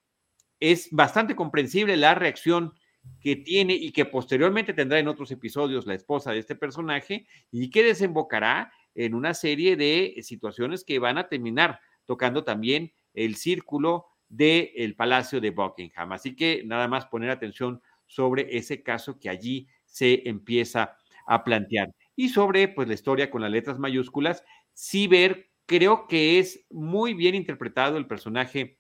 es 0.59 0.89
bastante 0.91 1.35
comprensible 1.35 1.95
la 1.95 2.15
reacción 2.15 2.73
que 3.21 3.35
tiene 3.35 3.73
y 3.73 3.91
que 3.91 4.05
posteriormente 4.05 4.73
tendrá 4.73 4.99
en 4.99 5.07
otros 5.07 5.31
episodios 5.31 5.85
la 5.85 5.93
esposa 5.93 6.31
de 6.31 6.39
este 6.39 6.55
personaje 6.55 7.27
y 7.51 7.69
que 7.69 7.83
desembocará 7.83 8.71
en 8.95 9.13
una 9.13 9.33
serie 9.33 9.75
de 9.75 10.15
situaciones 10.21 10.83
que 10.83 10.99
van 10.99 11.17
a 11.17 11.27
terminar 11.27 11.79
tocando 12.05 12.43
también 12.43 12.93
el 13.13 13.35
círculo 13.35 14.07
del 14.29 14.95
Palacio 14.95 15.41
de 15.41 15.49
Buckingham. 15.49 16.13
Así 16.13 16.35
que 16.35 16.63
nada 16.65 16.87
más 16.87 17.07
poner 17.07 17.31
atención 17.31 17.81
sobre 18.07 18.57
ese 18.57 18.83
caso 18.83 19.19
que 19.19 19.29
allí 19.29 19.67
se 19.85 20.27
empieza 20.29 20.97
a 21.25 21.43
plantear. 21.43 21.89
Y 22.15 22.29
sobre 22.29 22.67
pues 22.67 22.87
la 22.87 22.93
historia 22.93 23.29
con 23.29 23.41
las 23.41 23.51
letras 23.51 23.79
mayúsculas, 23.79 24.43
sí 24.73 25.07
ver, 25.07 25.49
creo 25.65 26.07
que 26.07 26.39
es 26.39 26.65
muy 26.69 27.13
bien 27.13 27.35
interpretado 27.35 27.97
el 27.97 28.07
personaje 28.07 28.77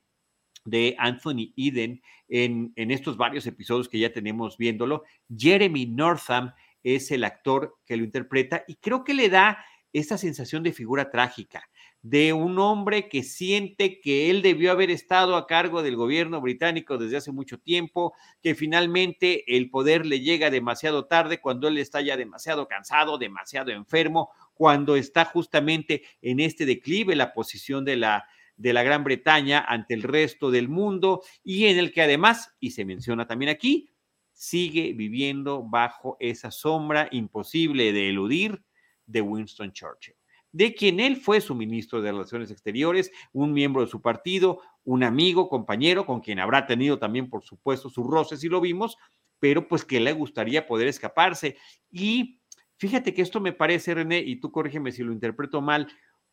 de 0.65 0.95
Anthony 0.99 1.53
Eden 1.55 2.01
en, 2.27 2.73
en 2.75 2.91
estos 2.91 3.17
varios 3.17 3.47
episodios 3.47 3.89
que 3.89 3.99
ya 3.99 4.11
tenemos 4.11 4.57
viéndolo. 4.57 5.03
Jeremy 5.35 5.85
Northam 5.87 6.53
es 6.83 7.11
el 7.11 7.23
actor 7.23 7.77
que 7.85 7.97
lo 7.97 8.03
interpreta 8.03 8.63
y 8.67 8.75
creo 8.75 9.03
que 9.03 9.13
le 9.13 9.29
da 9.29 9.63
esa 9.93 10.17
sensación 10.17 10.63
de 10.63 10.73
figura 10.73 11.09
trágica 11.09 11.63
de 12.01 12.31
un 12.33 12.59
hombre 12.59 13.09
que 13.09 13.23
siente 13.23 13.99
que 13.99 14.29
él 14.29 14.41
debió 14.41 14.71
haber 14.71 14.89
estado 14.89 15.35
a 15.35 15.47
cargo 15.47 15.83
del 15.83 15.95
gobierno 15.95 16.39
británico 16.39 16.97
desde 16.97 17.17
hace 17.17 17.31
mucho 17.31 17.59
tiempo, 17.59 18.13
que 18.41 18.55
finalmente 18.55 19.55
el 19.57 19.69
poder 19.69 20.05
le 20.05 20.21
llega 20.21 20.49
demasiado 20.49 21.05
tarde 21.05 21.41
cuando 21.41 21.67
él 21.67 21.77
está 21.77 22.01
ya 22.01 22.15
demasiado 22.15 22.67
cansado, 22.67 23.17
demasiado 23.17 23.71
enfermo, 23.71 24.29
cuando 24.53 24.95
está 24.95 25.25
justamente 25.25 26.03
en 26.21 26.39
este 26.39 26.65
declive 26.65 27.15
la 27.15 27.33
posición 27.33 27.83
de 27.85 27.97
la 27.97 28.25
de 28.59 28.73
la 28.73 28.83
Gran 28.83 29.05
Bretaña 29.05 29.63
ante 29.65 29.93
el 29.93 30.03
resto 30.03 30.51
del 30.51 30.67
mundo 30.67 31.21
y 31.45 31.67
en 31.67 31.77
el 31.77 31.93
que 31.93 32.01
además, 32.01 32.53
y 32.59 32.71
se 32.71 32.83
menciona 32.83 33.25
también 33.25 33.49
aquí, 33.49 33.89
sigue 34.33 34.91
viviendo 34.91 35.63
bajo 35.63 36.17
esa 36.19 36.51
sombra 36.51 37.07
imposible 37.11 37.93
de 37.93 38.09
eludir 38.09 38.61
de 39.05 39.21
Winston 39.21 39.71
Churchill. 39.71 40.18
De 40.51 40.73
quien 40.73 40.99
él 40.99 41.17
fue 41.17 41.41
su 41.41 41.55
ministro 41.55 42.01
de 42.01 42.11
Relaciones 42.11 42.51
Exteriores, 42.51 43.11
un 43.33 43.53
miembro 43.53 43.83
de 43.83 43.87
su 43.87 44.01
partido, 44.01 44.61
un 44.83 45.03
amigo, 45.03 45.49
compañero, 45.49 46.05
con 46.05 46.21
quien 46.21 46.39
habrá 46.39 46.65
tenido 46.65 46.97
también, 46.97 47.29
por 47.29 47.43
supuesto, 47.43 47.89
sus 47.89 48.05
roces 48.05 48.43
y 48.43 48.49
lo 48.49 48.61
vimos, 48.61 48.97
pero 49.39 49.67
pues 49.67 49.85
que 49.85 49.99
le 49.99 50.13
gustaría 50.13 50.65
poder 50.65 50.87
escaparse. 50.87 51.57
Y 51.91 52.41
fíjate 52.77 53.13
que 53.13 53.21
esto 53.21 53.39
me 53.39 53.53
parece, 53.53 53.93
René, 53.93 54.19
y 54.19 54.39
tú 54.39 54.51
corrígeme 54.51 54.91
si 54.91 55.03
lo 55.03 55.11
interpreto 55.11 55.61
mal, 55.61 55.87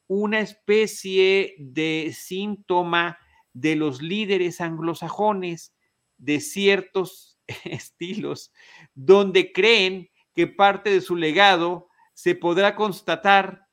una 0.07 0.41
especie 0.41 1.55
de 1.59 2.13
síntoma 2.15 3.19
de 3.53 3.77
los 3.77 4.01
líderes 4.01 4.61
anglosajones 4.61 5.75
de 6.19 6.41
ciertos 6.41 7.39
estilos, 7.65 8.53
donde 8.95 9.53
creen 9.53 10.11
que 10.35 10.47
parte 10.47 10.91
de 10.91 11.01
su 11.01 11.17
legado 11.17 11.89
se 12.15 12.35
podrá 12.35 12.77
constatar 12.77 13.66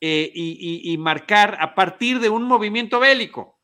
eh, 0.00 0.30
y, 0.34 0.98
marcar 0.98 1.56
a 1.60 1.74
partir 1.74 2.20
de 2.20 2.28
un 2.28 2.42
movimiento 2.42 3.00
bélico. 3.00 3.58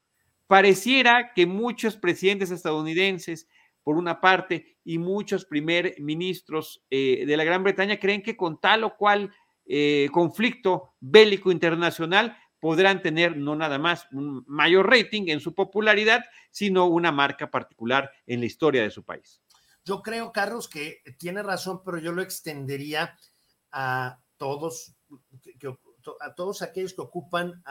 Pareciera 0.46 1.32
que 1.34 1.44
muchos 1.46 1.96
presidentes 1.96 2.50
estadounidenses, 2.50 3.48
por 3.82 3.96
una 3.96 4.20
parte, 4.20 4.78
y 4.84 4.98
muchos 4.98 5.44
primer 5.44 5.94
ministros 5.98 6.82
eh, 6.90 7.24
de 7.26 7.36
la 7.36 7.44
Gran 7.44 7.62
Bretaña 7.62 7.98
creen 7.98 8.22
que 8.22 8.36
con 8.36 8.60
tal 8.60 8.84
o 8.84 8.96
cual 8.96 9.32
eh, 9.66 10.08
conflicto 10.12 10.94
bélico 11.00 11.52
internacional 11.52 12.36
podrán 12.58 13.02
tener 13.02 13.36
no 13.36 13.54
nada 13.56 13.78
más 13.78 14.06
un 14.12 14.44
mayor 14.46 14.88
rating 14.88 15.28
en 15.28 15.40
su 15.40 15.54
popularidad, 15.54 16.24
sino 16.50 16.86
una 16.86 17.12
marca 17.12 17.50
particular 17.50 18.10
en 18.26 18.40
la 18.40 18.46
historia 18.46 18.82
de 18.82 18.90
su 18.90 19.04
país. 19.04 19.40
Yo 19.84 20.02
creo, 20.02 20.32
Carlos, 20.32 20.68
que 20.68 21.02
tiene 21.18 21.42
razón, 21.42 21.82
pero 21.84 21.98
yo 21.98 22.12
lo 22.12 22.22
extendería 22.22 23.16
a 23.72 24.20
todos, 24.36 24.94
a 26.20 26.34
todos 26.34 26.62
aquellos 26.62 26.94
que 26.94 27.02
ocupan 27.02 27.62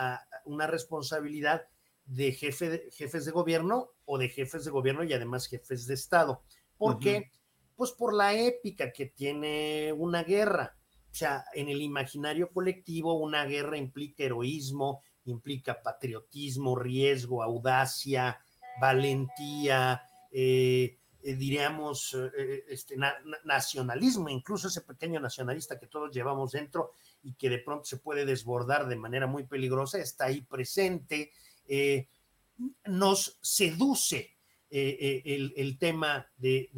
una 0.46 0.68
responsabilidad 0.68 1.68
de, 2.06 2.32
jefe 2.32 2.90
jefes 2.92 3.26
de 3.26 3.32
gobierno 3.32 3.92
o 4.06 4.18
de 4.18 4.30
jefes 4.30 4.66
de 4.66 4.72
gobierno 4.72 5.04
y 5.04 5.14
además 5.14 5.48
jefes 5.48 5.86
de 5.86 5.94
Estado. 5.94 6.44
¿Por 6.78 7.00
qué? 7.00 7.32
Pues 7.76 7.92
por 7.92 8.14
la 8.14 8.34
épica 8.34 8.92
que 8.92 9.06
tiene 9.06 9.94
una 9.94 10.24
guerra. 10.24 10.78
O 11.12 11.16
sea, 11.16 11.46
en 11.54 11.70
el 11.70 11.82
imaginario 11.82 12.52
colectivo, 12.52 13.14
una 13.14 13.46
guerra 13.46 13.78
implica 13.78 14.24
heroísmo, 14.24 15.02
implica 15.26 15.82
patriotismo, 15.82 16.76
riesgo, 16.76 17.44
audacia, 17.44 18.40
valentía, 18.80 20.04
eh, 20.32 20.99
eh, 21.22 21.36
diríamos, 21.36 22.16
eh, 22.16 22.66
este, 22.70 22.96
nacionalismo, 23.44 24.30
incluso 24.30 24.68
ese 24.68 24.82
pequeño 24.82 25.20
nacionalista 25.20 25.80
que 25.80 25.88
todos 25.88 26.12
llevamos 26.12 26.52
dentro 26.52 26.92
y 27.24 27.34
que 27.34 27.50
de 27.50 27.60
pronto 27.60 27.86
se 27.86 27.98
puede 27.98 28.26
desbordar 28.26 28.88
de 28.88 28.96
manera 28.96 29.28
muy 29.28 29.44
peligrosa, 29.44 30.00
está 30.00 30.26
ahí 30.26 30.42
presente, 30.42 31.32
nos 32.86 33.38
seduce 33.42 34.36
el, 34.70 35.78
tema 35.78 36.28
de, 36.38 36.70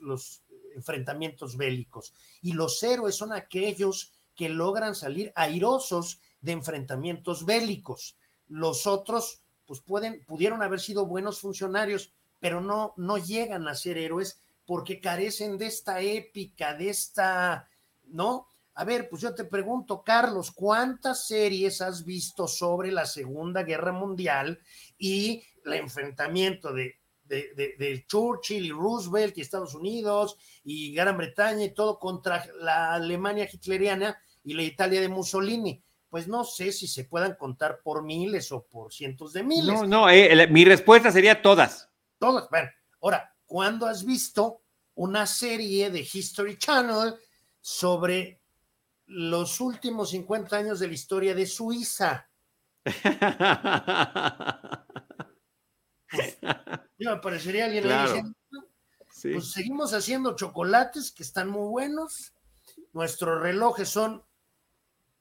los 0.00 0.42
enfrentamientos 0.74 1.56
bélicos. 1.56 2.14
Y 2.42 2.52
los 2.52 2.82
héroes 2.82 3.14
son 3.14 3.32
aquellos 3.32 4.12
que 4.34 4.48
logran 4.48 4.94
salir 4.94 5.32
airosos 5.34 6.20
de 6.40 6.52
enfrentamientos 6.52 7.44
bélicos. 7.44 8.16
Los 8.46 8.86
otros, 8.86 9.42
pues 9.66 9.80
pueden, 9.80 10.24
pudieron 10.24 10.62
haber 10.62 10.80
sido 10.80 11.06
buenos 11.06 11.40
funcionarios, 11.40 12.12
pero 12.40 12.60
no, 12.60 12.94
no 12.96 13.18
llegan 13.18 13.68
a 13.68 13.74
ser 13.74 13.98
héroes 13.98 14.40
porque 14.64 15.00
carecen 15.00 15.58
de 15.58 15.66
esta 15.66 16.00
épica, 16.00 16.74
de 16.74 16.90
esta, 16.90 17.68
¿no? 18.06 18.48
A 18.74 18.84
ver, 18.84 19.08
pues 19.08 19.22
yo 19.22 19.34
te 19.34 19.44
pregunto, 19.44 20.02
Carlos, 20.02 20.52
¿cuántas 20.52 21.26
series 21.26 21.80
has 21.80 22.04
visto 22.04 22.46
sobre 22.46 22.92
la 22.92 23.06
Segunda 23.06 23.62
Guerra 23.62 23.92
Mundial 23.92 24.60
y 24.98 25.42
el 25.64 25.72
enfrentamiento 25.74 26.72
de 26.72 26.98
de, 27.28 28.04
Churchill 28.06 28.66
y 28.66 28.70
Roosevelt 28.70 29.36
y 29.36 29.40
Estados 29.40 29.74
Unidos 29.74 30.36
y 30.64 30.94
Gran 30.94 31.16
Bretaña 31.16 31.64
y 31.64 31.74
todo 31.74 31.98
contra 31.98 32.44
la 32.60 32.94
Alemania 32.94 33.48
hitleriana 33.50 34.18
y 34.44 34.54
la 34.54 34.62
Italia 34.62 35.00
de 35.00 35.08
Mussolini. 35.08 35.82
Pues 36.08 36.26
no 36.26 36.44
sé 36.44 36.72
si 36.72 36.86
se 36.86 37.04
puedan 37.04 37.34
contar 37.34 37.80
por 37.82 38.02
miles 38.02 38.50
o 38.50 38.64
por 38.64 38.92
cientos 38.92 39.34
de 39.34 39.42
miles. 39.42 39.66
No, 39.66 39.86
no, 39.86 40.10
eh, 40.10 40.46
mi 40.48 40.64
respuesta 40.64 41.12
sería 41.12 41.42
todas. 41.42 41.87
Todas. 42.18 42.48
Bueno, 42.50 42.68
ahora, 43.02 43.34
¿cuándo 43.46 43.86
has 43.86 44.04
visto 44.04 44.62
una 44.94 45.26
serie 45.26 45.90
de 45.90 46.00
History 46.00 46.58
Channel 46.58 47.14
sobre 47.60 48.40
los 49.06 49.60
últimos 49.60 50.10
50 50.10 50.56
años 50.56 50.80
de 50.80 50.88
la 50.88 50.94
historia 50.94 51.34
de 51.34 51.46
Suiza? 51.46 52.28
Yo 56.98 57.10
me 57.10 57.16
parecería 57.18 57.66
alguien 57.66 57.84
diciendo, 57.84 58.34
pues 59.22 59.52
seguimos 59.52 59.92
haciendo 59.92 60.34
chocolates 60.34 61.12
que 61.12 61.22
están 61.22 61.48
muy 61.48 61.68
buenos, 61.68 62.32
nuestros 62.92 63.40
relojes 63.40 63.88
son 63.88 64.24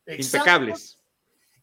impecables. 0.07 0.97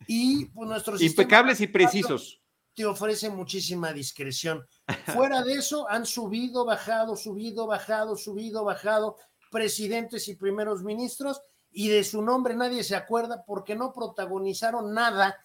Y 0.07 0.47
pues 0.47 0.69
nuestros 0.69 1.01
impecables 1.01 1.61
y 1.61 1.67
precisos. 1.67 2.44
Te 2.75 2.85
ofrece 2.85 3.31
muchísima 3.31 3.93
discreción. 3.93 4.67
Fuera 5.15 5.43
de 5.43 5.55
eso, 5.55 5.89
han 5.89 6.07
subido, 6.07 6.65
bajado, 6.65 7.17
subido, 7.17 7.67
bajado, 7.67 8.17
subido, 8.17 8.65
bajado 8.65 9.17
presidentes 9.51 10.27
y 10.27 10.35
primeros 10.35 10.83
ministros 10.83 11.41
y 11.71 11.89
de 11.89 12.03
su 12.03 12.23
nombre 12.23 12.57
nadie 12.57 12.83
se 12.83 12.97
acuerda 12.97 13.45
porque 13.45 13.77
no 13.77 13.93
protagonizaron 13.93 14.93
nada 14.93 15.39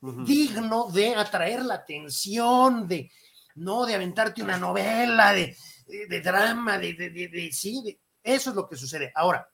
digno 0.00 0.90
de 0.90 1.14
atraer 1.14 1.64
la 1.64 1.74
atención, 1.74 2.86
de, 2.86 3.10
no 3.54 3.86
de 3.86 3.94
aventarte 3.94 4.42
una 4.42 4.58
novela, 4.58 5.32
de, 5.32 5.56
de, 5.86 6.20
drama, 6.20 6.78
de, 6.78 6.92
de 6.94 7.50
sí, 7.52 7.98
eso 8.22 8.50
es 8.50 8.56
lo 8.56 8.68
que 8.68 8.76
sucede. 8.76 9.12
Ahora, 9.14 9.48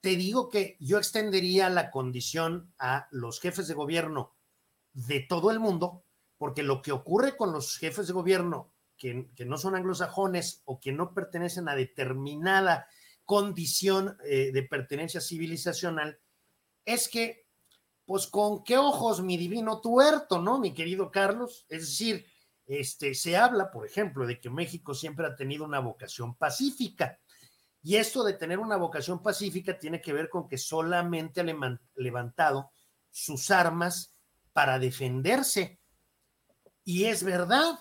te 0.00 0.10
digo 0.10 0.48
que 0.48 0.76
yo 0.78 0.98
extendería 0.98 1.68
la 1.68 1.90
condición 1.90 2.72
a 2.78 3.08
los 3.10 3.40
jefes 3.40 3.66
de 3.66 3.74
gobierno 3.74 4.35
de 4.96 5.20
todo 5.20 5.50
el 5.50 5.60
mundo, 5.60 6.04
porque 6.38 6.62
lo 6.62 6.80
que 6.80 6.92
ocurre 6.92 7.36
con 7.36 7.52
los 7.52 7.76
jefes 7.76 8.06
de 8.06 8.14
gobierno 8.14 8.72
que, 8.96 9.28
que 9.36 9.44
no 9.44 9.58
son 9.58 9.76
anglosajones 9.76 10.62
o 10.64 10.80
que 10.80 10.90
no 10.90 11.12
pertenecen 11.12 11.68
a 11.68 11.76
determinada 11.76 12.88
condición 13.26 14.16
eh, 14.24 14.52
de 14.52 14.62
pertenencia 14.62 15.20
civilizacional 15.20 16.18
es 16.86 17.08
que 17.08 17.46
pues 18.06 18.28
con 18.28 18.62
qué 18.62 18.78
ojos 18.78 19.20
mi 19.20 19.36
divino 19.36 19.80
tuerto, 19.80 20.40
¿no, 20.40 20.60
mi 20.60 20.72
querido 20.72 21.10
Carlos? 21.10 21.66
Es 21.68 21.80
decir, 21.80 22.24
este, 22.64 23.14
se 23.14 23.36
habla, 23.36 23.70
por 23.70 23.84
ejemplo, 23.84 24.26
de 24.26 24.40
que 24.40 24.48
México 24.48 24.94
siempre 24.94 25.26
ha 25.26 25.34
tenido 25.34 25.64
una 25.64 25.80
vocación 25.80 26.36
pacífica. 26.36 27.18
Y 27.82 27.96
esto 27.96 28.22
de 28.22 28.34
tener 28.34 28.60
una 28.60 28.76
vocación 28.76 29.22
pacífica 29.22 29.78
tiene 29.78 30.00
que 30.00 30.12
ver 30.12 30.28
con 30.30 30.48
que 30.48 30.56
solamente 30.56 31.40
ha 31.40 31.78
levantado 31.96 32.70
sus 33.10 33.50
armas 33.50 34.15
para 34.56 34.78
defenderse. 34.78 35.78
Y 36.82 37.04
es 37.04 37.22
verdad. 37.22 37.78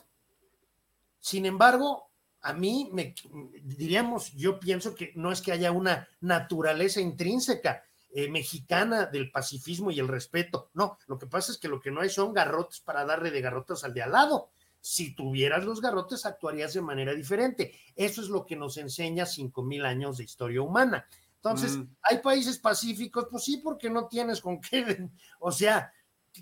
Sin 1.21 1.45
embargo, 1.45 2.11
a 2.41 2.51
mí 2.51 2.89
me 2.91 3.15
diríamos, 3.63 4.33
yo 4.33 4.59
pienso 4.59 4.93
que 4.93 5.13
no 5.15 5.31
es 5.31 5.39
que 5.39 5.53
haya 5.53 5.71
una 5.71 6.05
naturaleza 6.19 6.99
intrínseca, 6.99 7.85
eh, 8.13 8.27
mexicana 8.27 9.05
del 9.05 9.31
pacifismo 9.31 9.89
y 9.89 10.01
el 10.01 10.09
respeto. 10.09 10.69
No, 10.73 10.99
lo 11.07 11.17
que 11.17 11.27
pasa 11.27 11.53
es 11.53 11.57
que 11.57 11.69
lo 11.69 11.79
que 11.79 11.91
no 11.91 12.01
hay 12.01 12.09
son 12.09 12.33
garrotes 12.33 12.81
para 12.81 13.05
darle 13.05 13.31
de 13.31 13.39
garrotas 13.39 13.85
al 13.85 13.93
de 13.93 14.01
al 14.01 14.11
lado. 14.11 14.49
Si 14.81 15.15
tuvieras 15.15 15.63
los 15.63 15.79
garrotes, 15.79 16.25
actuarías 16.25 16.73
de 16.73 16.81
manera 16.81 17.13
diferente. 17.13 17.73
Eso 17.95 18.21
es 18.21 18.27
lo 18.27 18.45
que 18.45 18.57
nos 18.57 18.75
enseña 18.75 19.25
cinco 19.25 19.63
mil 19.63 19.85
años 19.85 20.17
de 20.17 20.25
historia 20.25 20.61
humana. 20.61 21.07
Entonces, 21.37 21.77
mm. 21.77 21.87
¿hay 22.01 22.17
países 22.17 22.59
pacíficos? 22.59 23.27
Pues 23.31 23.45
sí, 23.45 23.61
porque 23.63 23.89
no 23.89 24.09
tienes 24.09 24.41
con 24.41 24.59
qué. 24.59 25.07
O 25.39 25.53
sea, 25.53 25.93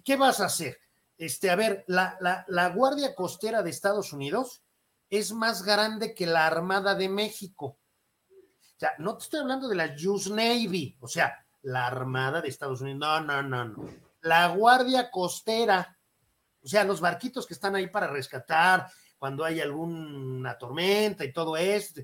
¿qué 0.02 0.16
vas 0.16 0.40
a 0.40 0.46
hacer? 0.46 0.80
Este, 1.18 1.50
a 1.50 1.56
ver, 1.56 1.86
la, 1.88 2.18
la, 2.48 2.70
Guardia 2.70 3.14
Costera 3.16 3.62
de 3.62 3.70
Estados 3.70 4.14
Unidos 4.14 4.64
es 5.10 5.32
más 5.32 5.64
grande 5.64 6.16
que 6.16 6.26
la 6.26 6.48
Armada 6.48 6.96
de 6.96 7.08
México. 7.08 7.78
O 8.30 8.80
sea, 8.80 8.94
no 8.98 9.18
te 9.18 9.26
estoy 9.26 9.40
hablando 9.42 9.68
de 9.68 9.76
la 9.76 9.96
US 10.06 10.30
Navy, 10.30 10.98
o 11.00 11.08
sea, 11.08 11.46
la 11.62 11.88
Armada 11.88 12.42
de 12.42 12.50
Estados 12.50 12.82
Unidos. 12.82 13.00
No, 13.00 13.22
no, 13.22 13.44
no, 13.44 13.66
no. 13.66 13.90
La 14.22 14.48
Guardia 14.48 15.12
Costera, 15.12 15.98
o 16.62 16.68
sea, 16.68 16.84
los 16.84 17.00
barquitos 17.00 17.46
que 17.46 17.54
están 17.54 17.76
ahí 17.76 17.88
para 17.88 18.08
rescatar 18.08 18.88
cuando 19.18 19.46
hay 19.46 19.62
alguna 19.62 20.58
tormenta 20.58 21.24
y 21.24 21.32
todo 21.32 21.56
esto. 21.56 22.02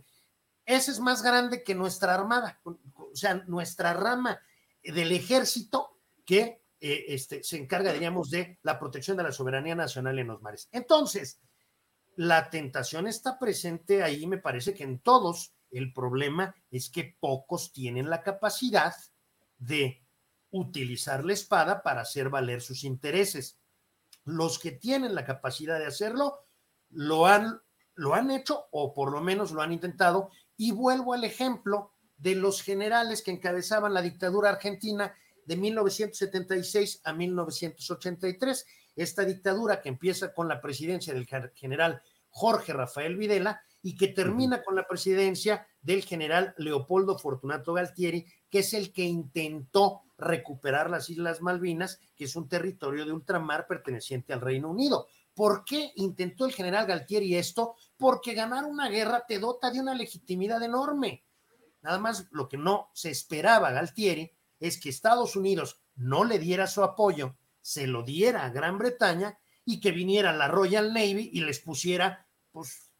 Ese 0.66 0.92
es 0.92 1.00
más 1.00 1.24
grande 1.24 1.64
que 1.64 1.74
nuestra 1.74 2.14
Armada, 2.14 2.62
o 2.64 3.16
sea, 3.16 3.34
nuestra 3.48 3.94
rama 3.94 4.40
del 4.84 5.12
ejército 5.12 5.98
que 6.26 6.62
eh, 6.82 7.06
este, 7.10 7.44
se 7.44 7.58
encarga, 7.58 7.92
diríamos, 7.92 8.30
de 8.30 8.58
la 8.64 8.80
protección 8.80 9.18
de 9.18 9.24
la 9.24 9.32
soberanía 9.32 9.76
nacional 9.76 10.18
en 10.18 10.28
los 10.28 10.42
mares. 10.42 10.70
Entonces, 10.72 11.42
la 12.16 12.50
tentación 12.50 13.08
está 13.08 13.38
presente 13.38 14.04
ahí, 14.04 14.28
me 14.28 14.38
parece 14.38 14.74
que 14.74 14.84
en 14.84 15.00
todos. 15.00 15.54
El 15.72 15.94
problema 15.94 16.56
es 16.72 16.90
que 16.90 17.16
pocos 17.20 17.72
tienen 17.72 18.10
la 18.10 18.24
capacidad 18.24 18.94
de 19.58 20.04
utilizar 20.52 21.24
la 21.24 21.34
espada 21.34 21.84
para 21.84 22.02
hacer 22.02 22.30
valer 22.30 22.62
sus 22.62 22.84
intereses. 22.84 23.60
Los 24.24 24.58
que 24.58 24.72
tienen 24.72 25.16
la 25.16 25.26
capacidad 25.26 25.78
de 25.78 25.86
hacerlo 25.86 26.40
lo 26.90 27.28
han, 27.28 27.62
lo 27.94 28.16
han 28.16 28.32
hecho 28.32 28.68
o 28.72 28.94
por 28.94 29.12
lo 29.12 29.22
menos 29.22 29.52
lo 29.52 29.62
han 29.62 29.74
intentado. 29.74 30.32
Y 30.58 30.72
vuelvo 30.72 31.14
al 31.14 31.24
ejemplo 31.24 31.94
de 32.18 32.36
los 32.36 32.62
generales 32.62 33.22
que 33.22 33.32
encabezaban 33.32 33.94
la 33.94 34.02
dictadura 34.02 34.50
argentina 34.50 35.16
de 35.50 35.58
1976 35.58 37.02
a 37.04 37.12
1983. 37.12 38.66
Esta 38.96 39.26
dictadura 39.26 39.82
que 39.82 39.90
empieza 39.90 40.32
con 40.32 40.48
la 40.48 40.62
presidencia 40.62 41.12
del 41.12 41.26
general 41.56 42.04
Jorge 42.30 42.72
Rafael 42.72 43.18
Videla 43.18 43.60
y 43.82 43.96
que 43.96 44.10
termina 44.10 44.62
con 44.62 44.76
la 44.76 44.88
presidencia 44.88 45.66
del 45.82 46.04
general 46.04 46.54
Leopoldo 46.58 47.18
Fortunato 47.18 47.74
Galtieri, 47.74 48.28
que 48.48 48.60
es 48.60 48.76
el 48.76 48.94
que 48.94 49.06
intentó 49.06 50.04
recuperar 50.20 50.92
las 50.92 51.10
Islas 51.10 51.42
Malvinas, 51.42 52.00
que 52.16 52.26
es 52.26 52.36
un 52.36 52.48
territorio 52.48 53.04
de 53.04 53.14
ultramar 53.14 53.66
perteneciente 53.66 54.34
al 54.34 54.42
Reino 54.42 54.70
Unido. 54.70 55.08
¿Por 55.34 55.66
qué 55.66 55.94
intentó 55.96 56.46
el 56.46 56.54
general 56.54 56.86
Galtieri 56.86 57.36
esto? 57.36 57.76
Porque 57.98 58.36
ganar 58.36 58.66
una 58.66 58.88
guerra 58.88 59.26
te 59.28 59.40
dota 59.40 59.72
de 59.72 59.80
una 59.80 59.96
legitimidad 59.96 60.62
enorme. 60.62 61.24
Nada 61.82 61.98
más 61.98 62.28
lo 62.30 62.48
que 62.48 62.58
no 62.58 62.92
se 62.94 63.10
esperaba 63.10 63.72
Galtieri 63.72 64.32
es 64.60 64.80
que 64.80 64.90
Estados 64.90 65.36
Unidos 65.36 65.82
no 65.96 66.24
le 66.24 66.40
diera 66.40 66.68
su 66.68 66.84
apoyo, 66.84 67.36
se 67.62 67.88
lo 67.88 68.04
diera 68.04 68.46
a 68.46 68.50
Gran 68.50 68.78
Bretaña 68.78 69.38
y 69.66 69.80
que 69.80 69.92
viniera 69.92 70.34
la 70.34 70.48
Royal 70.48 70.94
Navy 70.94 71.30
y 71.34 71.42
les 71.42 71.60
pusiera, 71.60 72.28
pues, 72.52 72.92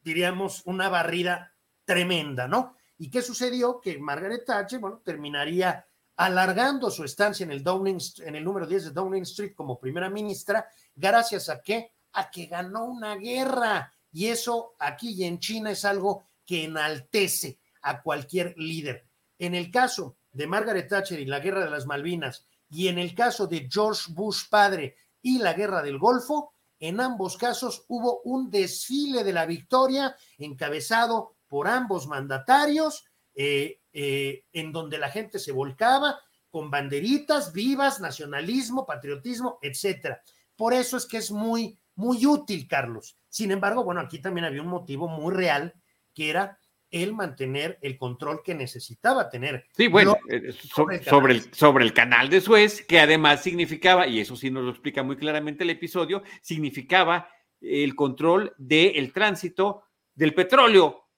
diríamos, 0.00 0.62
una 0.64 0.88
barrida 0.88 1.54
tremenda, 1.84 2.46
¿no? 2.46 2.76
¿Y 2.98 3.10
qué 3.10 3.22
sucedió? 3.22 3.80
Que 3.80 3.98
Margaret 3.98 4.44
Thatcher, 4.44 4.78
bueno, 4.78 5.02
terminaría 5.04 5.86
alargando 6.16 6.90
su 6.90 7.04
estancia 7.04 7.44
en 7.44 7.50
el, 7.50 7.64
Downing, 7.64 7.98
en 8.18 8.36
el 8.36 8.44
número 8.44 8.66
10 8.66 8.84
de 8.84 8.90
Downing 8.92 9.22
Street 9.22 9.54
como 9.54 9.80
primera 9.80 10.08
ministra, 10.08 10.68
gracias 10.94 11.48
a 11.48 11.60
qué? 11.60 11.92
A 12.12 12.30
que 12.30 12.46
ganó 12.46 12.84
una 12.84 13.16
guerra. 13.16 13.92
Y 14.12 14.26
eso 14.26 14.74
aquí 14.78 15.14
y 15.14 15.24
en 15.24 15.40
China 15.40 15.70
es 15.70 15.84
algo 15.84 16.26
que 16.46 16.64
enaltece 16.64 17.58
a 17.82 18.02
cualquier 18.02 18.54
líder. 18.56 19.06
En 19.38 19.54
el 19.54 19.70
caso 19.70 20.16
de 20.32 20.46
Margaret 20.46 20.88
Thatcher 20.88 21.20
y 21.20 21.26
la 21.26 21.40
guerra 21.40 21.64
de 21.64 21.70
las 21.70 21.86
Malvinas, 21.86 22.46
y 22.68 22.88
en 22.88 22.98
el 22.98 23.14
caso 23.14 23.46
de 23.46 23.68
George 23.70 24.12
Bush 24.12 24.48
padre 24.48 24.96
y 25.20 25.38
la 25.38 25.52
guerra 25.52 25.82
del 25.82 25.98
Golfo, 25.98 26.54
en 26.78 27.00
ambos 27.00 27.36
casos 27.36 27.84
hubo 27.88 28.22
un 28.22 28.50
desfile 28.50 29.22
de 29.22 29.32
la 29.32 29.46
victoria 29.46 30.16
encabezado 30.38 31.36
por 31.46 31.68
ambos 31.68 32.06
mandatarios, 32.06 33.04
eh, 33.34 33.80
eh, 33.92 34.46
en 34.52 34.72
donde 34.72 34.98
la 34.98 35.10
gente 35.10 35.38
se 35.38 35.52
volcaba 35.52 36.18
con 36.50 36.70
banderitas 36.70 37.52
vivas, 37.52 38.00
nacionalismo, 38.00 38.84
patriotismo, 38.84 39.58
etcétera. 39.62 40.22
Por 40.56 40.74
eso 40.74 40.96
es 40.96 41.06
que 41.06 41.18
es 41.18 41.30
muy, 41.30 41.78
muy 41.94 42.26
útil, 42.26 42.66
Carlos. 42.66 43.16
Sin 43.28 43.50
embargo, 43.50 43.84
bueno, 43.84 44.00
aquí 44.00 44.18
también 44.18 44.44
había 44.44 44.62
un 44.62 44.68
motivo 44.68 45.08
muy 45.08 45.32
real, 45.32 45.74
que 46.14 46.30
era 46.30 46.58
el 46.92 47.14
mantener 47.14 47.78
el 47.80 47.96
control 47.96 48.42
que 48.44 48.54
necesitaba 48.54 49.28
tener. 49.28 49.66
Sí, 49.74 49.88
bueno, 49.88 50.16
eh, 50.28 50.52
sobre, 50.52 50.98
el, 50.98 51.54
sobre, 51.54 51.84
el, 51.84 51.92
canal 51.92 52.28
de 52.28 52.40
Suez, 52.40 52.84
que 52.86 53.00
además 53.00 53.42
significaba, 53.42 54.06
y 54.06 54.20
eso 54.20 54.36
sí 54.36 54.50
nos 54.50 54.62
lo 54.62 54.70
explica 54.70 55.02
muy 55.02 55.16
claramente 55.16 55.64
el 55.64 55.70
episodio, 55.70 56.22
significaba 56.42 57.28
el 57.60 57.96
control 57.96 58.54
del 58.58 59.12
tránsito 59.12 59.84
del 60.14 60.34
petróleo, 60.34 61.08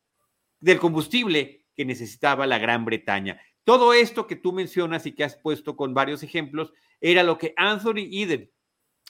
del 0.61 0.79
combustible 0.79 1.67
que 1.75 1.85
necesitaba 1.85 2.47
la 2.47 2.59
Gran 2.59 2.85
Bretaña. 2.85 3.41
Todo 3.65 3.93
esto 3.93 4.27
que 4.27 4.37
tú 4.37 4.53
mencionas 4.53 5.07
y 5.07 5.13
que 5.13 5.25
has 5.25 5.37
puesto 5.37 5.77
con 5.77 5.93
varios 5.93 6.23
ejemplos 6.23 6.73
era 7.01 7.23
lo 7.23 7.37
que 7.37 7.53
Anthony 7.57 8.09
Eden, 8.13 8.51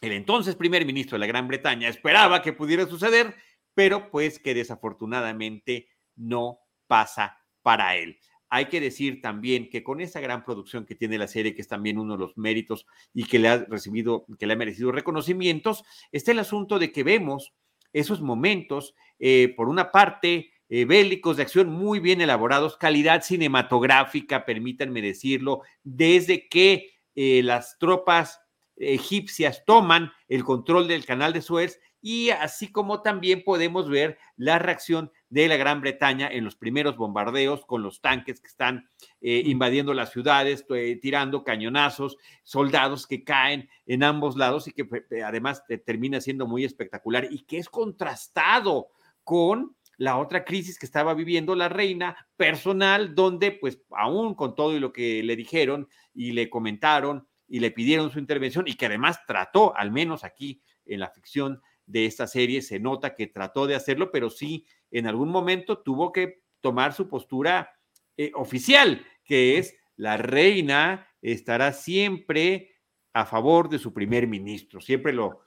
el 0.01 0.13
entonces 0.13 0.57
primer 0.57 0.87
ministro 0.87 1.17
de 1.17 1.21
la 1.21 1.27
Gran 1.27 1.47
Bretaña, 1.47 1.89
esperaba 1.89 2.41
que 2.41 2.53
pudiera 2.53 2.87
suceder, 2.87 3.37
pero 3.75 4.11
pues 4.11 4.39
que 4.39 4.55
desafortunadamente 4.55 5.89
no 6.17 6.61
pasa 6.87 7.39
para 7.63 7.97
él. 7.97 8.19
Hay 8.49 8.67
que 8.67 8.81
decir 8.81 9.21
también 9.21 9.69
que 9.69 9.83
con 9.83 10.01
esa 10.01 10.21
gran 10.21 10.45
producción 10.45 10.87
que 10.87 10.95
tiene 10.95 11.19
la 11.19 11.27
serie, 11.27 11.55
que 11.55 11.63
es 11.63 11.69
también 11.69 11.99
uno 11.99 12.15
de 12.15 12.21
los 12.21 12.37
méritos 12.37 12.87
y 13.13 13.25
que 13.25 13.39
le 13.39 13.49
ha 13.49 13.65
recibido, 13.65 14.27
que 14.39 14.47
le 14.47 14.53
ha 14.53 14.57
merecido 14.57 14.93
reconocimientos, 14.93 15.85
está 16.13 16.31
el 16.31 16.39
asunto 16.39 16.79
de 16.79 16.93
que 16.93 17.03
vemos 17.03 17.53
esos 17.93 18.21
momentos, 18.21 18.95
eh, 19.19 19.55
por 19.57 19.69
una 19.69 19.91
parte, 19.91 20.53
eh, 20.69 20.85
bélicos 20.85 21.37
de 21.37 21.43
acción 21.43 21.71
muy 21.71 22.01
bien 22.01 22.21
elaborados, 22.21 22.77
calidad 22.77 23.23
cinematográfica, 23.23 24.45
permítanme 24.45 25.03
decirlo, 25.03 25.63
desde 25.83 26.49
que 26.49 26.91
eh, 27.15 27.43
las 27.43 27.79
tropas 27.79 28.41
egipcias 28.77 29.65
toman 29.65 30.13
el 30.29 30.43
control 30.43 30.89
del 30.89 31.05
canal 31.05 31.33
de 31.33 31.43
Suez 31.43 31.81
y 32.01 32.31
así 32.31 32.71
como 32.71 33.03
también 33.03 33.45
podemos 33.45 33.89
ver 33.89 34.19
la 34.37 34.59
reacción 34.59 35.11
de 35.35 35.49
la 35.49 35.57
Gran 35.57 35.81
Bretaña 35.81 36.29
en 36.29 36.45
los 36.45 36.55
primeros 36.55 36.97
bombardeos 36.97 37.67
con 37.67 37.83
los 37.83 38.01
tanques 38.01 38.41
que 38.41 38.47
están 38.47 38.89
eh, 39.21 39.43
invadiendo 39.45 39.93
las 39.93 40.13
ciudades, 40.13 40.65
eh, 40.71 40.97
tirando 41.03 41.43
cañonazos, 41.43 42.17
soldados 42.45 43.09
que 43.09 43.25
caen 43.25 43.69
en 43.85 44.05
ambos 44.05 44.37
lados 44.37 44.69
y 44.69 44.73
que 44.73 44.87
además 45.25 45.65
termina 45.85 46.21
siendo 46.21 46.47
muy 46.47 46.65
espectacular 46.65 47.27
y 47.29 47.43
que 47.47 47.59
es 47.59 47.69
contrastado 47.69 48.91
con 49.25 49.75
la 49.97 50.19
otra 50.19 50.45
crisis 50.45 50.79
que 50.79 50.87
estaba 50.87 51.15
viviendo 51.15 51.57
la 51.57 51.69
reina 51.69 52.17
personal, 52.37 53.17
donde 53.17 53.51
pues 53.51 53.81
aún 53.91 54.37
con 54.37 54.55
todo 54.55 54.77
y 54.77 54.79
lo 54.79 54.93
que 54.93 55.25
le 55.25 55.35
dijeron 55.35 55.89
y 56.15 56.31
le 56.31 56.49
comentaron 56.49 57.27
y 57.49 57.59
le 57.59 57.73
pidieron 57.73 58.13
su 58.13 58.21
intervención 58.21 58.69
y 58.69 58.75
que 58.75 58.87
además 58.87 59.19
trató, 59.27 59.77
al 59.77 59.91
menos 59.91 60.23
aquí 60.23 60.63
en 60.87 61.01
la 61.01 61.11
ficción 61.11 61.61
de 61.87 62.07
esta 62.07 62.27
serie, 62.27 62.63
se 62.63 62.79
nota 62.79 63.15
que 63.15 63.27
trató 63.27 63.67
de 63.67 63.75
hacerlo, 63.75 64.11
pero 64.11 64.31
sí 64.31 64.67
en 64.91 65.07
algún 65.07 65.29
momento 65.29 65.79
tuvo 65.79 66.13
que 66.13 66.45
tomar 66.61 66.95
su 66.95 67.09
postura 67.09 67.71
eh, 68.17 68.33
oficial, 68.35 69.05
que 69.25 69.59
es 69.59 69.77
la 69.97 70.17
reina 70.17 71.09
estará 71.21 71.73
siempre 71.73 72.75
a 73.13 73.27
favor 73.27 73.69
de 73.69 73.79
su 73.79 73.93
primer 73.93 74.27
ministro, 74.27 74.81
siempre 74.81 75.13
lo, 75.13 75.45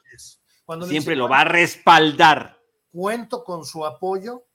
siempre 0.88 1.16
lo 1.16 1.28
va 1.28 1.42
a 1.42 1.46
respaldar. 1.46 2.58
Cuento 2.90 3.44
con 3.44 3.66
su 3.66 3.86
apoyo 3.86 4.48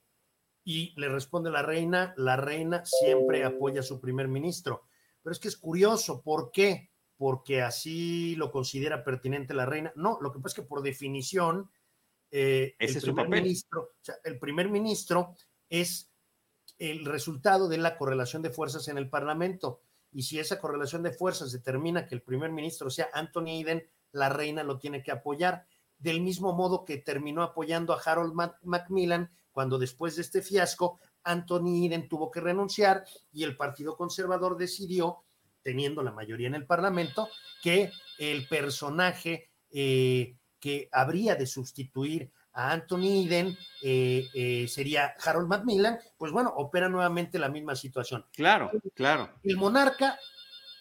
y 0.65 0.99
le 0.99 1.09
responde 1.09 1.51
la 1.51 1.63
reina, 1.63 2.15
la 2.17 2.37
reina 2.37 2.85
siempre 2.85 3.45
apoya 3.45 3.81
a 3.81 3.85
su 3.85 4.01
primer 4.01 4.29
ministro. 4.29 4.87
Pero 5.23 5.33
es 5.33 5.39
que 5.39 5.49
es 5.49 5.57
curioso, 5.57 6.23
¿por 6.23 6.51
qué? 6.51 6.92
Porque 7.23 7.63
así 7.63 8.35
lo 8.35 8.51
considera 8.51 9.05
pertinente 9.05 9.55
la 9.55 9.65
reina. 9.65 9.93
No, 9.95 10.19
lo 10.21 10.33
que 10.33 10.41
pasa 10.41 10.55
es 10.55 10.65
que 10.65 10.69
por 10.69 10.83
definición, 10.83 11.71
eh, 12.33 12.75
el, 12.81 13.01
primer 13.01 13.29
Ministro, 13.29 13.91
el 14.25 14.41
primer 14.41 14.69
ministro 14.69 15.37
es 15.69 16.11
el 16.81 17.05
resultado 17.05 17.69
de 17.69 17.79
la 17.79 17.97
correlación 17.97 18.43
de 18.43 18.51
fuerzas 18.51 18.89
en 18.89 18.99
el 18.99 19.09
Parlamento. 19.09 19.83
Y 20.11 20.25
si 20.25 20.41
esa 20.41 20.59
correlación 20.59 21.05
de 21.05 21.13
fuerzas 21.13 21.53
determina 21.53 22.09
que 22.09 22.17
el 22.17 22.23
primer 22.23 22.51
ministro 22.51 22.91
sea 22.91 23.09
Anthony 23.13 23.61
Eden, 23.61 23.89
la 24.11 24.29
reina 24.29 24.65
lo 24.65 24.81
tiene 24.81 25.05
que 25.05 25.13
apoyar. 25.13 25.69
Del 26.01 26.23
mismo 26.23 26.53
modo 26.55 26.85
que 26.85 26.99
terminó 26.99 27.45
apoyando 27.45 27.93
a 27.93 28.01
Harold 28.05 28.35
Macmillan 28.65 29.31
cuando 29.53 29.79
después 29.79 30.17
de 30.17 30.23
este 30.23 30.43
fiasco, 30.43 30.99
Anthony 31.23 31.87
Eden 31.87 32.09
tuvo 32.09 32.33
que 32.33 32.41
renunciar 32.41 33.05
y 33.33 33.45
el 33.45 33.57
Partido 33.57 33.97
Conservador 33.97 34.57
decidió 34.57 35.23
teniendo 35.63 36.03
la 36.03 36.13
mayoría 36.13 36.49
en 36.49 36.55
el 36.55 36.67
Parlamento, 36.67 37.29
que 37.63 37.91
el 38.19 38.47
personaje 38.49 39.51
eh, 39.71 40.37
que 40.61 40.89
habría 40.93 41.35
de 41.35 41.47
sustituir 41.47 42.31
a 42.53 42.73
Anthony 42.73 43.25
Eden 43.27 43.57
eh, 43.83 44.29
eh, 44.35 44.69
sería 44.69 45.15
Harold 45.25 45.49
Macmillan, 45.49 45.99
pues 46.19 46.33
bueno, 46.33 46.53
opera 46.57 46.89
nuevamente 46.89 47.39
la 47.39 47.49
misma 47.49 47.75
situación. 47.75 48.27
Claro, 48.33 48.71
claro. 48.95 49.31
El 49.43 49.57
monarca 49.57 50.19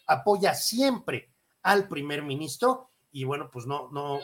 apoya 0.06 0.54
siempre 0.54 1.32
al 1.62 1.88
primer 1.88 2.22
ministro 2.22 2.90
y 3.10 3.24
bueno, 3.24 3.50
pues 3.50 3.66
no, 3.66 3.90
no, 3.90 4.20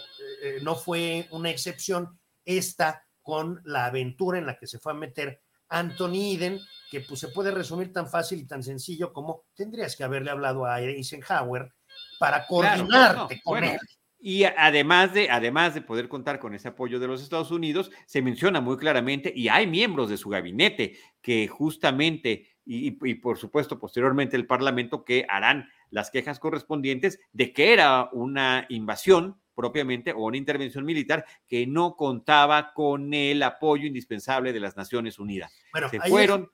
no 0.62 0.74
fue 0.74 1.28
una 1.30 1.50
excepción 1.50 2.18
esta 2.44 3.04
con 3.22 3.60
la 3.64 3.86
aventura 3.86 4.38
en 4.38 4.46
la 4.46 4.58
que 4.58 4.66
se 4.66 4.78
fue 4.78 4.92
a 4.92 4.96
meter 4.96 5.42
Anthony 5.68 6.34
Eden, 6.34 6.60
que 6.90 7.00
pues, 7.00 7.20
se 7.20 7.28
puede 7.28 7.50
resumir 7.50 7.92
tan 7.92 8.08
fácil 8.08 8.40
y 8.40 8.46
tan 8.46 8.62
sencillo 8.62 9.12
como 9.12 9.44
tendrías 9.54 9.96
que 9.96 10.04
haberle 10.04 10.30
hablado 10.30 10.66
a 10.66 10.80
Eisenhower 10.80 11.72
para 12.18 12.46
coordinarte 12.46 13.40
con 13.42 13.64
él. 13.64 13.78
Y 14.20 14.42
además 14.44 15.14
de, 15.14 15.30
además 15.30 15.74
de 15.74 15.80
poder 15.80 16.08
contar 16.08 16.40
con 16.40 16.52
ese 16.52 16.68
apoyo 16.68 16.98
de 16.98 17.06
los 17.06 17.22
Estados 17.22 17.52
Unidos, 17.52 17.92
se 18.06 18.20
menciona 18.20 18.60
muy 18.60 18.76
claramente, 18.76 19.32
y 19.34 19.48
hay 19.48 19.68
miembros 19.68 20.10
de 20.10 20.16
su 20.16 20.28
gabinete 20.28 20.98
que 21.22 21.46
justamente, 21.46 22.48
y, 22.64 22.98
y, 23.08 23.14
por 23.14 23.38
supuesto 23.38 23.78
posteriormente 23.78 24.36
el 24.36 24.46
Parlamento, 24.46 25.04
que 25.04 25.24
harán 25.28 25.68
las 25.90 26.10
quejas 26.10 26.40
correspondientes 26.40 27.20
de 27.32 27.52
que 27.52 27.72
era 27.72 28.08
una 28.12 28.66
invasión 28.70 29.40
propiamente 29.58 30.12
o 30.12 30.20
una 30.20 30.36
intervención 30.36 30.84
militar 30.84 31.24
que 31.44 31.66
no 31.66 31.96
contaba 31.96 32.72
con 32.72 33.12
el 33.12 33.42
apoyo 33.42 33.88
indispensable 33.88 34.52
de 34.52 34.60
las 34.60 34.76
Naciones 34.76 35.18
Unidas. 35.18 35.52
Se 35.90 35.98
fueron 36.02 36.48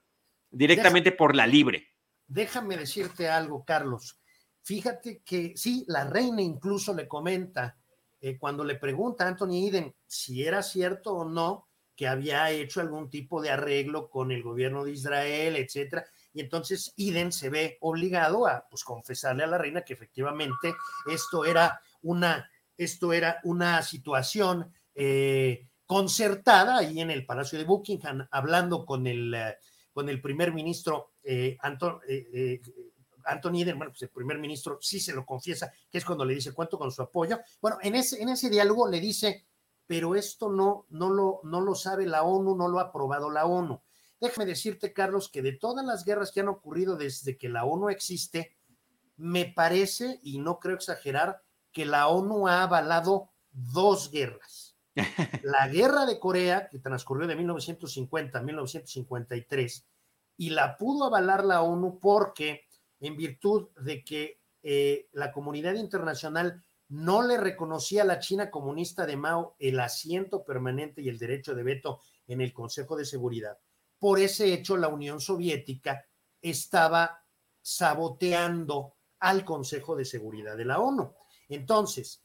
directamente 0.49 1.11
por 1.11 1.35
la 1.35 1.45
libre. 1.45 1.93
déjame 2.25 2.77
decirte 2.77 3.29
algo, 3.29 3.63
Carlos. 3.63 4.19
Fíjate 4.63 5.21
que 5.23 5.53
sí, 5.55 5.85
la 5.87 6.05
reina 6.05 6.41
incluso 6.41 6.95
le 6.95 7.07
comenta 7.07 7.77
eh, 8.19 8.39
cuando 8.39 8.63
le 8.63 8.73
pregunta 8.73 9.23
a 9.23 9.27
Anthony 9.27 9.67
Eden 9.67 9.93
si 10.07 10.43
era 10.43 10.63
cierto 10.63 11.13
o 11.13 11.29
no 11.29 11.67
que 11.95 12.07
había 12.07 12.49
hecho 12.49 12.81
algún 12.81 13.11
tipo 13.11 13.39
de 13.39 13.51
arreglo 13.51 14.09
con 14.09 14.31
el 14.31 14.41
gobierno 14.41 14.83
de 14.83 14.93
Israel, 14.93 15.57
etcétera. 15.57 16.05
Y 16.33 16.41
entonces 16.41 16.91
Eden 16.97 17.31
se 17.31 17.51
ve 17.51 17.77
obligado 17.81 18.47
a 18.47 18.65
pues, 18.67 18.83
confesarle 18.83 19.43
a 19.43 19.47
la 19.47 19.59
reina 19.59 19.83
que 19.83 19.93
efectivamente 19.93 20.73
esto 21.05 21.45
era 21.45 21.79
una, 22.01 22.49
esto 22.77 23.13
era 23.13 23.39
una 23.43 23.81
situación 23.81 24.71
eh, 24.93 25.67
concertada 25.85 26.77
ahí 26.77 26.99
en 26.99 27.11
el 27.11 27.25
Palacio 27.25 27.59
de 27.59 27.65
Buckingham, 27.65 28.27
hablando 28.31 28.85
con 28.85 29.07
el, 29.07 29.33
eh, 29.33 29.57
con 29.93 30.09
el 30.09 30.21
primer 30.21 30.53
ministro 30.53 31.13
eh, 31.23 31.57
Anton, 31.61 31.99
eh, 32.07 32.61
bueno, 33.75 33.91
pues 33.91 34.01
el 34.03 34.09
primer 34.09 34.37
ministro 34.37 34.77
sí 34.81 34.99
se 34.99 35.13
lo 35.13 35.25
confiesa, 35.25 35.71
que 35.89 35.97
es 35.97 36.05
cuando 36.05 36.25
le 36.25 36.35
dice 36.35 36.53
cuánto 36.53 36.77
con 36.77 36.91
su 36.91 37.01
apoyo. 37.01 37.39
Bueno, 37.61 37.77
en 37.81 37.95
ese, 37.95 38.21
en 38.21 38.29
ese 38.29 38.49
diálogo 38.49 38.87
le 38.87 38.99
dice, 38.99 39.45
pero 39.87 40.15
esto 40.15 40.49
no, 40.49 40.85
no, 40.89 41.09
lo, 41.09 41.41
no 41.43 41.61
lo 41.61 41.75
sabe 41.75 42.05
la 42.05 42.23
ONU, 42.23 42.55
no 42.55 42.67
lo 42.67 42.79
ha 42.79 42.83
aprobado 42.83 43.29
la 43.29 43.45
ONU. 43.45 43.81
Déjame 44.19 44.45
decirte, 44.45 44.93
Carlos, 44.93 45.29
que 45.29 45.41
de 45.41 45.53
todas 45.53 45.85
las 45.85 46.05
guerras 46.05 46.31
que 46.31 46.39
han 46.39 46.47
ocurrido 46.47 46.95
desde 46.95 47.37
que 47.37 47.49
la 47.49 47.65
ONU 47.65 47.89
existe, 47.89 48.55
me 49.17 49.45
parece, 49.45 50.19
y 50.23 50.39
no 50.39 50.59
creo 50.59 50.75
exagerar, 50.75 51.41
que 51.75 51.85
la 51.85 52.07
ONU 52.07 52.47
ha 52.47 52.63
avalado 52.63 53.31
dos 53.51 54.09
guerras. 54.09 54.77
La 55.43 55.67
guerra 55.67 56.05
de 56.05 56.19
Corea, 56.19 56.69
que 56.69 56.79
transcurrió 56.79 57.27
de 57.27 57.35
1950 57.35 58.39
a 58.39 58.41
1953, 58.41 59.85
y 60.37 60.51
la 60.51 60.77
pudo 60.77 61.03
avalar 61.03 61.43
la 61.43 61.61
ONU 61.61 61.99
porque, 61.99 62.61
en 63.01 63.17
virtud 63.17 63.67
de 63.81 64.05
que 64.05 64.39
eh, 64.63 65.09
la 65.11 65.33
comunidad 65.33 65.73
internacional 65.73 66.63
no 66.87 67.21
le 67.21 67.35
reconocía 67.35 68.03
a 68.03 68.05
la 68.05 68.19
China 68.19 68.49
comunista 68.49 69.05
de 69.05 69.17
Mao 69.17 69.57
el 69.59 69.77
asiento 69.81 70.45
permanente 70.45 71.01
y 71.01 71.09
el 71.09 71.19
derecho 71.19 71.53
de 71.55 71.63
veto 71.63 71.99
en 72.25 72.39
el 72.39 72.53
Consejo 72.53 72.95
de 72.95 73.03
Seguridad. 73.03 73.57
Por 73.99 74.19
ese 74.19 74.53
hecho, 74.53 74.77
la 74.77 74.87
Unión 74.87 75.19
Soviética 75.19 76.05
estaba 76.41 77.21
saboteando 77.61 78.95
al 79.19 79.43
Consejo 79.43 79.97
de 79.97 80.05
Seguridad 80.05 80.55
de 80.55 80.65
la 80.65 80.79
ONU. 80.79 81.13
Entonces, 81.49 82.21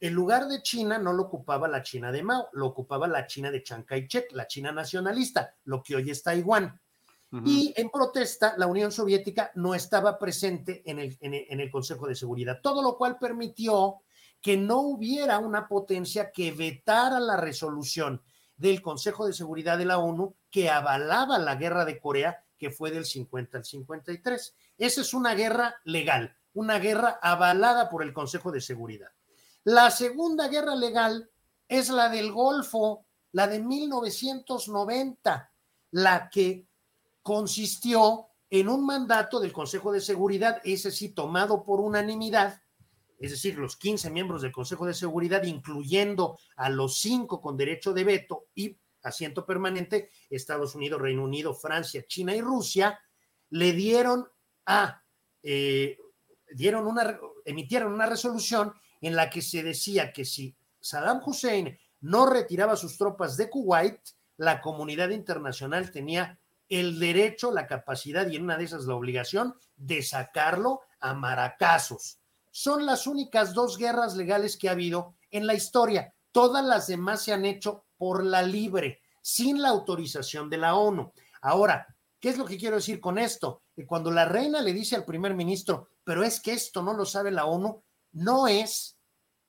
el 0.00 0.12
lugar 0.12 0.48
de 0.48 0.62
China 0.62 0.98
no 0.98 1.12
lo 1.12 1.24
ocupaba 1.24 1.68
la 1.68 1.82
China 1.82 2.12
de 2.12 2.22
Mao, 2.22 2.48
lo 2.52 2.66
ocupaba 2.66 3.06
la 3.06 3.26
China 3.26 3.50
de 3.50 3.62
Chiang 3.62 3.84
Kai-shek, 3.84 4.32
la 4.32 4.46
China 4.46 4.72
nacionalista, 4.72 5.54
lo 5.64 5.82
que 5.82 5.96
hoy 5.96 6.10
es 6.10 6.22
Taiwán. 6.22 6.80
Y 7.44 7.74
en 7.76 7.90
protesta, 7.90 8.54
la 8.56 8.68
Unión 8.68 8.92
Soviética 8.92 9.50
no 9.56 9.74
estaba 9.74 10.20
presente 10.20 10.88
en 10.88 11.00
el, 11.00 11.18
en, 11.20 11.34
el, 11.34 11.46
en 11.48 11.58
el, 11.58 11.68
Consejo 11.68 12.06
de 12.06 12.14
Seguridad, 12.14 12.60
todo 12.62 12.80
lo 12.80 12.96
cual 12.96 13.18
permitió 13.18 14.02
que 14.40 14.56
no 14.56 14.82
hubiera 14.82 15.40
una 15.40 15.66
potencia 15.66 16.30
que 16.30 16.52
vetara 16.52 17.18
la 17.18 17.36
resolución 17.36 18.22
del 18.56 18.82
Consejo 18.82 19.26
de 19.26 19.32
Seguridad 19.32 19.78
de 19.78 19.86
la 19.86 19.98
ONU 19.98 20.36
que 20.48 20.70
avalaba 20.70 21.38
la 21.38 21.56
guerra 21.56 21.84
de 21.84 21.98
Corea, 21.98 22.44
que 22.56 22.70
fue 22.70 22.90
del 22.90 23.04
50 23.04 23.58
al 23.58 23.64
53. 23.64 24.54
Esa 24.78 25.00
es 25.00 25.14
una 25.14 25.34
guerra 25.34 25.74
legal, 25.84 26.36
una 26.54 26.78
guerra 26.78 27.18
avalada 27.22 27.88
por 27.90 28.02
el 28.02 28.12
Consejo 28.12 28.50
de 28.50 28.60
Seguridad. 28.60 29.10
La 29.64 29.90
segunda 29.90 30.48
guerra 30.48 30.74
legal 30.74 31.30
es 31.68 31.90
la 31.90 32.08
del 32.08 32.32
Golfo, 32.32 33.06
la 33.32 33.46
de 33.46 33.60
1990, 33.60 35.52
la 35.92 36.30
que 36.30 36.66
consistió 37.22 38.28
en 38.50 38.68
un 38.68 38.86
mandato 38.86 39.40
del 39.40 39.52
Consejo 39.52 39.92
de 39.92 40.00
Seguridad, 40.00 40.60
ese 40.64 40.90
sí 40.90 41.08
tomado 41.10 41.64
por 41.64 41.80
unanimidad, 41.80 42.62
es 43.18 43.30
decir, 43.30 43.56
los 43.58 43.76
15 43.76 44.10
miembros 44.10 44.42
del 44.42 44.52
Consejo 44.52 44.86
de 44.86 44.94
Seguridad, 44.94 45.42
incluyendo 45.44 46.38
a 46.56 46.68
los 46.68 46.98
cinco 46.98 47.40
con 47.40 47.56
derecho 47.56 47.92
de 47.92 48.04
veto 48.04 48.46
y 48.54 48.76
asiento 49.02 49.46
permanente, 49.46 50.10
Estados 50.28 50.74
Unidos, 50.74 51.00
Reino 51.00 51.24
Unido, 51.24 51.54
Francia, 51.54 52.04
China 52.06 52.34
y 52.34 52.40
Rusia, 52.40 53.00
le 53.50 53.72
dieron 53.72 54.28
a, 54.66 55.02
eh, 55.42 55.98
dieron 56.54 56.86
una, 56.86 57.18
emitieron 57.44 57.92
una 57.92 58.06
resolución 58.06 58.72
en 59.00 59.16
la 59.16 59.28
que 59.30 59.42
se 59.42 59.62
decía 59.62 60.12
que 60.12 60.24
si 60.24 60.56
Saddam 60.80 61.20
Hussein 61.24 61.78
no 62.00 62.26
retiraba 62.26 62.76
sus 62.76 62.96
tropas 62.96 63.36
de 63.36 63.50
Kuwait, 63.50 63.98
la 64.36 64.60
comunidad 64.60 65.10
internacional 65.10 65.90
tenía 65.90 66.38
el 66.68 66.98
derecho, 66.98 67.52
la 67.52 67.66
capacidad 67.66 68.28
y 68.28 68.36
en 68.36 68.42
una 68.42 68.56
de 68.56 68.64
esas 68.64 68.86
la 68.86 68.94
obligación 68.94 69.54
de 69.76 70.02
sacarlo 70.02 70.80
a 71.00 71.14
maracazos. 71.14 72.18
Son 72.50 72.86
las 72.86 73.06
únicas 73.06 73.52
dos 73.52 73.76
guerras 73.78 74.16
legales 74.16 74.56
que 74.56 74.68
ha 74.68 74.72
habido 74.72 75.14
en 75.30 75.46
la 75.46 75.54
historia. 75.54 76.14
Todas 76.32 76.64
las 76.64 76.86
demás 76.86 77.22
se 77.22 77.32
han 77.32 77.44
hecho 77.44 77.84
por 77.96 78.24
la 78.24 78.42
libre, 78.42 79.00
sin 79.20 79.60
la 79.60 79.70
autorización 79.70 80.50
de 80.50 80.58
la 80.58 80.74
ONU. 80.74 81.12
Ahora, 81.42 81.86
¿qué 82.20 82.30
es 82.30 82.38
lo 82.38 82.44
que 82.44 82.58
quiero 82.58 82.76
decir 82.76 83.00
con 83.00 83.18
esto? 83.18 83.62
Que 83.74 83.86
cuando 83.86 84.10
la 84.10 84.24
reina 84.24 84.60
le 84.60 84.72
dice 84.72 84.96
al 84.96 85.04
primer 85.04 85.34
ministro, 85.34 85.88
pero 86.04 86.22
es 86.22 86.40
que 86.40 86.52
esto 86.52 86.82
no 86.82 86.94
lo 86.94 87.06
sabe 87.06 87.30
la 87.30 87.46
ONU, 87.46 87.82
no 88.12 88.46
es 88.46 88.98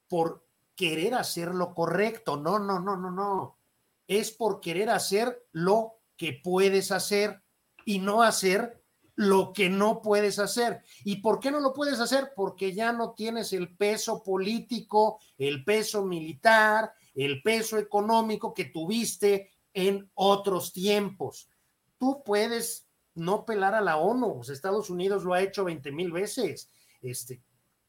por 0.07 0.45
querer 0.75 1.13
hacer 1.13 1.53
lo 1.53 1.73
correcto. 1.73 2.37
No, 2.37 2.59
no, 2.59 2.79
no, 2.79 2.97
no, 2.97 3.11
no. 3.11 3.59
Es 4.07 4.31
por 4.31 4.59
querer 4.61 4.89
hacer 4.89 5.47
lo 5.51 5.99
que 6.17 6.39
puedes 6.43 6.91
hacer 6.91 7.43
y 7.85 7.99
no 7.99 8.21
hacer 8.23 8.83
lo 9.15 9.53
que 9.53 9.69
no 9.69 10.01
puedes 10.01 10.39
hacer. 10.39 10.83
¿Y 11.03 11.17
por 11.17 11.39
qué 11.39 11.49
no 11.49 11.59
lo 11.59 11.73
puedes 11.73 11.99
hacer? 11.99 12.33
Porque 12.35 12.73
ya 12.73 12.91
no 12.91 13.13
tienes 13.13 13.53
el 13.53 13.75
peso 13.75 14.21
político, 14.21 15.19
el 15.37 15.63
peso 15.63 16.03
militar, 16.03 16.93
el 17.13 17.41
peso 17.41 17.77
económico 17.77 18.53
que 18.53 18.65
tuviste 18.65 19.51
en 19.73 20.09
otros 20.15 20.73
tiempos. 20.73 21.49
Tú 21.97 22.23
puedes 22.25 22.84
no 23.15 23.45
pelar 23.45 23.73
a 23.73 23.81
la 23.81 23.97
ONU, 23.97 24.41
Estados 24.47 24.89
Unidos 24.89 25.23
lo 25.23 25.33
ha 25.33 25.41
hecho 25.41 25.63
20 25.63 25.91
mil 25.91 26.11
veces. 26.11 26.69
Este, 27.01 27.41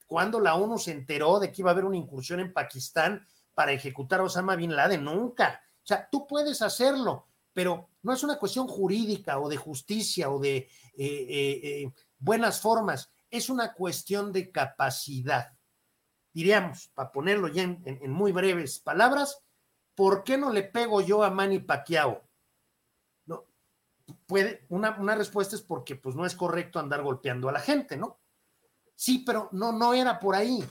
cuando 0.07 0.41
la 0.41 0.55
ONU 0.55 0.79
se 0.79 0.93
enteró 0.93 1.39
de 1.39 1.53
que 1.53 1.63
iba 1.63 1.71
a 1.71 1.73
haber 1.73 1.85
una 1.85 1.97
incursión 1.97 2.41
en 2.41 2.53
Pakistán 2.53 3.27
para 3.55 3.73
ejecutar 3.73 4.21
a 4.21 4.25
Osama 4.25 4.55
Bin 4.55 4.77
Laden? 4.77 5.03
Nunca. 5.03 5.63
O 5.83 5.87
sea, 5.87 6.09
tú 6.11 6.27
puedes 6.27 6.63
hacerlo, 6.63 7.27
pero 7.53 7.89
no 8.03 8.13
es 8.13 8.23
una 8.23 8.39
cuestión 8.39 8.69
jurídica 8.69 9.41
o 9.41 9.49
de 9.49 9.57
justicia 9.57 10.31
o 10.31 10.39
de 10.39 10.57
eh, 10.57 10.69
eh, 10.99 11.61
eh, 11.63 11.93
buenas 12.19 12.61
formas, 12.61 13.11
es 13.31 13.49
una 13.49 13.73
cuestión 13.73 14.33
de 14.33 14.51
capacidad. 14.51 15.53
Diríamos, 16.33 16.89
para 16.95 17.11
ponerlo 17.11 17.49
ya 17.49 17.63
en, 17.63 17.83
en, 17.85 18.11
muy 18.11 18.31
breves 18.31 18.79
palabras, 18.79 19.43
¿por 19.95 20.23
qué 20.23 20.37
no 20.37 20.53
le 20.53 20.65
pego 20.65 21.01
yo 21.01 21.23
a 21.23 21.31
Manny 21.31 21.61
Pacquiao? 21.61 22.26
Puede, 24.27 24.65
una, 24.69 24.97
una 24.99 25.15
respuesta 25.15 25.57
es 25.57 25.63
porque 25.63 25.97
pues 25.97 26.15
no 26.15 26.25
es 26.27 26.35
correcto 26.35 26.79
andar 26.79 27.03
golpeando 27.03 27.49
a 27.49 27.53
la 27.53 27.61
gente, 27.61 27.97
¿no? 27.97 28.21
Sí, 28.95 29.23
pero 29.27 29.49
no, 29.53 29.73
no 29.73 29.95
era 29.95 30.19
por 30.19 30.35
ahí. 30.35 30.65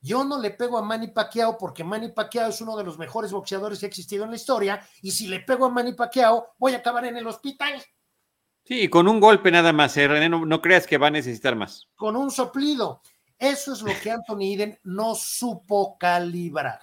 Yo 0.00 0.22
no 0.24 0.40
le 0.40 0.52
pego 0.52 0.78
a 0.78 0.82
Manny 0.82 1.08
Pacquiao 1.08 1.58
porque 1.58 1.82
Manny 1.82 2.10
Pacquiao 2.10 2.50
es 2.50 2.60
uno 2.60 2.76
de 2.76 2.84
los 2.84 2.98
mejores 2.98 3.32
boxeadores 3.32 3.80
que 3.80 3.86
ha 3.86 3.88
existido 3.88 4.24
en 4.24 4.30
la 4.30 4.36
historia 4.36 4.80
y 5.02 5.10
si 5.10 5.26
le 5.26 5.40
pego 5.40 5.66
a 5.66 5.70
Manny 5.70 5.94
Pacquiao 5.94 6.54
voy 6.58 6.74
a 6.74 6.78
acabar 6.78 7.04
en 7.04 7.16
el 7.16 7.26
hospital. 7.26 7.82
Sí, 8.64 8.88
con 8.88 9.08
un 9.08 9.18
golpe 9.18 9.50
nada 9.50 9.72
más, 9.72 9.96
¿eh, 9.96 10.06
René, 10.06 10.28
no, 10.28 10.44
no, 10.44 10.60
creas 10.60 10.86
que 10.86 10.98
va 10.98 11.08
a 11.08 11.10
necesitar 11.10 11.56
más. 11.56 11.88
Con 11.96 12.16
un 12.16 12.30
soplido. 12.30 13.00
Eso 13.38 13.72
es 13.72 13.82
lo 13.82 13.92
que 14.02 14.10
Anthony 14.10 14.52
Eden 14.54 14.78
no 14.84 15.14
supo 15.14 15.96
calibrar. 15.98 16.80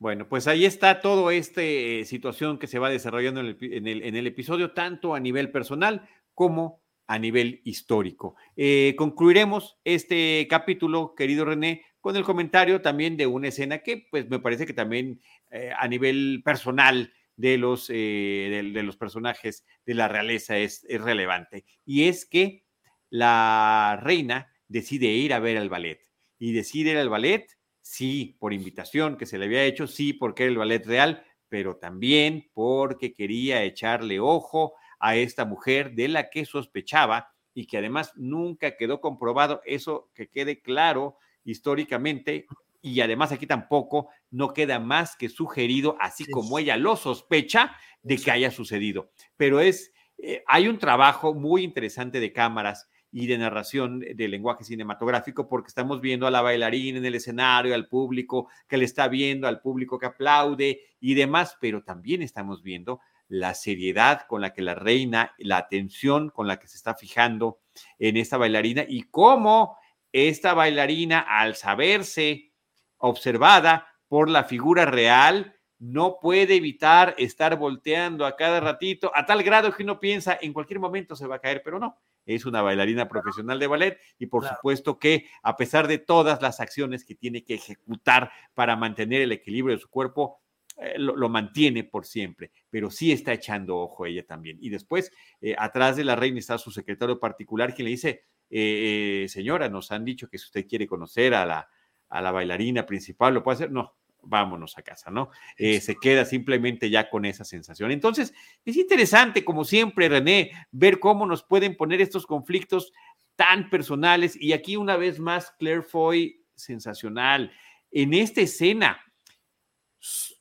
Bueno, 0.00 0.26
pues 0.26 0.48
ahí 0.48 0.64
está 0.64 1.02
toda 1.02 1.34
esta 1.34 1.62
eh, 1.62 2.06
situación 2.06 2.58
que 2.58 2.66
se 2.66 2.78
va 2.78 2.88
desarrollando 2.88 3.40
en 3.42 3.86
el, 3.86 4.26
episodio, 4.26 4.72
tanto 4.72 5.14
a 5.14 5.20
nivel 5.20 5.50
personal 5.50 6.08
como 6.32 6.80
a 7.06 7.18
nivel 7.18 7.60
histórico. 7.64 8.34
Eh, 8.56 8.94
concluiremos 8.96 9.78
este 9.84 10.46
capítulo, 10.48 11.14
querido 11.14 11.44
René, 11.44 11.84
con 12.00 12.16
el 12.16 12.24
comentario 12.24 12.80
también 12.80 13.18
de 13.18 13.26
una 13.26 13.48
escena 13.48 13.80
que 13.80 14.06
pues 14.10 14.30
me 14.30 14.38
parece 14.38 14.64
que 14.64 14.72
también 14.72 15.20
eh, 15.50 15.70
a 15.78 15.86
nivel 15.86 16.40
personal 16.42 17.12
de 17.36 17.58
los, 17.58 17.88
de, 17.88 18.80
los 18.82 18.96
personajes 18.96 19.66
de 19.84 19.92
la 19.92 20.08
realeza 20.08 20.56
es, 20.56 20.82
es, 20.88 21.02
relevante. 21.02 21.66
Y 21.84 22.04
es 22.04 22.24
que 22.24 22.64
la 23.10 24.00
reina 24.02 24.50
decide 24.66 25.08
ir 25.08 25.34
a 25.34 25.40
ver 25.40 25.58
al 25.58 25.68
ballet. 25.68 26.00
Y 26.38 26.52
decide 26.52 26.92
ir 26.92 26.96
al 26.96 27.10
ballet, 27.10 27.59
sí, 27.90 28.36
por 28.38 28.52
invitación 28.52 29.16
que 29.16 29.26
se 29.26 29.36
le 29.36 29.46
había 29.46 29.64
hecho, 29.64 29.88
sí, 29.88 30.12
porque 30.12 30.44
era 30.44 30.52
el 30.52 30.58
ballet 30.58 30.86
real, 30.86 31.24
pero 31.48 31.76
también 31.76 32.48
porque 32.54 33.12
quería 33.12 33.64
echarle 33.64 34.20
ojo 34.20 34.74
a 35.00 35.16
esta 35.16 35.44
mujer 35.44 35.94
de 35.94 36.06
la 36.06 36.30
que 36.30 36.44
sospechaba 36.44 37.32
y 37.52 37.66
que 37.66 37.78
además 37.78 38.12
nunca 38.14 38.76
quedó 38.76 39.00
comprobado, 39.00 39.60
eso 39.64 40.08
que 40.14 40.28
quede 40.28 40.62
claro 40.62 41.16
históricamente, 41.42 42.46
y 42.80 43.00
además 43.00 43.32
aquí 43.32 43.48
tampoco 43.48 44.08
no 44.30 44.54
queda 44.54 44.78
más 44.78 45.16
que 45.16 45.28
sugerido, 45.28 45.96
así 46.00 46.24
sí. 46.24 46.30
como 46.30 46.60
ella 46.60 46.76
lo 46.76 46.94
sospecha, 46.94 47.76
de 48.02 48.18
que 48.18 48.30
haya 48.30 48.52
sucedido. 48.52 49.10
Pero 49.36 49.58
es 49.58 49.92
eh, 50.18 50.44
hay 50.46 50.68
un 50.68 50.78
trabajo 50.78 51.34
muy 51.34 51.64
interesante 51.64 52.20
de 52.20 52.32
cámaras 52.32 52.88
y 53.12 53.26
de 53.26 53.38
narración 53.38 54.00
de 54.00 54.28
lenguaje 54.28 54.64
cinematográfico, 54.64 55.48
porque 55.48 55.68
estamos 55.68 56.00
viendo 56.00 56.26
a 56.26 56.30
la 56.30 56.42
bailarina 56.42 56.98
en 56.98 57.04
el 57.04 57.16
escenario, 57.16 57.74
al 57.74 57.88
público 57.88 58.48
que 58.68 58.76
le 58.76 58.84
está 58.84 59.08
viendo, 59.08 59.48
al 59.48 59.60
público 59.60 59.98
que 59.98 60.06
aplaude 60.06 60.80
y 61.00 61.14
demás, 61.14 61.56
pero 61.60 61.82
también 61.82 62.22
estamos 62.22 62.62
viendo 62.62 63.00
la 63.28 63.54
seriedad 63.54 64.26
con 64.26 64.40
la 64.40 64.52
que 64.52 64.62
la 64.62 64.74
reina, 64.74 65.34
la 65.38 65.56
atención 65.56 66.30
con 66.30 66.46
la 66.46 66.58
que 66.58 66.68
se 66.68 66.76
está 66.76 66.94
fijando 66.94 67.60
en 67.98 68.16
esta 68.16 68.36
bailarina 68.36 68.84
y 68.88 69.02
cómo 69.02 69.78
esta 70.12 70.54
bailarina, 70.54 71.20
al 71.20 71.54
saberse 71.54 72.52
observada 72.98 73.86
por 74.08 74.28
la 74.28 74.44
figura 74.44 74.84
real, 74.84 75.56
no 75.78 76.18
puede 76.20 76.56
evitar 76.56 77.14
estar 77.16 77.56
volteando 77.56 78.26
a 78.26 78.36
cada 78.36 78.60
ratito, 78.60 79.10
a 79.14 79.24
tal 79.24 79.42
grado 79.42 79.72
que 79.72 79.82
uno 79.82 79.98
piensa 79.98 80.38
en 80.40 80.52
cualquier 80.52 80.80
momento 80.80 81.16
se 81.16 81.26
va 81.26 81.36
a 81.36 81.40
caer, 81.40 81.62
pero 81.64 81.78
no. 81.78 81.98
Es 82.34 82.46
una 82.46 82.62
bailarina 82.62 83.08
profesional 83.08 83.58
de 83.58 83.66
ballet 83.66 83.98
y 84.18 84.26
por 84.26 84.46
supuesto 84.46 84.98
que 84.98 85.26
a 85.42 85.56
pesar 85.56 85.88
de 85.88 85.98
todas 85.98 86.40
las 86.42 86.60
acciones 86.60 87.04
que 87.04 87.14
tiene 87.14 87.44
que 87.44 87.54
ejecutar 87.54 88.30
para 88.54 88.76
mantener 88.76 89.22
el 89.22 89.32
equilibrio 89.32 89.74
de 89.74 89.82
su 89.82 89.88
cuerpo, 89.88 90.40
eh, 90.76 90.94
lo, 90.98 91.28
mantiene 91.28 91.84
por 91.84 92.06
siempre, 92.06 92.52
pero 92.70 92.90
sí 92.90 93.12
está 93.12 93.32
echando 93.32 93.76
ojo 93.76 94.06
ella 94.06 94.24
también. 94.24 94.56
Y 94.60 94.70
después, 94.70 95.12
eh, 95.40 95.54
atrás 95.58 95.96
de 95.96 96.04
la 96.04 96.16
reina 96.16 96.38
está 96.38 96.56
su 96.56 96.70
secretario 96.70 97.20
particular 97.20 97.74
quien 97.74 97.84
le 97.84 97.90
dice, 97.90 98.24
eh, 98.48 99.26
señora, 99.28 99.68
nos 99.68 99.92
han 99.92 100.04
dicho 100.04 100.28
que 100.28 100.38
si 100.38 100.46
usted 100.46 100.66
quiere 100.66 100.86
conocer 100.86 101.34
a 101.34 101.44
la, 101.44 101.68
a 102.08 102.22
la 102.22 102.30
bailarina 102.30 102.86
principal, 102.86 103.34
¿lo 103.34 103.42
puede 103.42 103.56
hacer? 103.56 103.70
No, 103.70 103.94
vámonos 104.22 104.76
a 104.78 104.82
casa, 104.82 105.10
¿no? 105.10 105.30
Eh, 105.56 105.80
se 105.80 105.96
queda 105.96 106.24
simplemente 106.24 106.90
ya 106.90 107.08
con 107.10 107.24
esa 107.24 107.44
sensación. 107.44 107.90
Entonces, 107.90 108.34
es 108.64 108.76
interesante, 108.76 109.44
como 109.44 109.64
siempre, 109.64 110.08
René, 110.08 110.52
ver 110.70 111.00
cómo 111.00 111.26
nos 111.26 111.42
pueden 111.42 111.76
poner 111.76 112.00
estos 112.00 112.26
conflictos 112.26 112.92
tan 113.36 113.70
personales. 113.70 114.36
Y 114.40 114.52
aquí 114.52 114.76
una 114.76 114.96
vez 114.96 115.18
más, 115.18 115.52
Claire 115.58 115.82
Foy, 115.82 116.44
sensacional. 116.54 117.52
En 117.90 118.14
esta 118.14 118.40
escena, 118.42 119.00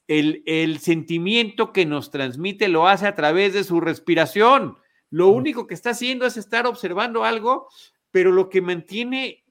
el, 0.08 0.44
el 0.46 0.80
sentimiento 0.80 1.72
que 1.72 1.86
nos 1.86 2.12
transmite 2.12 2.68
lo 2.68 2.88
hace 2.88 3.08
a 3.08 3.16
través 3.16 3.54
de 3.54 3.64
su 3.64 3.80
respiración. 3.80 4.78
Lo 5.10 5.28
único 5.30 5.68
que 5.68 5.74
está 5.74 5.92
haciendo 5.92 6.26
es 6.26 6.38
estar 6.38 6.68
observando 6.68 7.24
algo, 7.24 7.68
pero 8.12 8.32
lo 8.32 8.50
que 8.50 8.62
mantiene 8.62 9.44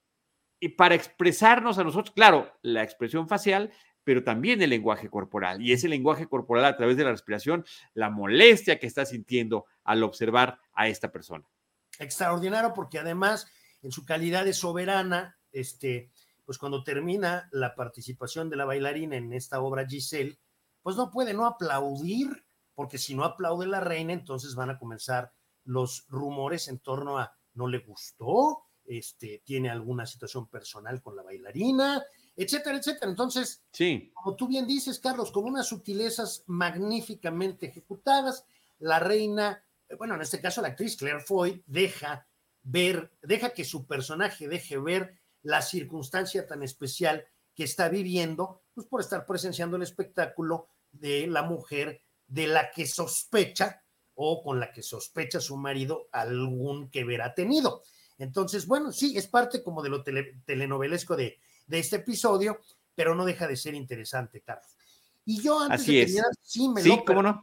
para 0.76 0.94
expresarnos 0.94 1.78
a 1.78 1.84
nosotros, 1.84 2.12
claro, 2.14 2.52
la 2.62 2.82
expresión 2.82 3.28
facial, 3.28 3.72
pero 4.08 4.24
también 4.24 4.62
el 4.62 4.70
lenguaje 4.70 5.10
corporal. 5.10 5.60
Y 5.60 5.74
ese 5.74 5.86
lenguaje 5.86 6.26
corporal 6.26 6.64
a 6.64 6.78
través 6.78 6.96
de 6.96 7.04
la 7.04 7.10
respiración, 7.10 7.66
la 7.92 8.08
molestia 8.08 8.78
que 8.78 8.86
está 8.86 9.04
sintiendo 9.04 9.66
al 9.84 10.02
observar 10.02 10.58
a 10.72 10.88
esta 10.88 11.12
persona. 11.12 11.44
Extraordinario 11.98 12.72
porque 12.72 12.98
además, 12.98 13.46
en 13.82 13.92
su 13.92 14.06
calidad 14.06 14.46
de 14.46 14.54
soberana, 14.54 15.36
este, 15.52 16.10
pues 16.46 16.56
cuando 16.56 16.84
termina 16.84 17.50
la 17.52 17.74
participación 17.74 18.48
de 18.48 18.56
la 18.56 18.64
bailarina 18.64 19.16
en 19.16 19.34
esta 19.34 19.60
obra 19.60 19.86
Giselle, 19.86 20.38
pues 20.80 20.96
no 20.96 21.10
puede 21.10 21.34
no 21.34 21.44
aplaudir, 21.44 22.46
porque 22.74 22.96
si 22.96 23.14
no 23.14 23.24
aplaude 23.24 23.66
la 23.66 23.80
reina, 23.80 24.14
entonces 24.14 24.54
van 24.54 24.70
a 24.70 24.78
comenzar 24.78 25.34
los 25.64 26.06
rumores 26.08 26.68
en 26.68 26.78
torno 26.78 27.18
a 27.18 27.36
no 27.52 27.68
le 27.68 27.80
gustó, 27.80 28.62
este, 28.86 29.42
tiene 29.44 29.68
alguna 29.68 30.06
situación 30.06 30.48
personal 30.48 31.02
con 31.02 31.14
la 31.14 31.22
bailarina, 31.22 32.02
etcétera, 32.38 32.78
etcétera. 32.78 33.10
Entonces, 33.10 33.64
sí. 33.72 34.12
como 34.14 34.36
tú 34.36 34.46
bien 34.46 34.66
dices, 34.66 35.00
Carlos, 35.00 35.32
con 35.32 35.44
unas 35.44 35.66
sutilezas 35.66 36.44
magníficamente 36.46 37.66
ejecutadas, 37.66 38.46
la 38.78 39.00
reina, 39.00 39.64
eh, 39.88 39.96
bueno, 39.96 40.14
en 40.14 40.22
este 40.22 40.40
caso 40.40 40.62
la 40.62 40.68
actriz 40.68 40.96
Claire 40.96 41.20
Foy, 41.20 41.64
deja 41.66 42.28
ver, 42.62 43.10
deja 43.22 43.50
que 43.50 43.64
su 43.64 43.86
personaje 43.86 44.46
deje 44.46 44.78
ver 44.78 45.18
la 45.42 45.62
circunstancia 45.62 46.46
tan 46.46 46.62
especial 46.62 47.26
que 47.56 47.64
está 47.64 47.88
viviendo, 47.88 48.62
pues 48.72 48.86
por 48.86 49.00
estar 49.00 49.26
presenciando 49.26 49.76
el 49.76 49.82
espectáculo 49.82 50.68
de 50.92 51.26
la 51.26 51.42
mujer 51.42 52.02
de 52.28 52.46
la 52.46 52.70
que 52.70 52.86
sospecha 52.86 53.82
o 54.14 54.44
con 54.44 54.60
la 54.60 54.70
que 54.70 54.82
sospecha 54.82 55.40
su 55.40 55.56
marido 55.56 56.08
algún 56.12 56.88
que 56.88 57.02
ver 57.02 57.22
ha 57.22 57.34
tenido. 57.34 57.82
Entonces, 58.16 58.66
bueno, 58.66 58.92
sí, 58.92 59.16
es 59.16 59.26
parte 59.26 59.62
como 59.62 59.82
de 59.82 59.88
lo 59.88 60.04
telenovelesco 60.04 61.16
de, 61.16 61.40
de 61.68 61.78
este 61.78 61.96
episodio, 61.96 62.60
pero 62.94 63.14
no 63.14 63.24
deja 63.24 63.46
de 63.46 63.56
ser 63.56 63.74
interesante, 63.74 64.40
Carlos. 64.40 64.76
Y 65.24 65.40
yo 65.40 65.60
antes 65.60 65.86
de 65.86 66.04
terminar, 66.04 66.30
sí 66.42 66.68
me 66.68 66.82
sí, 66.82 66.88
lo 66.88 67.04
¿cómo 67.04 67.22
no? 67.22 67.42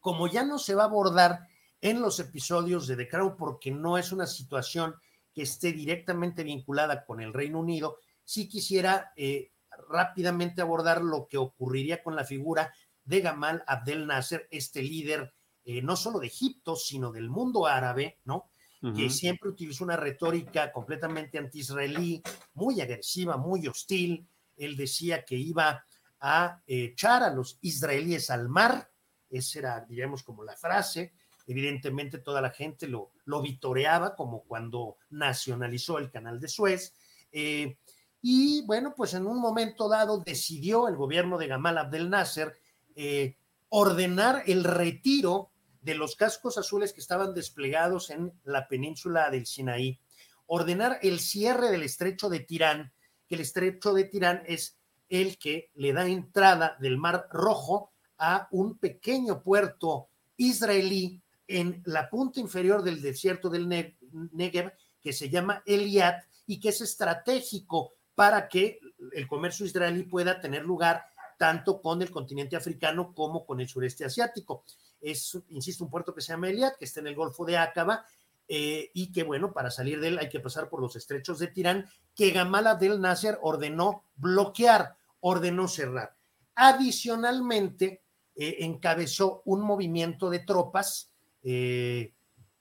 Como 0.00 0.28
ya 0.28 0.44
no 0.44 0.58
se 0.58 0.74
va 0.74 0.84
a 0.84 0.86
abordar 0.86 1.46
en 1.80 2.00
los 2.00 2.18
episodios 2.20 2.86
de 2.86 2.96
The 2.96 3.08
Crown 3.08 3.36
porque 3.36 3.70
no 3.70 3.98
es 3.98 4.12
una 4.12 4.26
situación 4.26 4.94
que 5.34 5.42
esté 5.42 5.72
directamente 5.72 6.44
vinculada 6.44 7.04
con 7.04 7.20
el 7.20 7.32
Reino 7.32 7.58
Unido, 7.58 7.98
sí 8.24 8.48
quisiera 8.48 9.12
eh, 9.16 9.52
rápidamente 9.88 10.62
abordar 10.62 11.02
lo 11.02 11.26
que 11.26 11.38
ocurriría 11.38 12.02
con 12.02 12.14
la 12.14 12.24
figura 12.24 12.72
de 13.04 13.20
Gamal 13.20 13.64
Abdel 13.66 14.06
Nasser, 14.06 14.46
este 14.50 14.82
líder 14.82 15.34
eh, 15.64 15.82
no 15.82 15.96
solo 15.96 16.20
de 16.20 16.28
Egipto, 16.28 16.76
sino 16.76 17.10
del 17.12 17.30
mundo 17.30 17.66
árabe, 17.66 18.20
¿no? 18.24 18.51
Que 18.96 19.10
siempre 19.10 19.48
utilizó 19.48 19.84
una 19.84 19.96
retórica 19.96 20.72
completamente 20.72 21.38
anti-israelí, 21.38 22.20
muy 22.54 22.80
agresiva, 22.80 23.36
muy 23.36 23.68
hostil. 23.68 24.26
Él 24.56 24.76
decía 24.76 25.24
que 25.24 25.36
iba 25.36 25.86
a 26.20 26.60
echar 26.66 27.22
a 27.22 27.32
los 27.32 27.58
israelíes 27.60 28.28
al 28.30 28.48
mar, 28.48 28.90
esa 29.30 29.58
era, 29.58 29.80
digamos, 29.88 30.22
como 30.22 30.42
la 30.42 30.56
frase. 30.56 31.12
Evidentemente 31.46 32.18
toda 32.18 32.40
la 32.40 32.50
gente 32.50 32.86
lo, 32.86 33.12
lo 33.24 33.40
vitoreaba, 33.40 34.14
como 34.14 34.42
cuando 34.42 34.96
nacionalizó 35.10 35.98
el 35.98 36.10
canal 36.10 36.40
de 36.40 36.48
Suez. 36.48 36.94
Eh, 37.30 37.76
y 38.20 38.64
bueno, 38.66 38.94
pues 38.96 39.14
en 39.14 39.26
un 39.26 39.40
momento 39.40 39.88
dado 39.88 40.18
decidió 40.18 40.86
el 40.86 40.96
gobierno 40.96 41.38
de 41.38 41.48
Gamal 41.48 41.78
Abdel 41.78 42.10
Nasser 42.10 42.56
eh, 42.94 43.36
ordenar 43.68 44.44
el 44.46 44.64
retiro 44.64 45.50
de 45.82 45.94
los 45.94 46.16
cascos 46.16 46.56
azules 46.58 46.92
que 46.92 47.00
estaban 47.00 47.34
desplegados 47.34 48.10
en 48.10 48.32
la 48.44 48.68
península 48.68 49.30
del 49.30 49.46
Sinaí, 49.46 49.98
ordenar 50.46 50.98
el 51.02 51.20
cierre 51.20 51.70
del 51.70 51.82
estrecho 51.82 52.28
de 52.28 52.40
Tirán, 52.40 52.92
que 53.28 53.34
el 53.34 53.40
estrecho 53.40 53.92
de 53.92 54.04
Tirán 54.04 54.42
es 54.46 54.78
el 55.08 55.38
que 55.38 55.70
le 55.74 55.92
da 55.92 56.06
entrada 56.06 56.76
del 56.80 56.96
Mar 56.98 57.28
Rojo 57.30 57.92
a 58.16 58.48
un 58.52 58.78
pequeño 58.78 59.42
puerto 59.42 60.08
israelí 60.36 61.20
en 61.48 61.82
la 61.84 62.08
punta 62.08 62.40
inferior 62.40 62.82
del 62.82 63.02
desierto 63.02 63.50
del 63.50 63.68
Negev, 63.68 64.72
que 65.00 65.12
se 65.12 65.28
llama 65.28 65.62
Eliat 65.66 66.24
y 66.46 66.60
que 66.60 66.68
es 66.68 66.80
estratégico 66.80 67.94
para 68.14 68.48
que 68.48 68.78
el 69.14 69.26
comercio 69.26 69.66
israelí 69.66 70.04
pueda 70.04 70.40
tener 70.40 70.64
lugar 70.64 71.06
tanto 71.38 71.82
con 71.82 72.00
el 72.02 72.10
continente 72.10 72.54
africano 72.54 73.12
como 73.12 73.44
con 73.44 73.60
el 73.60 73.68
sureste 73.68 74.04
asiático 74.04 74.64
es, 75.02 75.38
insisto, 75.48 75.84
un 75.84 75.90
puerto 75.90 76.14
que 76.14 76.20
se 76.20 76.32
llama 76.32 76.48
Eliat, 76.48 76.76
que 76.76 76.84
está 76.84 77.00
en 77.00 77.08
el 77.08 77.14
Golfo 77.14 77.44
de 77.44 77.58
Aqaba, 77.58 78.06
eh, 78.48 78.90
y 78.94 79.12
que, 79.12 79.22
bueno, 79.22 79.52
para 79.52 79.70
salir 79.70 80.00
de 80.00 80.08
él 80.08 80.18
hay 80.18 80.28
que 80.28 80.40
pasar 80.40 80.68
por 80.68 80.80
los 80.80 80.96
estrechos 80.96 81.38
de 81.38 81.48
Tirán, 81.48 81.86
que 82.14 82.30
Gamal 82.30 82.78
del 82.78 83.00
Nasser 83.00 83.38
ordenó 83.42 84.04
bloquear, 84.16 84.96
ordenó 85.20 85.68
cerrar. 85.68 86.16
Adicionalmente, 86.54 88.02
eh, 88.34 88.56
encabezó 88.60 89.42
un 89.44 89.60
movimiento 89.62 90.30
de 90.30 90.40
tropas 90.40 91.12
eh, 91.42 92.14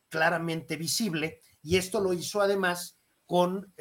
claramente 0.09 0.75
visible, 0.75 1.39
y 1.61 1.77
esto 1.77 1.99
lo 1.99 2.13
hizo 2.13 2.41
además 2.41 2.97
con 3.25 3.73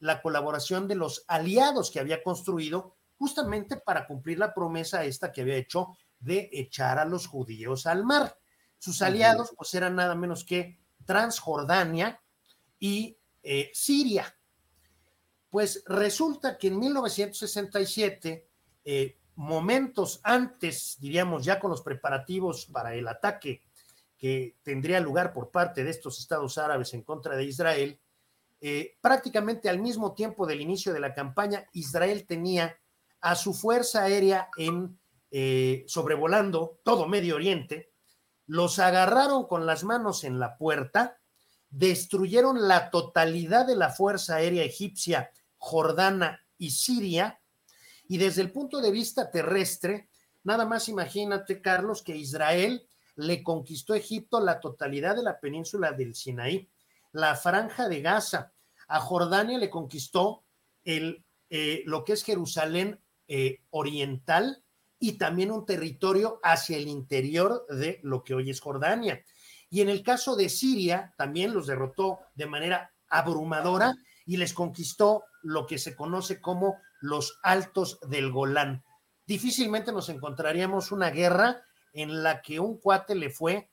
la 0.00 0.20
colaboración 0.20 0.88
de 0.88 0.96
los 0.96 1.24
aliados 1.28 1.92
que 1.92 2.00
había 2.00 2.24
construido 2.24 2.96
justamente 3.16 3.76
para 3.76 4.04
cumplir 4.04 4.38
la 4.38 4.52
promesa 4.52 5.04
esta 5.04 5.30
que 5.30 5.42
había 5.42 5.56
hecho 5.56 5.96
de 6.18 6.48
echar 6.52 6.98
a 6.98 7.04
los 7.04 7.26
judíos 7.26 7.86
al 7.86 8.04
mar. 8.04 8.38
Sus 8.78 9.02
aliados 9.02 9.52
pues 9.56 9.74
eran 9.74 9.96
nada 9.96 10.14
menos 10.14 10.44
que 10.44 10.78
Transjordania 11.04 12.20
y 12.78 13.18
eh, 13.42 13.70
Siria. 13.72 14.36
Pues 15.50 15.82
resulta 15.86 16.58
que 16.58 16.68
en 16.68 16.78
1967, 16.78 18.48
eh, 18.84 19.18
momentos 19.36 20.20
antes, 20.22 20.96
diríamos 20.98 21.44
ya 21.44 21.60
con 21.60 21.70
los 21.70 21.82
preparativos 21.82 22.66
para 22.66 22.94
el 22.94 23.06
ataque 23.08 23.62
que 24.18 24.56
tendría 24.62 25.00
lugar 25.00 25.32
por 25.32 25.50
parte 25.50 25.84
de 25.84 25.90
estos 25.90 26.18
estados 26.18 26.58
árabes 26.58 26.94
en 26.94 27.02
contra 27.02 27.36
de 27.36 27.44
Israel, 27.44 28.00
eh, 28.60 28.96
prácticamente 29.00 29.68
al 29.68 29.78
mismo 29.78 30.14
tiempo 30.14 30.46
del 30.46 30.60
inicio 30.60 30.92
de 30.92 31.00
la 31.00 31.14
campaña, 31.14 31.66
Israel 31.72 32.26
tenía 32.26 32.78
a 33.20 33.34
su 33.34 33.52
fuerza 33.52 34.02
aérea 34.04 34.48
en 34.56 34.98
eh, 35.30 35.84
sobrevolando 35.88 36.80
todo 36.82 37.06
Medio 37.06 37.36
Oriente, 37.36 37.92
los 38.46 38.78
agarraron 38.78 39.46
con 39.46 39.66
las 39.66 39.84
manos 39.84 40.24
en 40.24 40.38
la 40.38 40.56
puerta, 40.56 41.18
destruyeron 41.68 42.68
la 42.68 42.90
totalidad 42.90 43.66
de 43.66 43.76
la 43.76 43.90
Fuerza 43.90 44.36
Aérea 44.36 44.64
Egipcia, 44.64 45.30
Jordana 45.58 46.44
y 46.58 46.70
Siria, 46.70 47.40
y 48.08 48.18
desde 48.18 48.42
el 48.42 48.52
punto 48.52 48.80
de 48.80 48.92
vista 48.92 49.30
terrestre, 49.30 50.08
nada 50.44 50.64
más 50.64 50.88
imagínate, 50.88 51.60
Carlos, 51.60 52.02
que 52.02 52.16
Israel 52.16 52.86
le 53.16 53.42
conquistó 53.42 53.94
Egipto 53.94 54.40
la 54.40 54.60
totalidad 54.60 55.16
de 55.16 55.22
la 55.22 55.40
península 55.40 55.92
del 55.92 56.14
Sinaí, 56.14 56.68
la 57.12 57.34
franja 57.34 57.88
de 57.88 58.00
Gaza. 58.00 58.52
A 58.88 59.00
Jordania 59.00 59.58
le 59.58 59.70
conquistó 59.70 60.44
el, 60.84 61.24
eh, 61.50 61.82
lo 61.86 62.04
que 62.04 62.12
es 62.12 62.22
Jerusalén 62.22 63.00
eh, 63.26 63.62
oriental 63.70 64.62
y 64.98 65.18
también 65.18 65.50
un 65.50 65.66
territorio 65.66 66.40
hacia 66.42 66.76
el 66.76 66.88
interior 66.88 67.66
de 67.68 68.00
lo 68.02 68.24
que 68.24 68.34
hoy 68.34 68.50
es 68.50 68.60
Jordania. 68.60 69.24
Y 69.68 69.80
en 69.80 69.88
el 69.88 70.02
caso 70.02 70.36
de 70.36 70.48
Siria, 70.48 71.14
también 71.16 71.52
los 71.52 71.66
derrotó 71.66 72.20
de 72.34 72.46
manera 72.46 72.92
abrumadora 73.08 73.94
y 74.24 74.36
les 74.36 74.52
conquistó 74.52 75.24
lo 75.42 75.66
que 75.66 75.78
se 75.78 75.94
conoce 75.94 76.40
como 76.40 76.78
los 77.00 77.38
altos 77.42 77.98
del 78.08 78.32
Golán. 78.32 78.84
Difícilmente 79.26 79.92
nos 79.92 80.08
encontraríamos 80.08 80.92
una 80.92 81.10
guerra 81.10 81.62
en 81.92 82.22
la 82.22 82.42
que 82.42 82.60
un 82.60 82.78
cuate 82.78 83.14
le 83.14 83.30
fue 83.30 83.70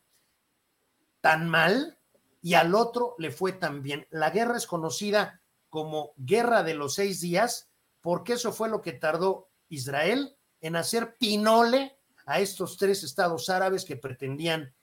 tan 1.22 1.48
mal 1.48 2.00
y 2.42 2.56
al 2.56 2.76
otro 2.76 3.16
le 3.18 3.32
fue 3.32 3.54
tan 3.54 3.82
bien. 3.82 4.08
La 4.10 4.30
guerra 4.30 4.58
es 4.58 4.68
conocida 4.68 5.42
como 5.70 6.14
Guerra 6.18 6.64
de 6.64 6.74
los 6.74 6.96
Seis 6.96 7.22
Días 7.22 7.70
porque 8.02 8.34
eso 8.34 8.52
fue 8.52 8.70
lo 8.70 8.82
que 8.82 8.94
tardó 8.94 9.50
Israel 9.70 10.38
en 10.64 10.78
hacer 10.78 11.18
pinole 11.18 12.00
a 12.26 12.40
estos 12.40 12.78
tres 12.78 13.04
estados 13.04 13.50
árabes 13.50 13.84
que 13.84 13.98
pretendían, 13.98 14.74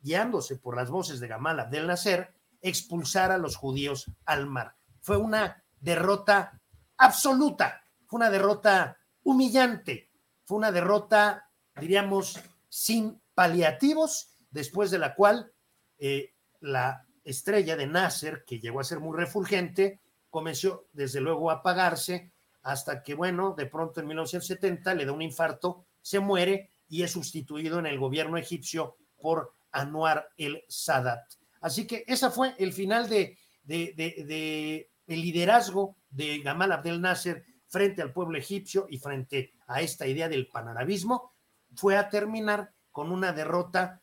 guiándose 0.00 0.56
por 0.56 0.76
las 0.76 0.88
voces 0.88 1.18
de 1.18 1.26
Gamal 1.26 1.58
Abdel 1.58 1.88
Nasser, 1.88 2.32
expulsar 2.62 3.32
a 3.32 3.38
los 3.38 3.56
judíos 3.56 4.06
al 4.24 4.46
mar. 4.46 4.76
Fue 5.00 5.16
una 5.16 5.64
derrota 5.80 6.60
absoluta, 6.96 7.82
fue 8.06 8.18
una 8.18 8.30
derrota 8.30 8.96
humillante, 9.24 10.12
fue 10.44 10.58
una 10.58 10.70
derrota, 10.70 11.50
diríamos, 11.80 12.40
sin 12.68 13.20
paliativos, 13.34 14.28
después 14.48 14.92
de 14.92 14.98
la 15.00 15.16
cual 15.16 15.52
eh, 15.98 16.34
la 16.60 17.04
estrella 17.24 17.76
de 17.76 17.88
Nasser, 17.88 18.44
que 18.44 18.60
llegó 18.60 18.78
a 18.78 18.84
ser 18.84 19.00
muy 19.00 19.16
refulgente, 19.18 20.00
comenzó 20.30 20.86
desde 20.92 21.20
luego 21.20 21.50
a 21.50 21.54
apagarse 21.54 22.32
hasta 22.64 23.02
que, 23.02 23.14
bueno, 23.14 23.54
de 23.56 23.66
pronto 23.66 24.00
en 24.00 24.08
1970 24.08 24.94
le 24.94 25.04
da 25.04 25.12
un 25.12 25.22
infarto, 25.22 25.84
se 26.00 26.18
muere 26.18 26.70
y 26.88 27.02
es 27.02 27.12
sustituido 27.12 27.78
en 27.78 27.86
el 27.86 27.98
gobierno 27.98 28.38
egipcio 28.38 28.96
por 29.20 29.54
Anwar 29.70 30.30
el 30.36 30.64
Sadat. 30.66 31.22
Así 31.60 31.86
que 31.86 32.04
ese 32.06 32.30
fue 32.30 32.54
el 32.58 32.72
final 32.72 33.08
de, 33.08 33.38
de, 33.62 34.90
el 35.06 35.20
liderazgo 35.20 35.96
de 36.10 36.38
Gamal 36.38 36.72
Abdel 36.72 37.00
Nasser 37.00 37.44
frente 37.68 38.00
al 38.00 38.12
pueblo 38.12 38.38
egipcio 38.38 38.86
y 38.88 38.98
frente 38.98 39.52
a 39.66 39.80
esta 39.80 40.06
idea 40.06 40.28
del 40.28 40.48
panarabismo, 40.48 41.32
fue 41.74 41.96
a 41.96 42.08
terminar 42.08 42.70
con 42.92 43.10
una 43.10 43.32
derrota, 43.32 44.00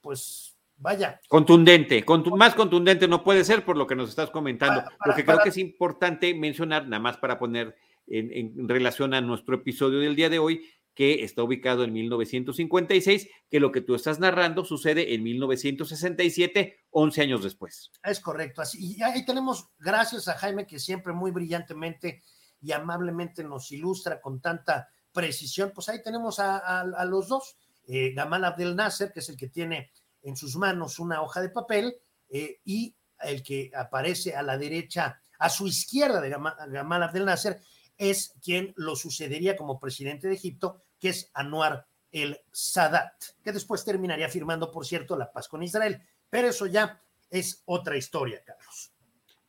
pues 0.00 0.56
vaya. 0.76 1.20
Contundente, 1.28 2.04
más 2.36 2.54
contundente 2.54 3.08
no 3.08 3.24
puede 3.24 3.44
ser 3.44 3.64
por 3.64 3.76
lo 3.76 3.86
que 3.86 3.96
nos 3.96 4.08
estás 4.08 4.30
comentando. 4.30 4.84
lo 5.04 5.14
que 5.14 5.24
creo 5.24 5.40
que 5.40 5.48
es 5.48 5.58
importante 5.58 6.32
mencionar, 6.34 6.84
nada 6.86 7.00
más 7.00 7.16
para 7.16 7.38
poner 7.38 7.76
en, 8.10 8.68
relación 8.68 9.14
a 9.14 9.20
nuestro 9.20 9.56
episodio 9.56 10.00
del 10.00 10.16
día 10.16 10.28
de 10.28 10.38
hoy, 10.38 10.68
que 10.94 11.24
está 11.24 11.42
ubicado 11.42 11.84
en 11.84 11.92
1956, 11.92 13.28
que 13.48 13.60
lo 13.60 13.72
que 13.72 13.80
tú 13.80 13.94
estás 13.94 14.18
narrando 14.18 14.64
sucede 14.64 15.14
en 15.14 15.22
1967, 15.22 16.80
11 16.90 17.22
años 17.22 17.42
después. 17.42 17.90
Es 18.02 18.20
correcto. 18.20 18.60
Así, 18.60 18.96
y 18.96 19.02
ahí 19.02 19.24
tenemos, 19.24 19.68
gracias 19.78 20.28
a 20.28 20.34
Jaime, 20.34 20.66
que 20.66 20.78
siempre 20.78 21.12
muy 21.12 21.30
brillantemente 21.30 22.22
y 22.60 22.72
amablemente 22.72 23.44
nos 23.44 23.70
ilustra 23.72 24.20
con 24.20 24.40
tanta 24.40 24.90
precisión, 25.12 25.72
pues 25.74 25.88
ahí 25.88 26.02
tenemos 26.02 26.38
a, 26.38 26.84
los 27.06 27.28
dos. 27.28 27.56
Eh, 27.86 28.12
Gamal 28.12 28.44
Abdel 28.44 28.76
Nasser, 28.76 29.12
que 29.12 29.20
es 29.20 29.28
el 29.28 29.36
que 29.36 29.48
tiene 29.48 29.90
en 30.22 30.36
sus 30.36 30.56
manos 30.56 30.98
una 30.98 31.22
hoja 31.22 31.40
de 31.40 31.48
papel, 31.48 31.96
eh, 32.28 32.60
y 32.64 32.94
el 33.20 33.42
que 33.42 33.70
aparece 33.74 34.34
a 34.34 34.42
la 34.42 34.56
derecha, 34.56 35.20
a 35.38 35.48
su 35.48 35.66
izquierda 35.66 36.20
de 36.20 36.30
Gamal 36.30 37.02
Abdel 37.02 37.24
Nasser, 37.24 37.60
es 38.00 38.34
quien 38.42 38.72
lo 38.76 38.96
sucedería 38.96 39.56
como 39.56 39.78
presidente 39.78 40.26
de 40.26 40.34
Egipto, 40.34 40.80
que 40.98 41.10
es 41.10 41.30
Anwar 41.34 41.86
el 42.10 42.38
Sadat, 42.50 43.12
que 43.44 43.52
después 43.52 43.84
terminaría 43.84 44.28
firmando, 44.30 44.72
por 44.72 44.86
cierto, 44.86 45.18
la 45.18 45.30
paz 45.30 45.48
con 45.48 45.62
Israel. 45.62 46.00
Pero 46.30 46.48
eso 46.48 46.66
ya 46.66 47.00
es 47.30 47.62
otra 47.66 47.98
historia, 47.98 48.42
Carlos. 48.42 48.90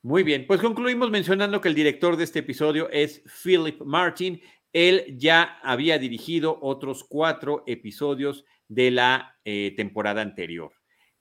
Muy 0.03 0.23
bien, 0.23 0.45
pues 0.47 0.59
concluimos 0.59 1.09
mencionando 1.09 1.61
que 1.61 1.69
el 1.69 1.75
director 1.75 2.17
de 2.17 2.25
este 2.25 2.39
episodio 2.39 2.89
es 2.89 3.23
Philip 3.41 3.81
Martin. 3.83 4.41
Él 4.73 5.15
ya 5.17 5.59
había 5.63 5.97
dirigido 5.97 6.59
otros 6.61 7.05
cuatro 7.05 7.63
episodios 7.67 8.43
de 8.67 8.91
la 8.91 9.39
eh, 9.45 9.73
temporada 9.77 10.21
anterior, 10.21 10.73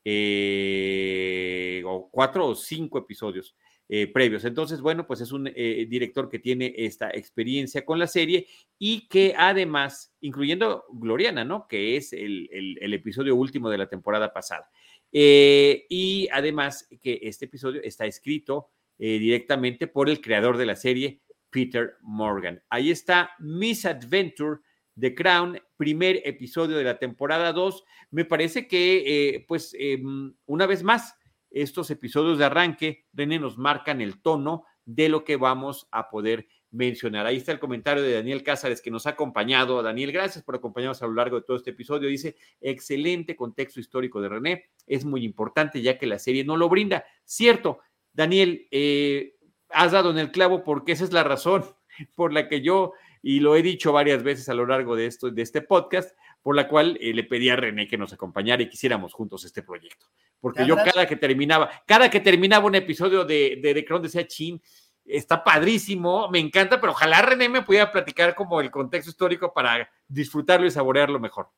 eh, 0.04 1.82
o 1.86 2.10
cuatro 2.10 2.48
o 2.48 2.54
cinco 2.56 2.98
episodios. 2.98 3.54
Eh, 3.92 4.06
previos. 4.06 4.44
Entonces, 4.44 4.80
bueno, 4.80 5.04
pues 5.04 5.20
es 5.20 5.32
un 5.32 5.50
eh, 5.52 5.84
director 5.88 6.28
que 6.28 6.38
tiene 6.38 6.72
esta 6.76 7.10
experiencia 7.10 7.84
con 7.84 7.98
la 7.98 8.06
serie 8.06 8.46
y 8.78 9.08
que 9.08 9.34
además, 9.36 10.14
incluyendo 10.20 10.84
Gloriana, 10.92 11.44
¿no? 11.44 11.66
Que 11.66 11.96
es 11.96 12.12
el, 12.12 12.48
episodio 12.80 13.34
último 13.34 13.68
de 13.68 13.78
la 13.78 13.88
temporada 13.88 14.32
pasada. 14.32 14.70
Eh, 15.10 15.86
y 15.88 16.28
además 16.30 16.88
que 17.00 17.18
este 17.22 17.46
episodio 17.46 17.82
está 17.82 18.06
escrito 18.06 18.70
directamente 18.96 19.88
por 19.88 20.08
el 20.08 20.20
creador 20.20 20.56
de 20.56 20.66
la 20.66 20.76
serie, 20.76 21.22
Peter 21.50 21.96
Morgan. 22.02 22.62
Ahí 22.68 22.92
está 22.92 23.32
Miss 23.40 23.86
Adventure. 23.86 24.60
The 24.98 25.14
Crown, 25.14 25.58
primer 25.76 26.20
episodio 26.24 26.76
de 26.76 26.84
la 26.84 26.98
temporada 26.98 27.52
2. 27.52 27.84
Me 28.10 28.24
parece 28.24 28.68
que, 28.68 29.44
pues, 29.48 29.74
em, 29.76 30.34
una 30.44 30.66
vez 30.66 30.82
más, 30.82 31.14
estos 31.50 31.90
episodios 31.90 32.38
de 32.38 32.44
arranque, 32.44 33.06
René, 33.12 33.38
nos 33.38 33.58
marcan 33.58 34.00
el 34.00 34.20
tono 34.20 34.64
de 34.84 35.08
lo 35.08 35.24
que 35.24 35.36
vamos 35.36 35.88
a 35.90 36.10
poder 36.10 36.46
mencionar. 36.70 37.26
Ahí 37.26 37.36
está 37.36 37.52
el 37.52 37.58
comentario 37.58 38.02
de 38.02 38.14
Daniel 38.14 38.42
Cázares 38.42 38.80
que 38.80 38.90
nos 38.90 39.06
ha 39.06 39.10
acompañado. 39.10 39.82
Daniel, 39.82 40.12
gracias 40.12 40.44
por 40.44 40.54
acompañarnos 40.54 41.02
a 41.02 41.06
lo 41.06 41.14
largo 41.14 41.36
de 41.36 41.42
todo 41.42 41.56
este 41.56 41.70
episodio. 41.70 42.08
Dice, 42.08 42.36
excelente 42.60 43.36
contexto 43.36 43.80
histórico 43.80 44.20
de 44.20 44.28
René, 44.28 44.64
es 44.86 45.04
muy 45.04 45.24
importante 45.24 45.82
ya 45.82 45.98
que 45.98 46.06
la 46.06 46.18
serie 46.18 46.44
no 46.44 46.56
lo 46.56 46.68
brinda. 46.68 47.04
Cierto, 47.24 47.80
Daniel, 48.12 48.66
eh, 48.70 49.36
has 49.70 49.92
dado 49.92 50.10
en 50.10 50.18
el 50.18 50.30
clavo 50.30 50.62
porque 50.64 50.92
esa 50.92 51.04
es 51.04 51.12
la 51.12 51.24
razón 51.24 51.64
por 52.14 52.32
la 52.32 52.48
que 52.48 52.60
yo, 52.60 52.92
y 53.22 53.40
lo 53.40 53.56
he 53.56 53.62
dicho 53.62 53.92
varias 53.92 54.22
veces 54.22 54.48
a 54.48 54.54
lo 54.54 54.66
largo 54.66 54.96
de, 54.96 55.06
esto, 55.06 55.30
de 55.30 55.42
este 55.42 55.62
podcast, 55.62 56.16
por 56.42 56.56
la 56.56 56.68
cual 56.68 56.98
eh, 57.00 57.12
le 57.12 57.24
pedí 57.24 57.48
a 57.50 57.56
René 57.56 57.86
que 57.86 57.98
nos 57.98 58.12
acompañara 58.12 58.62
y 58.62 58.68
quisiéramos 58.68 59.12
juntos 59.12 59.44
este 59.44 59.62
proyecto. 59.62 60.06
Porque 60.40 60.66
yo 60.66 60.76
cada 60.76 61.06
que 61.06 61.16
terminaba, 61.16 61.70
cada 61.86 62.08
que 62.08 62.20
terminaba 62.20 62.66
un 62.66 62.74
episodio 62.74 63.24
de, 63.24 63.58
de 63.62 63.74
The 63.74 63.84
Crown 63.84 64.02
decía, 64.02 64.26
chin, 64.26 64.60
está 65.04 65.42
padrísimo, 65.44 66.28
me 66.30 66.38
encanta, 66.38 66.80
pero 66.80 66.92
ojalá 66.92 67.22
René 67.22 67.48
me 67.48 67.62
pudiera 67.62 67.90
platicar 67.90 68.34
como 68.34 68.60
el 68.60 68.70
contexto 68.70 69.10
histórico 69.10 69.52
para 69.52 69.90
disfrutarlo 70.08 70.66
y 70.66 70.70
saborearlo 70.70 71.18
mejor. 71.20 71.50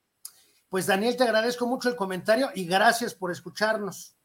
Pues 0.68 0.86
Daniel, 0.86 1.16
te 1.16 1.24
agradezco 1.24 1.66
mucho 1.66 1.88
el 1.88 1.96
comentario 1.96 2.50
y 2.54 2.64
gracias 2.64 3.14
por 3.14 3.30
escucharnos. 3.30 4.16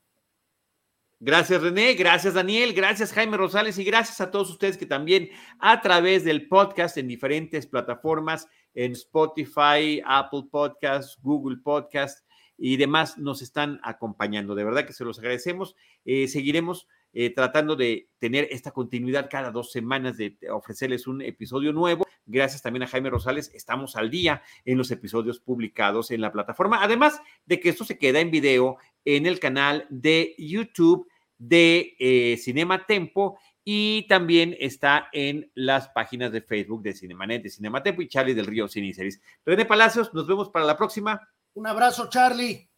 Gracias 1.19 1.63
René, 1.63 1.95
gracias 1.95 2.35
Daniel, 2.35 2.73
gracias 2.73 3.11
Jaime 3.11 3.37
Rosales 3.37 3.79
y 3.79 3.83
gracias 3.83 4.21
a 4.21 4.29
todos 4.29 4.51
ustedes 4.51 4.77
que 4.77 4.85
también 4.85 5.29
a 5.57 5.81
través 5.81 6.23
del 6.23 6.47
podcast 6.47 6.95
en 6.97 7.07
diferentes 7.07 7.65
plataformas, 7.65 8.47
en 8.75 8.91
Spotify, 8.91 9.99
Apple 10.05 10.43
Podcasts, 10.51 11.17
Google 11.23 11.57
Podcasts 11.63 12.23
y 12.55 12.77
demás 12.77 13.17
nos 13.17 13.41
están 13.41 13.79
acompañando. 13.83 14.53
De 14.53 14.63
verdad 14.63 14.85
que 14.85 14.93
se 14.93 15.05
los 15.05 15.17
agradecemos. 15.17 15.75
Eh, 16.05 16.27
seguiremos 16.27 16.87
eh, 17.13 17.33
tratando 17.33 17.75
de 17.75 18.09
tener 18.19 18.47
esta 18.51 18.71
continuidad 18.71 19.29
cada 19.29 19.51
dos 19.51 19.71
semanas, 19.71 20.17
de 20.17 20.37
ofrecerles 20.51 21.07
un 21.07 21.21
episodio 21.21 21.73
nuevo. 21.73 22.05
Gracias 22.25 22.61
también 22.61 22.83
a 22.83 22.87
Jaime 22.87 23.09
Rosales, 23.09 23.51
estamos 23.53 23.95
al 23.95 24.09
día 24.09 24.41
en 24.65 24.77
los 24.77 24.91
episodios 24.91 25.39
publicados 25.39 26.11
en 26.11 26.21
la 26.21 26.31
plataforma. 26.31 26.83
Además 26.83 27.21
de 27.45 27.59
que 27.59 27.69
esto 27.69 27.85
se 27.85 27.97
queda 27.97 28.19
en 28.19 28.31
video 28.31 28.77
en 29.05 29.25
el 29.25 29.39
canal 29.39 29.87
de 29.89 30.35
YouTube 30.37 31.07
de 31.37 31.95
eh, 31.99 32.37
Cinema 32.37 32.85
Tempo 32.85 33.39
y 33.63 34.07
también 34.07 34.55
está 34.59 35.09
en 35.11 35.51
las 35.53 35.89
páginas 35.89 36.31
de 36.31 36.41
Facebook 36.41 36.81
de 36.83 36.93
Cinemanet, 36.93 37.43
de 37.43 37.49
Cinema 37.49 37.83
Tempo 37.83 38.01
y 38.01 38.07
Charlie 38.07 38.33
del 38.33 38.45
Río 38.45 38.67
Ciniceris. 38.67 39.21
René 39.45 39.65
Palacios, 39.65 40.13
nos 40.13 40.27
vemos 40.27 40.49
para 40.49 40.65
la 40.65 40.77
próxima. 40.77 41.29
Un 41.53 41.67
abrazo, 41.67 42.09
Charlie. 42.09 42.69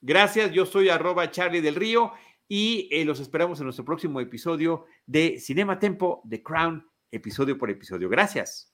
Gracias, 0.00 0.50
yo 0.52 0.66
soy 0.66 0.88
arroba 0.88 1.30
Charlie 1.30 1.60
del 1.60 1.76
Río 1.76 2.12
y 2.48 2.88
eh, 2.90 3.04
los 3.04 3.20
esperamos 3.20 3.58
en 3.60 3.64
nuestro 3.64 3.84
próximo 3.84 4.20
episodio 4.20 4.84
de 5.06 5.38
Cinema 5.40 5.78
Tempo, 5.78 6.22
The 6.28 6.42
Crown, 6.42 6.86
episodio 7.10 7.58
por 7.58 7.70
episodio. 7.70 8.08
Gracias. 8.08 8.72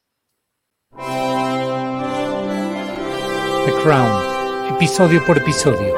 The 3.66 3.72
Crown, 3.82 4.74
episodio 4.74 5.24
por 5.26 5.38
episodio. 5.38 5.94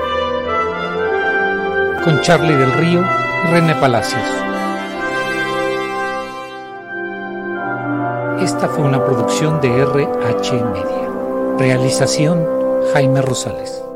Con 2.05 2.21
Charlie 2.23 2.57
del 2.57 2.73
Río 2.73 3.03
y 3.03 3.53
René 3.53 3.75
Palacios. 3.75 4.23
Esta 8.43 8.69
fue 8.69 8.85
una 8.85 9.05
producción 9.05 9.61
de 9.61 9.69
RH 9.69 10.65
Media. 10.65 11.57
Realización 11.59 12.47
Jaime 12.93 13.21
Rosales. 13.21 13.90